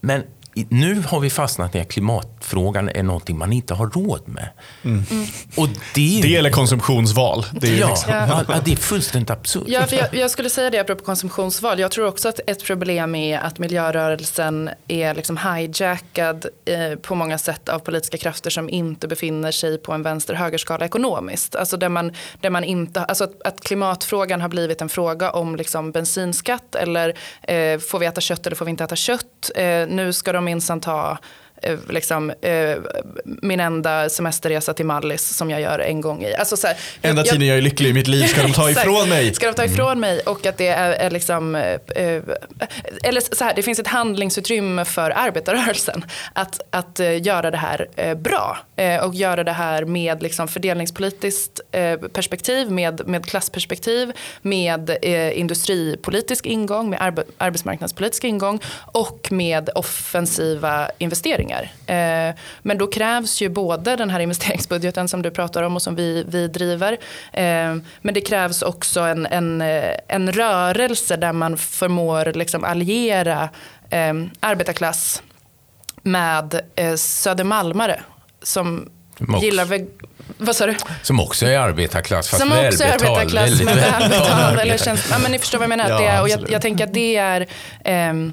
men 0.00 0.22
nu 0.54 1.02
har 1.06 1.20
vi 1.20 1.30
fastnat 1.30 1.74
i 1.74 1.80
att 1.80 1.88
klimatfrågan 1.88 2.88
är 2.88 3.02
någonting 3.02 3.38
man 3.38 3.52
inte 3.52 3.74
har 3.74 3.86
råd 3.86 4.28
med. 4.28 4.48
Mm. 4.82 5.04
Mm. 5.10 5.26
Och 5.56 5.68
det, 5.94 6.20
det 6.22 6.36
eller 6.36 6.50
konsumtionsval. 6.50 7.46
Det 7.52 7.68
är, 7.68 7.80
ja, 7.80 7.88
liksom. 7.88 8.12
ja. 8.12 8.60
det 8.64 8.72
är 8.72 8.76
fullständigt 8.76 9.30
absurt. 9.30 9.64
Ja, 9.66 9.86
för 9.86 9.96
jag, 9.96 10.14
jag, 10.14 10.30
skulle 10.30 10.50
säga 10.50 10.70
det 10.70 10.78
apropå 10.78 11.04
konsumtionsval. 11.04 11.78
Jag 11.78 11.90
tror 11.90 12.06
också 12.06 12.28
att 12.28 12.40
ett 12.46 12.64
problem 12.64 13.14
är 13.14 13.38
att 13.38 13.58
miljörörelsen 13.58 14.70
är 14.88 15.14
liksom 15.14 15.36
hijackad 15.36 16.46
eh, 16.64 16.98
på 16.98 17.14
många 17.14 17.38
sätt 17.38 17.68
av 17.68 17.78
politiska 17.78 18.16
krafter 18.16 18.50
som 18.50 18.70
inte 18.70 19.08
befinner 19.08 19.50
sig 19.50 19.78
på 19.78 19.92
en 19.92 20.02
vänster-högerskala 20.02 20.84
ekonomiskt. 20.84 21.56
Alltså 21.56 21.76
där 21.76 21.88
man, 21.88 22.12
där 22.40 22.50
man 22.50 22.64
inte, 22.64 23.04
alltså 23.04 23.24
att, 23.24 23.42
att 23.42 23.60
klimatfrågan 23.60 24.40
har 24.40 24.48
blivit 24.48 24.82
en 24.82 24.88
fråga 24.88 25.30
om 25.30 25.56
liksom 25.56 25.92
bensinskatt 25.92 26.74
eller 26.74 27.08
eh, 27.42 27.78
får 27.78 27.98
vi 27.98 28.06
äta 28.06 28.20
kött 28.20 28.46
eller 28.46 28.56
får 28.56 28.64
vi 28.64 28.70
inte 28.70 28.84
äta 28.84 28.96
kött. 28.96 29.50
Eh, 29.54 29.86
nu 29.88 30.12
ska 30.12 30.32
de 30.32 30.41
minsann 30.42 30.80
ta 30.80 31.18
liksom, 31.88 32.30
eh, 32.30 32.76
min 33.24 33.60
enda 33.60 34.08
semesterresa 34.08 34.74
till 34.74 34.86
Mallis 34.86 35.36
som 35.36 35.50
jag 35.50 35.60
gör 35.60 35.78
en 35.78 36.00
gång 36.00 36.22
i. 36.22 36.34
Alltså, 36.34 36.56
så 36.56 36.66
här, 36.66 36.76
Enda 37.02 37.22
tiden 37.22 37.46
jag 37.46 37.58
är 37.58 37.62
lycklig 37.62 37.90
i 37.90 37.92
mitt 37.92 38.08
liv 38.08 38.26
ska 38.26 38.42
de 38.42 38.52
ta 38.52 38.70
ifrån 38.80 39.08
mig. 39.08 39.34
Ska 39.34 39.46
de 39.46 39.54
ta 39.54 39.64
ifrån 39.64 40.00
mig 40.00 40.20
och 40.20 40.46
att 40.46 40.58
det 40.58 40.68
är, 40.68 40.92
är 40.92 41.10
liksom, 41.10 41.54
eh, 41.54 41.62
eh, 41.72 42.22
eller 43.02 43.34
så 43.36 43.44
här, 43.44 43.54
det 43.54 43.62
finns 43.62 43.78
ett 43.78 43.86
handlingsutrymme 43.86 44.84
för 44.84 45.10
arbetarrörelsen 45.10 46.04
att, 46.32 46.60
att 46.70 47.00
eh, 47.00 47.22
göra 47.22 47.50
det 47.50 47.56
här 47.56 47.88
eh, 47.96 48.14
bra 48.14 48.58
eh, 48.76 49.04
och 49.04 49.14
göra 49.14 49.44
det 49.44 49.52
här 49.52 49.84
med 49.84 50.22
liksom 50.22 50.48
fördelningspolitiskt 50.48 51.60
eh, 51.72 51.96
perspektiv, 51.96 52.70
med, 52.70 53.08
med 53.08 53.26
klassperspektiv, 53.26 54.12
med 54.42 54.96
eh, 55.02 55.38
industripolitisk 55.38 56.46
ingång, 56.46 56.90
med 56.90 57.02
arbe, 57.02 57.24
arbetsmarknadspolitisk 57.38 58.24
ingång 58.24 58.60
och 58.92 59.28
med 59.32 59.70
offensiva 59.74 60.90
investeringar. 60.98 61.51
Eh, 61.86 62.34
men 62.62 62.78
då 62.78 62.86
krävs 62.86 63.42
ju 63.42 63.48
både 63.48 63.96
den 63.96 64.10
här 64.10 64.20
investeringsbudgeten 64.20 65.08
som 65.08 65.22
du 65.22 65.30
pratar 65.30 65.62
om 65.62 65.76
och 65.76 65.82
som 65.82 65.94
vi, 65.96 66.24
vi 66.28 66.48
driver, 66.48 66.92
eh, 67.32 67.42
men 68.02 68.14
det 68.14 68.20
krävs 68.20 68.62
också 68.62 69.00
en, 69.00 69.26
en, 69.26 69.60
eh, 69.60 69.84
en 70.08 70.32
rörelse 70.32 71.16
där 71.16 71.32
man 71.32 71.56
förmår 71.56 72.32
liksom 72.34 72.64
alliera 72.64 73.48
eh, 73.90 74.12
arbetarklass 74.40 75.22
med 76.02 76.60
eh, 76.76 76.94
södermalmare 76.94 78.00
som 78.42 78.88
också- 79.28 79.44
gillar... 79.44 79.64
Veg- 79.64 79.88
vad 80.38 80.56
sa 80.56 80.66
du? 80.66 80.74
Som 81.02 81.20
också 81.20 81.46
är 81.46 81.58
arbetarklass, 81.58 82.28
fast 82.28 82.40
Som 82.42 82.52
också 82.52 82.84
är 82.84 82.92
arbetarklass 82.92 83.62
men 83.62 83.76
välbetald. 83.76 84.58
Eller 84.60 84.78
känns, 84.84 85.08
ja, 85.10 85.18
men 85.18 85.32
ni 85.32 85.38
förstår 85.38 85.58
vad 85.58 85.64
jag 85.64 85.68
menar. 85.78 85.90
Ja, 85.90 85.98
det 85.98 86.06
är, 86.06 86.20
och 86.22 86.28
jag, 86.28 86.50
jag 86.50 86.62
tänker 86.62 86.84
att 86.86 86.94
det 86.94 87.16
är, 87.16 87.46
ehm, 87.84 88.32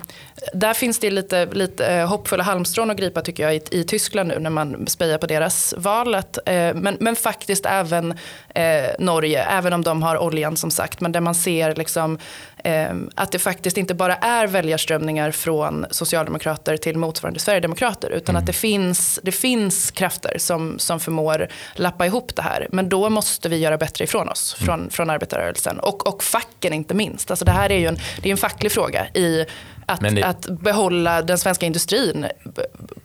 där 0.54 0.74
finns 0.74 1.00
det 1.00 1.12
lite, 1.12 1.46
lite 1.46 1.86
eh, 1.86 2.08
hoppfulla 2.08 2.44
halmstrån 2.44 2.92
att 2.92 2.98
gripa 2.98 3.22
tycker 3.22 3.44
jag 3.44 3.56
i, 3.56 3.62
i 3.72 3.84
Tyskland 3.84 4.30
nu 4.30 4.40
när 4.40 4.50
man 4.50 4.88
spejar 4.88 5.18
på 5.18 5.28
deras 5.28 5.74
valet. 5.78 6.38
Eh, 6.46 6.74
men, 6.76 6.98
men 7.00 7.16
faktiskt 7.16 7.66
även 7.66 8.12
eh, 8.56 8.86
Norge, 9.00 9.44
även 9.44 9.74
om 9.74 9.84
de 9.84 10.04
har 10.04 10.18
oljan 10.18 10.58
som 10.58 10.72
sagt. 10.72 11.02
Men 11.02 11.12
där 11.12 11.22
man 11.22 11.36
ser 11.36 11.76
liksom, 11.76 12.20
eh, 12.64 12.90
att 13.16 13.32
det 13.32 13.40
faktiskt 13.40 13.78
inte 13.78 13.94
bara 13.94 14.16
är 14.16 14.48
väljarströmningar 14.48 15.32
från 15.32 15.86
socialdemokrater 15.92 16.78
till 16.78 16.98
motsvarande 16.98 17.40
sverigedemokrater. 17.40 18.10
Utan 18.10 18.36
att 18.36 18.46
det 18.46 18.54
finns, 18.54 19.20
det 19.24 19.32
finns 19.32 19.92
krafter 19.92 20.34
som, 20.38 20.80
som 20.80 21.00
förmår 21.00 21.48
lappa 21.76 22.06
ihop 22.06 22.36
det 22.36 22.42
här. 22.42 22.68
Men 22.72 22.90
då 22.90 23.10
måste 23.10 23.50
vi 23.50 23.58
göra 23.58 23.78
bättre 23.78 24.04
ifrån 24.04 24.30
oss, 24.30 24.54
från, 24.54 24.90
från 24.90 25.10
arbetarrörelsen. 25.10 25.80
Och, 25.80 26.08
och 26.08 26.24
facken 26.24 26.74
inte 26.74 26.94
minst. 26.94 27.32
Alltså 27.32 27.46
det 27.46 27.52
här 27.52 27.72
är 27.72 27.78
ju 27.78 27.86
en, 27.86 27.98
det 28.22 28.30
är 28.30 28.32
en 28.32 28.38
facklig 28.38 28.72
fråga 28.72 29.08
i 29.08 29.46
att, 29.92 30.02
det- 30.16 30.24
att 30.24 30.46
behålla 30.62 31.22
den 31.22 31.38
svenska 31.38 31.66
industrin 31.66 32.26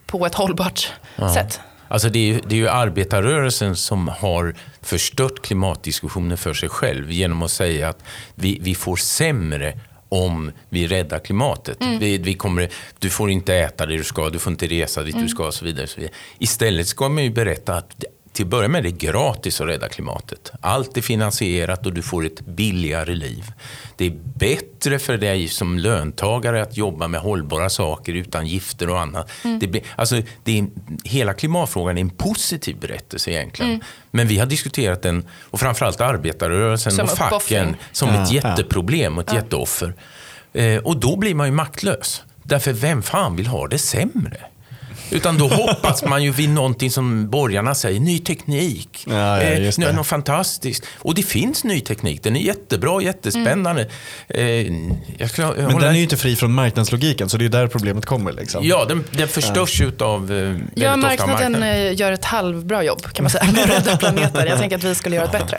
på 0.05 0.25
ett 0.25 0.35
hållbart 0.35 0.91
sätt. 1.33 1.59
Alltså 1.87 2.09
det, 2.09 2.19
är 2.19 2.23
ju, 2.33 2.39
det 2.47 2.55
är 2.55 2.59
ju 2.59 2.69
arbetarrörelsen 2.69 3.75
som 3.75 4.07
har 4.07 4.55
förstört 4.81 5.41
klimatdiskussionen 5.41 6.37
för 6.37 6.53
sig 6.53 6.69
själv 6.69 7.11
genom 7.11 7.41
att 7.41 7.51
säga 7.51 7.89
att 7.89 8.03
vi, 8.35 8.57
vi 8.61 8.75
får 8.75 8.95
sämre 8.95 9.79
om 10.09 10.51
vi 10.69 10.87
räddar 10.87 11.19
klimatet. 11.19 11.77
Vi, 11.99 12.17
vi 12.17 12.33
kommer, 12.33 12.69
du 12.99 13.09
får 13.09 13.29
inte 13.31 13.55
äta 13.55 13.85
det 13.85 13.97
du 13.97 14.03
ska, 14.03 14.29
du 14.29 14.39
får 14.39 14.51
inte 14.51 14.67
resa 14.67 15.03
dit 15.03 15.15
du 15.19 15.27
ska 15.27 15.47
och 15.47 15.53
så 15.53 15.65
vidare. 15.65 15.83
och 15.83 15.89
så 15.89 15.99
vidare. 15.99 16.13
Istället 16.39 16.87
ska 16.87 17.09
man 17.09 17.23
ju 17.23 17.29
berätta 17.29 17.73
att 17.75 18.03
till 18.35 18.45
att 18.45 18.49
börja 18.49 18.67
med 18.67 18.79
är 18.79 18.83
det 18.83 18.91
gratis 18.91 19.61
att 19.61 19.67
rädda 19.67 19.89
klimatet. 19.89 20.51
Allt 20.61 20.97
är 20.97 21.01
finansierat 21.01 21.85
och 21.85 21.93
du 21.93 22.01
får 22.01 22.25
ett 22.25 22.41
billigare 22.45 23.15
liv. 23.15 23.51
Det 23.97 24.05
är 24.05 24.13
bättre 24.35 24.99
för 24.99 25.17
dig 25.17 25.47
som 25.47 25.79
löntagare 25.79 26.61
att 26.61 26.77
jobba 26.77 27.07
med 27.07 27.21
hållbara 27.21 27.69
saker 27.69 28.13
utan 28.13 28.47
gifter 28.47 28.89
och 28.89 28.99
annat. 28.99 29.31
Det 29.59 29.67
blir, 29.67 29.81
alltså, 29.95 30.21
det 30.43 30.59
är, 30.59 30.67
hela 31.03 31.33
klimatfrågan 31.33 31.97
är 31.97 32.01
en 32.01 32.09
positiv 32.09 32.79
berättelse 32.79 33.31
egentligen. 33.31 33.81
Men 34.11 34.27
vi 34.27 34.37
har 34.37 34.45
diskuterat 34.45 35.01
den, 35.01 35.25
och 35.41 35.59
framförallt 35.59 36.01
arbetarrörelsen 36.01 36.91
Som 36.91 37.03
och 37.03 37.17
facken, 37.17 37.75
som 37.91 38.09
Ja, 38.09 38.23
ett 38.23 38.31
ja. 38.31 38.49
jätteproblem 38.49 39.17
och 39.17 39.23
ett 39.23 39.33
jätteoffer. 39.33 39.93
Eh, 40.53 40.77
och 40.77 40.97
då 40.97 41.15
blir 41.17 41.35
man 41.35 41.47
ju 41.47 41.53
maktlös. 41.53 42.23
Därför 42.43 42.73
vem 42.73 43.03
fan 43.03 43.35
vill 43.35 43.47
ha 43.47 43.67
det 43.67 43.77
sämre? 43.77 44.37
Utan 45.11 45.37
då 45.37 45.47
hoppas 45.47 46.03
man 46.03 46.23
ju 46.23 46.31
vid 46.31 46.49
någonting 46.49 46.91
som 46.91 47.29
borgarna 47.29 47.75
säger, 47.75 47.99
ny 47.99 48.19
teknik. 48.19 49.05
Ja, 49.07 49.43
ja, 49.43 49.49
just 49.49 49.79
Eh, 49.79 49.85
det. 49.85 49.93
något 49.93 50.07
fantastiskt. 50.07 50.83
Och 50.97 51.15
det 51.15 51.23
finns 51.23 51.63
ny 51.63 51.79
teknik, 51.81 52.23
den 52.23 52.35
är 52.35 52.39
jättebra, 52.39 53.01
jättespännande. 53.01 53.87
Eh, 54.27 54.43
jag 55.17 55.29
skulle, 55.29 55.47
Men 55.57 55.67
den 55.79 55.83
är 55.83 55.93
ju 55.93 56.03
inte 56.03 56.17
fri 56.17 56.35
från 56.35 56.53
marknadslogiken, 56.53 57.29
så 57.29 57.37
det 57.37 57.45
är 57.45 57.49
där 57.49 57.67
problemet 57.67 58.05
kommer. 58.05 58.31
Liksom. 58.31 58.67
Ja, 58.67 58.85
den, 58.85 59.03
den 59.11 59.27
förstörs 59.27 59.81
ju 59.81 59.91
av 59.99 60.31
eh, 60.31 60.37
väldigt 60.37 60.63
Ja, 60.75 60.89
ofta 60.89 60.97
marknaden 60.97 61.51
marknaden. 61.51 61.87
eh, 61.87 61.99
gör 61.99 62.11
ett 62.11 62.25
halvbra 62.25 62.83
jobb 62.83 63.01
kan 63.13 63.23
man 63.23 63.29
säga 63.29 63.43
med 63.55 63.69
rädda 63.69 63.97
planeten. 63.97 64.47
Jag 64.47 64.59
tänker 64.59 64.77
att 64.77 64.83
vi 64.83 64.95
skulle 64.95 65.15
göra 65.15 65.25
ett 65.25 65.31
bättre. 65.31 65.57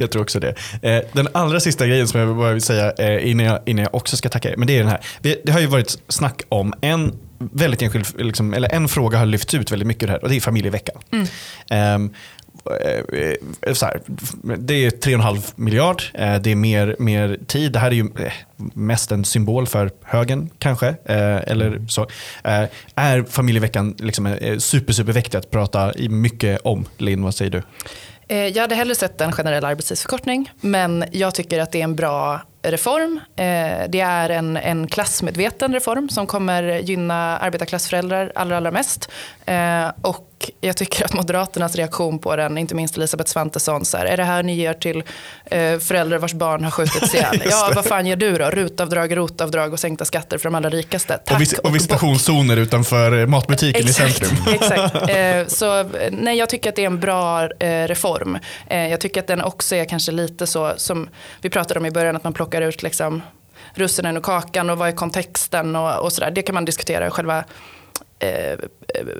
Jag 0.00 0.10
tror 0.10 0.22
också 0.22 0.40
det. 0.40 0.54
Eh, 0.82 1.00
den 1.12 1.28
allra 1.32 1.60
sista 1.60 1.86
grejen 1.86 2.08
som 2.08 2.20
jag 2.20 2.36
bara 2.36 2.52
vill 2.52 2.62
säga 2.62 2.92
eh, 2.92 3.30
innan, 3.30 3.46
jag, 3.46 3.58
innan 3.66 3.82
jag 3.82 3.94
också 3.94 4.16
ska 4.16 4.28
tacka 4.28 4.50
er, 4.50 4.56
men 4.56 4.66
det 4.66 4.74
är 4.74 4.78
den 4.78 4.88
här. 4.88 5.00
Vi, 5.20 5.40
det 5.44 5.52
har 5.52 5.60
ju 5.60 5.66
varit 5.66 5.98
snack 6.08 6.42
om 6.48 6.74
en 6.80 7.12
väldigt 7.38 7.82
enskild, 7.82 8.06
liksom, 8.18 8.54
eller 8.54 8.74
en 8.74 8.88
fråga 8.88 9.18
har 9.18 9.26
lyfts 9.26 9.54
ut 9.54 9.72
väldigt 9.72 9.86
mycket 9.88 10.02
ur 10.02 10.06
det 10.06 10.12
här 10.12 10.22
och 10.22 10.28
det 10.28 10.36
är 10.36 10.40
familjeveckan. 10.40 10.96
Eh, 11.70 11.98
så 13.74 13.86
här, 13.86 14.00
det 14.58 14.74
är 14.74 14.90
3,5 14.90 15.52
miljard, 15.56 16.02
eh, 16.14 16.36
det 16.36 16.50
är 16.50 16.56
mer, 16.56 16.96
mer 16.98 17.38
tid. 17.46 17.72
Det 17.72 17.78
här 17.78 17.90
är 17.90 17.94
ju 17.94 18.08
mest 18.56 19.12
en 19.12 19.24
symbol 19.24 19.66
för 19.66 19.90
högen 20.02 20.50
kanske. 20.58 20.94
Eller 21.04 21.86
så. 21.88 22.02
Eh, 22.44 22.64
Är 22.94 23.22
familjeveckan 23.22 23.94
liksom 23.98 24.36
super, 24.58 24.92
super 24.92 25.12
viktigt 25.12 25.34
att 25.34 25.50
prata 25.50 25.92
mycket 25.98 26.60
om? 26.64 26.84
Linn, 26.98 27.22
vad 27.22 27.34
säger 27.34 27.50
du? 27.50 27.62
Jag 28.28 28.62
hade 28.62 28.74
hellre 28.74 28.94
sett 28.94 29.20
en 29.20 29.32
generell 29.32 29.64
arbetstidsförkortning, 29.64 30.50
men 30.60 31.04
jag 31.12 31.34
tycker 31.34 31.60
att 31.60 31.72
det 31.72 31.80
är 31.80 31.84
en 31.84 31.96
bra 31.96 32.40
reform. 32.64 33.20
Eh, 33.36 33.44
Det 33.88 34.00
är 34.00 34.30
en, 34.30 34.56
en 34.56 34.86
klassmedveten 34.86 35.72
reform 35.74 36.08
som 36.08 36.26
kommer 36.26 36.62
gynna 36.62 37.38
arbetarklassföräldrar 37.38 38.32
allra, 38.34 38.56
allra 38.56 38.70
mest. 38.70 39.10
Eh, 39.46 39.88
Och 40.02 40.30
jag 40.60 40.76
tycker 40.76 41.04
att 41.04 41.12
Moderaternas 41.12 41.76
reaktion 41.76 42.18
på 42.18 42.36
den, 42.36 42.58
inte 42.58 42.74
minst 42.74 42.96
Elisabeth 42.96 43.30
Svantesson, 43.30 43.84
så 43.84 43.96
här, 43.96 44.04
är 44.06 44.16
det 44.16 44.24
här 44.24 44.42
ni 44.42 44.54
ger 44.54 44.74
till 44.74 45.02
eh, 45.44 45.78
föräldrar 45.78 46.18
vars 46.18 46.32
barn 46.32 46.64
har 46.64 46.70
skjutits 46.70 47.14
ihjäl? 47.14 47.42
Ja, 47.50 47.72
vad 47.74 47.84
fan 47.84 48.06
ger 48.06 48.16
du 48.16 48.38
då? 48.38 48.44
Rutavdrag, 48.50 49.16
rotavdrag 49.16 49.72
och 49.72 49.80
sänkta 49.80 50.04
skatter 50.04 50.38
för 50.38 50.44
de 50.44 50.54
allra 50.54 50.70
rikaste. 50.70 51.18
Tack 51.24 51.34
och, 51.36 51.40
vis- 51.40 51.58
och 51.58 51.74
visitationszoner 51.74 52.56
utanför 52.56 53.26
matbutiken 53.26 53.88
i 53.88 53.92
centrum. 53.92 54.30
Exakt. 54.54 55.52
Så 55.52 55.90
nej, 56.10 56.38
jag 56.38 56.48
tycker 56.48 56.70
att 56.70 56.76
det 56.76 56.82
är 56.82 56.86
en 56.86 57.00
bra 57.00 57.48
reform. 57.86 58.38
Jag 58.68 59.00
tycker 59.00 59.20
att 59.20 59.26
den 59.26 59.42
också 59.42 59.76
är 59.76 59.84
kanske 59.84 60.12
lite 60.12 60.46
så 60.46 60.72
som 60.76 61.08
vi 61.40 61.50
pratade 61.50 61.80
om 61.80 61.86
i 61.86 61.90
början, 61.90 62.16
att 62.16 62.24
man 62.24 62.32
plockar 62.32 62.53
ut 62.60 62.82
liksom 62.82 63.22
russinen 63.74 64.16
och 64.16 64.22
kakan 64.22 64.70
och 64.70 64.78
vad 64.78 64.88
är 64.88 64.92
kontexten 64.92 65.76
och, 65.76 66.04
och 66.04 66.12
sådär. 66.12 66.30
Det 66.30 66.42
kan 66.42 66.54
man 66.54 66.64
diskutera 66.64 67.10
själva 67.10 67.44
eh, 68.18 68.58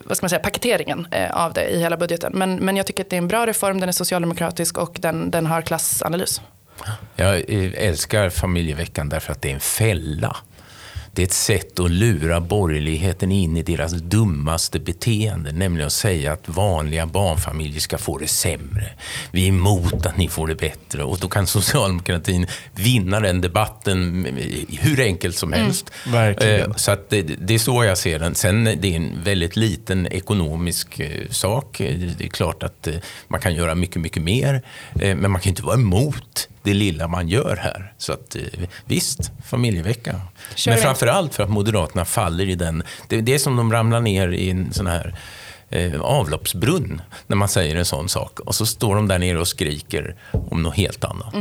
vad 0.05 0.17
ska 0.17 0.25
man 0.25 0.31
säga, 0.31 0.41
paketeringen 0.41 1.07
eh, 1.11 1.45
av 1.45 1.53
det 1.53 1.69
i 1.69 1.79
hela 1.79 1.97
budgeten. 1.97 2.33
Men, 2.35 2.57
men 2.57 2.77
jag 2.77 2.87
tycker 2.87 3.05
att 3.05 3.11
det 3.11 3.17
är 3.17 3.19
en 3.19 3.29
bra 3.29 3.47
reform, 3.47 3.81
den 3.81 3.89
är 3.89 3.93
socialdemokratisk 3.93 4.79
och 4.79 4.97
den, 5.01 5.31
den 5.31 5.47
har 5.47 5.63
klassanalys. 5.63 6.41
Jag 7.17 7.45
älskar 7.49 8.31
familjeveckan 8.31 9.09
därför 9.09 9.33
att 9.33 9.43
det 9.43 9.51
är 9.51 9.55
en 9.55 9.61
fälla. 9.61 10.37
Det 11.15 11.23
är 11.23 11.27
ett 11.27 11.33
sätt 11.33 11.81
att 11.81 11.91
lura 11.91 12.41
borgerligheten 12.41 13.33
in 13.33 13.57
i 13.57 13.63
deras 13.63 13.93
dummaste 13.93 14.81
beteende, 14.81 15.53
nämligen 15.53 15.87
att 15.87 15.93
säga 15.93 16.33
att 16.33 16.49
vanliga 16.49 17.07
barnfamiljer 17.07 17.81
ska 17.81 17.99
få 17.99 18.19
det 18.19 18.27
sämre. 18.27 18.87
Vi 19.31 19.45
är 19.45 19.49
emot 19.49 20.07
att 20.07 20.17
ni 20.17 20.29
får 20.29 20.47
det 20.47 20.55
bättre 20.55 21.03
och 21.05 21.19
då 21.19 21.29
kan 21.29 21.47
socialdemokratin 21.47 22.47
vinna 22.73 23.21
den 23.21 23.41
debatten 23.41 24.27
hur 24.81 25.01
enkelt 25.01 25.37
som 25.37 25.53
helst. 25.53 25.91
verkligen. 26.07 26.61
Eh, 26.71 26.77
Så 26.77 26.91
att 26.91 27.11
det, 27.11 27.23
det 27.23 27.55
är 27.55 27.59
så 27.59 27.85
jag 27.85 27.99
ser 27.99 28.19
den. 28.19 28.35
Sen 28.35 28.65
det 28.65 28.93
är 28.93 28.97
en 28.97 29.23
väldigt 29.25 29.57
liten 29.57 30.07
ekonomisk 30.07 31.01
eh, 31.01 31.29
sak. 31.31 31.79
Det 32.19 32.25
är 32.25 32.29
klart 32.29 32.63
att 32.63 32.87
eh, 32.87 32.95
man 33.29 33.41
kan 33.41 33.55
göra 33.55 33.75
mycket, 33.75 34.03
mycket 34.03 34.23
mer. 34.23 34.63
Men 34.95 35.31
man 35.31 35.41
kan 35.41 35.51
inte 35.51 35.63
vara 35.63 35.75
emot 35.77 36.49
det 36.65 36.75
lilla 36.75 37.09
man 37.09 37.29
gör 37.29 37.57
här. 37.57 37.93
Så 37.99 38.13
att, 38.13 38.37
eh, 38.37 38.43
visst, 38.85 39.31
familjevecka. 39.47 40.21
Kör 40.55 40.71
Men 40.73 40.77
vi. 40.79 40.83
framför 40.83 41.07
allt 41.07 41.35
för 41.35 41.43
att 41.43 41.51
Moderaterna 41.51 42.05
faller 42.05 42.49
i 42.49 42.55
den. 42.55 42.83
Det, 43.09 43.21
det 43.21 43.35
är 43.35 43.39
som 43.39 43.57
de 43.57 43.73
ramlar 43.73 44.01
ner 44.01 44.29
i 44.29 44.51
en 44.51 44.73
sån 44.73 44.87
här 44.87 45.19
eh, 45.71 46.01
avloppsbrunn 46.01 47.03
när 47.27 47.37
man 47.37 47.49
säger 47.49 47.77
en 47.77 47.85
sån 47.85 48.09
sak. 48.09 48.41
Och 48.41 48.55
så 48.55 48.67
står 48.67 48.95
de 48.97 49.09
där 49.09 49.19
nere 49.19 49.41
och 49.41 49.49
skriker 49.49 50.17
om 50.33 50.63
något 50.63 50.77
helt 50.77 51.05
annat. 51.05 51.35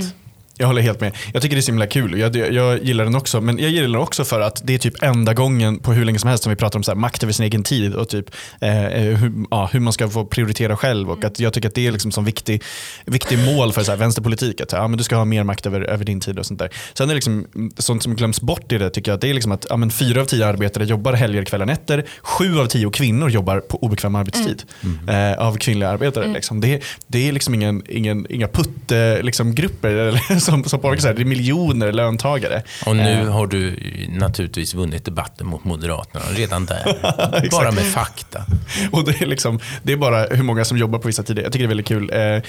Jag 0.58 0.68
håller 0.68 0.82
helt 0.82 1.02
med. 1.02 1.16
Jag 1.34 1.42
tycker 1.42 1.56
det 1.56 1.60
är 1.60 1.62
så 1.62 1.72
himla 1.72 1.88
kul. 1.88 2.20
Jag, 2.20 2.36
jag 2.36 2.84
gillar 2.84 3.04
den 3.04 3.16
också. 3.16 3.42
Men 3.42 3.60
jag 3.60 3.72
gillar 3.72 3.88
den 3.88 3.96
också 3.96 4.26
för 4.26 4.42
att 4.42 4.62
det 4.64 4.74
är 4.74 4.78
typ 4.78 5.04
enda 5.04 5.34
gången 5.34 5.80
på 5.80 5.94
hur 5.94 6.06
länge 6.06 6.20
som 6.20 6.28
helst 6.30 6.44
som 6.44 6.50
vi 6.50 6.56
pratar 6.56 6.80
om 6.80 6.84
så 6.84 6.92
här, 6.92 6.96
makt 6.96 7.24
över 7.24 7.34
sin 7.34 7.46
egen 7.46 7.64
tid 7.64 7.96
och 7.96 8.10
typ, 8.10 8.26
eh, 8.62 8.86
eh 8.86 9.18
hur, 9.18 9.32
ja, 9.52 9.70
hur, 9.72 9.80
man 9.80 9.94
ska 9.94 10.10
få 10.10 10.26
prioritera 10.26 10.78
själv. 10.78 11.12
Och 11.12 11.26
att 11.26 11.40
jag 11.40 11.54
tycker 11.54 11.68
att 11.68 11.76
det 11.76 11.88
är 11.88 11.92
liksom 11.92 12.12
som 12.12 12.26
viktig, 12.26 12.64
viktig 13.06 13.40
mål 13.40 13.74
för 13.74 13.84
så 13.84 13.92
här, 13.92 13.98
vänsterpolitik. 13.98 14.62
Att 14.62 14.72
ja, 14.72 14.88
men 14.88 14.98
du 14.98 15.04
ska 15.04 15.16
ha 15.16 15.26
mer 15.26 15.44
makt 15.44 15.66
över, 15.66 15.82
över 15.82 16.06
din 16.06 16.20
tid 16.20 16.40
och 16.40 16.46
sånt 16.46 16.60
där. 16.60 16.70
Sen 16.94 17.04
är 17.04 17.08
det 17.08 17.16
liksom, 17.16 17.48
sånt 17.78 18.04
som 18.04 18.16
glöms 18.16 18.42
bort 18.42 18.72
i 18.72 18.78
det 18.78 18.90
tycker 18.90 19.12
jag, 19.12 19.20
det 19.20 19.30
är 19.30 19.34
liksom 19.34 19.52
att 19.52 19.66
ja, 19.70 19.78
men 19.78 19.92
fyra 19.92 20.22
av 20.22 20.26
tio 20.26 20.46
arbetare 20.48 20.86
jobbar 20.86 21.14
helger, 21.14 21.46
kvällar, 21.46 21.66
nätter. 21.66 22.06
Sju 22.22 22.60
av 22.60 22.66
tio 22.66 22.90
kvinnor 22.90 23.30
jobbar 23.30 23.60
på 23.60 23.84
obekväm 23.84 24.16
arbetstid 24.16 24.64
mm. 24.84 25.32
eh, 25.34 25.48
av 25.48 25.58
kvinnliga 25.58 25.90
arbetare. 25.90 26.24
Mm. 26.24 26.36
Liksom. 26.36 26.62
Det, 26.62 26.84
det 27.08 27.28
är 27.28 27.32
liksom 27.32 27.54
ingen, 27.54 27.84
ingen, 27.90 28.28
inga 28.30 28.48
putte-grupper 28.48 30.12
liksom, 30.12 30.43
som, 30.44 30.64
som 30.64 30.80
på 30.80 30.92
det 30.92 31.08
är 31.08 31.26
miljoner 31.26 31.92
löntagare. 31.92 32.64
Och 32.86 32.96
nu 32.96 33.22
eh. 33.22 33.32
har 33.32 33.48
du 33.48 33.78
naturligtvis 34.10 34.74
vunnit 34.74 35.06
debatten 35.06 35.48
mot 35.48 35.64
Moderaterna 35.64 36.26
redan 36.36 36.66
där. 36.66 37.50
bara 37.52 37.72
med 37.72 37.84
fakta. 37.84 38.46
Och 38.92 39.06
det 39.06 39.22
är, 39.22 39.26
liksom, 39.26 39.60
det 39.84 39.94
är 39.94 39.98
bara 39.98 40.26
hur 40.26 40.44
många 40.44 40.66
som 40.66 40.78
jobbar 40.78 41.00
på 41.00 41.08
vissa 41.08 41.24
tider. 41.24 41.44
Jag 41.44 41.52
tycker 41.52 41.64
det 41.64 41.68
är 41.68 41.76
väldigt 41.76 41.88
kul. 41.88 42.12
Eh, 42.14 42.42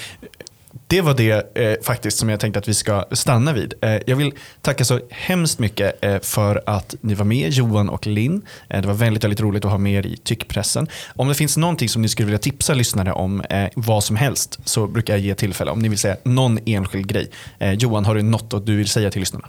det 0.86 1.00
var 1.00 1.14
det 1.14 1.58
eh, 1.58 1.82
faktiskt 1.82 2.18
som 2.18 2.28
jag 2.28 2.40
tänkte 2.40 2.58
att 2.58 2.68
vi 2.68 2.74
ska 2.74 3.04
stanna 3.12 3.52
vid. 3.52 3.74
Eh, 3.80 3.98
jag 4.06 4.16
vill 4.16 4.32
tacka 4.60 4.84
så 4.84 5.00
hemskt 5.10 5.58
mycket 5.58 6.04
eh, 6.04 6.20
för 6.20 6.62
att 6.66 6.94
ni 7.00 7.14
var 7.14 7.24
med, 7.24 7.50
Johan 7.50 7.88
och 7.88 8.06
Linn. 8.06 8.42
Eh, 8.68 8.80
det 8.80 8.88
var 8.88 8.94
väldigt, 8.94 9.24
väldigt 9.24 9.40
roligt 9.40 9.64
att 9.64 9.70
ha 9.70 9.78
med 9.78 9.92
er 9.92 10.06
i 10.06 10.16
tyckpressen. 10.16 10.88
Om 11.16 11.28
det 11.28 11.34
finns 11.34 11.56
någonting 11.56 11.88
som 11.88 12.02
ni 12.02 12.08
skulle 12.08 12.26
vilja 12.26 12.38
tipsa 12.38 12.74
lyssnare 12.74 13.12
om, 13.12 13.40
eh, 13.40 13.68
vad 13.74 14.04
som 14.04 14.16
helst, 14.16 14.58
så 14.64 14.86
brukar 14.86 15.12
jag 15.12 15.20
ge 15.20 15.34
tillfälle. 15.34 15.70
Om 15.70 15.78
ni 15.78 15.88
vill 15.88 15.98
säga 15.98 16.16
någon 16.22 16.58
enskild 16.66 17.06
grej. 17.06 17.30
Eh, 17.58 17.72
Johan, 17.72 18.04
har 18.04 18.14
du 18.14 18.22
något 18.22 18.66
du 18.66 18.76
vill 18.76 18.88
säga 18.88 19.10
till 19.10 19.20
lyssnarna? 19.20 19.48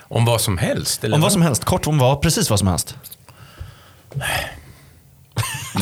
Om 0.00 0.24
vad 0.24 0.40
som 0.40 0.58
helst? 0.58 1.04
Om 1.04 1.20
vad 1.20 1.32
som 1.32 1.42
helst, 1.42 1.64
kort 1.64 1.86
om 1.86 1.98
vad, 1.98 2.22
precis 2.22 2.50
vad 2.50 2.58
som 2.58 2.68
helst. 2.68 2.96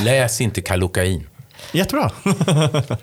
Läs 0.05 0.41
inte 0.41 0.61
Kallocain. 0.61 1.27
Jättebra. 1.73 2.11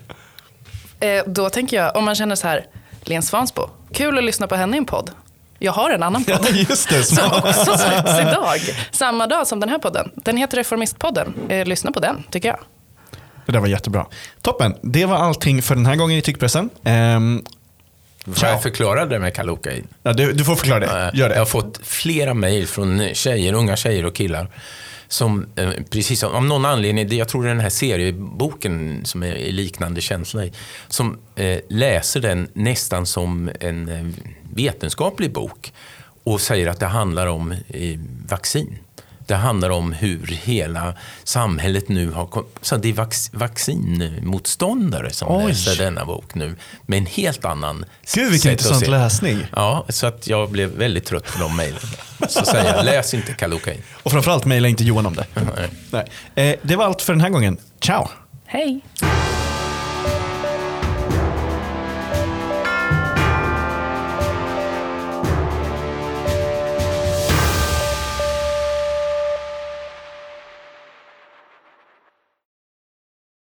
Eh, 1.04 1.22
då 1.26 1.50
tänker 1.50 1.76
jag, 1.76 1.96
om 1.96 2.04
man 2.04 2.14
känner 2.14 2.36
så 2.36 2.48
här, 2.48 2.66
Len 3.02 3.22
Svansbo, 3.22 3.70
kul 3.92 4.18
att 4.18 4.24
lyssna 4.24 4.46
på 4.46 4.54
henne 4.54 4.76
i 4.76 4.78
en 4.78 4.84
podd. 4.84 5.10
Jag 5.58 5.72
har 5.72 5.90
en 5.90 6.02
annan 6.02 6.24
podd. 6.24 6.46
Ja, 6.50 6.56
just 6.68 6.88
det, 6.88 7.04
som 7.04 7.32
också 7.44 7.78
släpps 7.78 8.20
idag. 8.20 8.60
Samma 8.90 9.26
dag 9.26 9.46
som 9.46 9.60
den 9.60 9.68
här 9.68 9.78
podden. 9.78 10.10
Den 10.14 10.36
heter 10.36 10.56
Reformistpodden. 10.56 11.34
Eh, 11.48 11.66
lyssna 11.66 11.92
på 11.92 12.00
den, 12.00 12.22
tycker 12.30 12.48
jag. 12.48 12.58
Det 13.46 13.52
där 13.52 13.60
var 13.60 13.66
jättebra. 13.66 14.06
Toppen. 14.42 14.74
Det 14.82 15.04
var 15.04 15.16
allting 15.16 15.62
för 15.62 15.74
den 15.74 15.86
här 15.86 15.96
gången 15.96 16.18
i 16.18 16.22
Tyckpressen. 16.22 16.70
Um, 16.82 17.44
Får 18.34 18.48
jag 18.48 18.62
förklara 18.62 19.06
det 19.06 19.18
med 19.18 19.34
Kallocain? 19.34 19.88
Ja, 20.02 20.12
du, 20.12 20.32
du, 20.32 20.44
får 20.44 20.56
förklara 20.56 20.80
det. 20.80 21.10
Gör 21.14 21.28
det. 21.28 21.34
Jag 21.34 21.40
har 21.40 21.46
fått 21.46 21.80
flera 21.82 22.34
mejl 22.34 22.66
från 22.66 23.08
tjejer, 23.14 23.52
unga 23.52 23.76
tjejer 23.76 24.06
och 24.06 24.14
killar 24.14 24.48
som, 25.08 25.46
eh, 25.56 25.70
precis 25.90 26.20
som, 26.20 26.48
någon 26.48 26.64
anledning, 26.64 27.18
jag 27.18 27.28
tror 27.28 27.42
det 27.42 27.48
är 27.48 27.54
den 27.54 27.60
här 27.60 27.70
serieboken 27.70 29.00
som 29.04 29.22
är 29.22 29.52
liknande 29.52 30.00
känsla 30.00 30.44
i. 30.44 30.52
som 30.88 31.18
eh, 31.36 31.58
läser 31.68 32.20
den 32.20 32.48
nästan 32.52 33.06
som 33.06 33.50
en 33.60 33.88
eh, 33.88 34.06
vetenskaplig 34.54 35.32
bok 35.32 35.72
och 36.24 36.40
säger 36.40 36.66
att 36.66 36.80
det 36.80 36.86
handlar 36.86 37.26
om 37.26 37.52
eh, 37.52 37.98
vaccin. 38.28 38.78
Det 39.26 39.34
handlar 39.34 39.70
om 39.70 39.92
hur 39.92 40.26
hela 40.26 40.94
samhället 41.24 41.88
nu 41.88 42.10
har... 42.10 42.44
Så 42.60 42.76
det 42.76 42.88
är 42.88 42.92
vax, 42.92 43.30
vaccinmotståndare 43.32 45.10
som 45.10 45.36
Oj. 45.36 45.48
läser 45.48 45.84
denna 45.84 46.04
bok 46.04 46.34
nu 46.34 46.56
med 46.86 46.98
en 46.98 47.06
helt 47.06 47.44
annan 47.44 47.84
Gud 48.14 48.30
vilken 48.30 48.52
intressant 48.52 48.86
läsning. 48.86 49.46
Ja, 49.56 49.84
så 49.88 50.06
att 50.06 50.26
jag 50.26 50.50
blev 50.50 50.70
väldigt 50.70 51.04
trött 51.04 51.32
på 51.32 51.38
de 51.38 51.56
mejlen. 51.56 51.80
Så 52.28 52.44
säger 52.44 52.74
jag, 52.74 52.84
läs 52.84 53.14
inte 53.14 53.32
Kallocain. 53.32 53.82
Och 54.02 54.12
framförallt 54.12 54.44
mejla 54.44 54.68
inte 54.68 54.84
Johan 54.84 55.06
om 55.06 55.14
det. 55.14 55.26
Nej. 55.34 55.68
Nej. 56.34 56.50
Eh, 56.50 56.58
det 56.62 56.76
var 56.76 56.84
allt 56.84 57.02
för 57.02 57.12
den 57.12 57.20
här 57.20 57.30
gången. 57.30 57.56
Ciao! 57.80 58.08
Hej! 58.46 58.80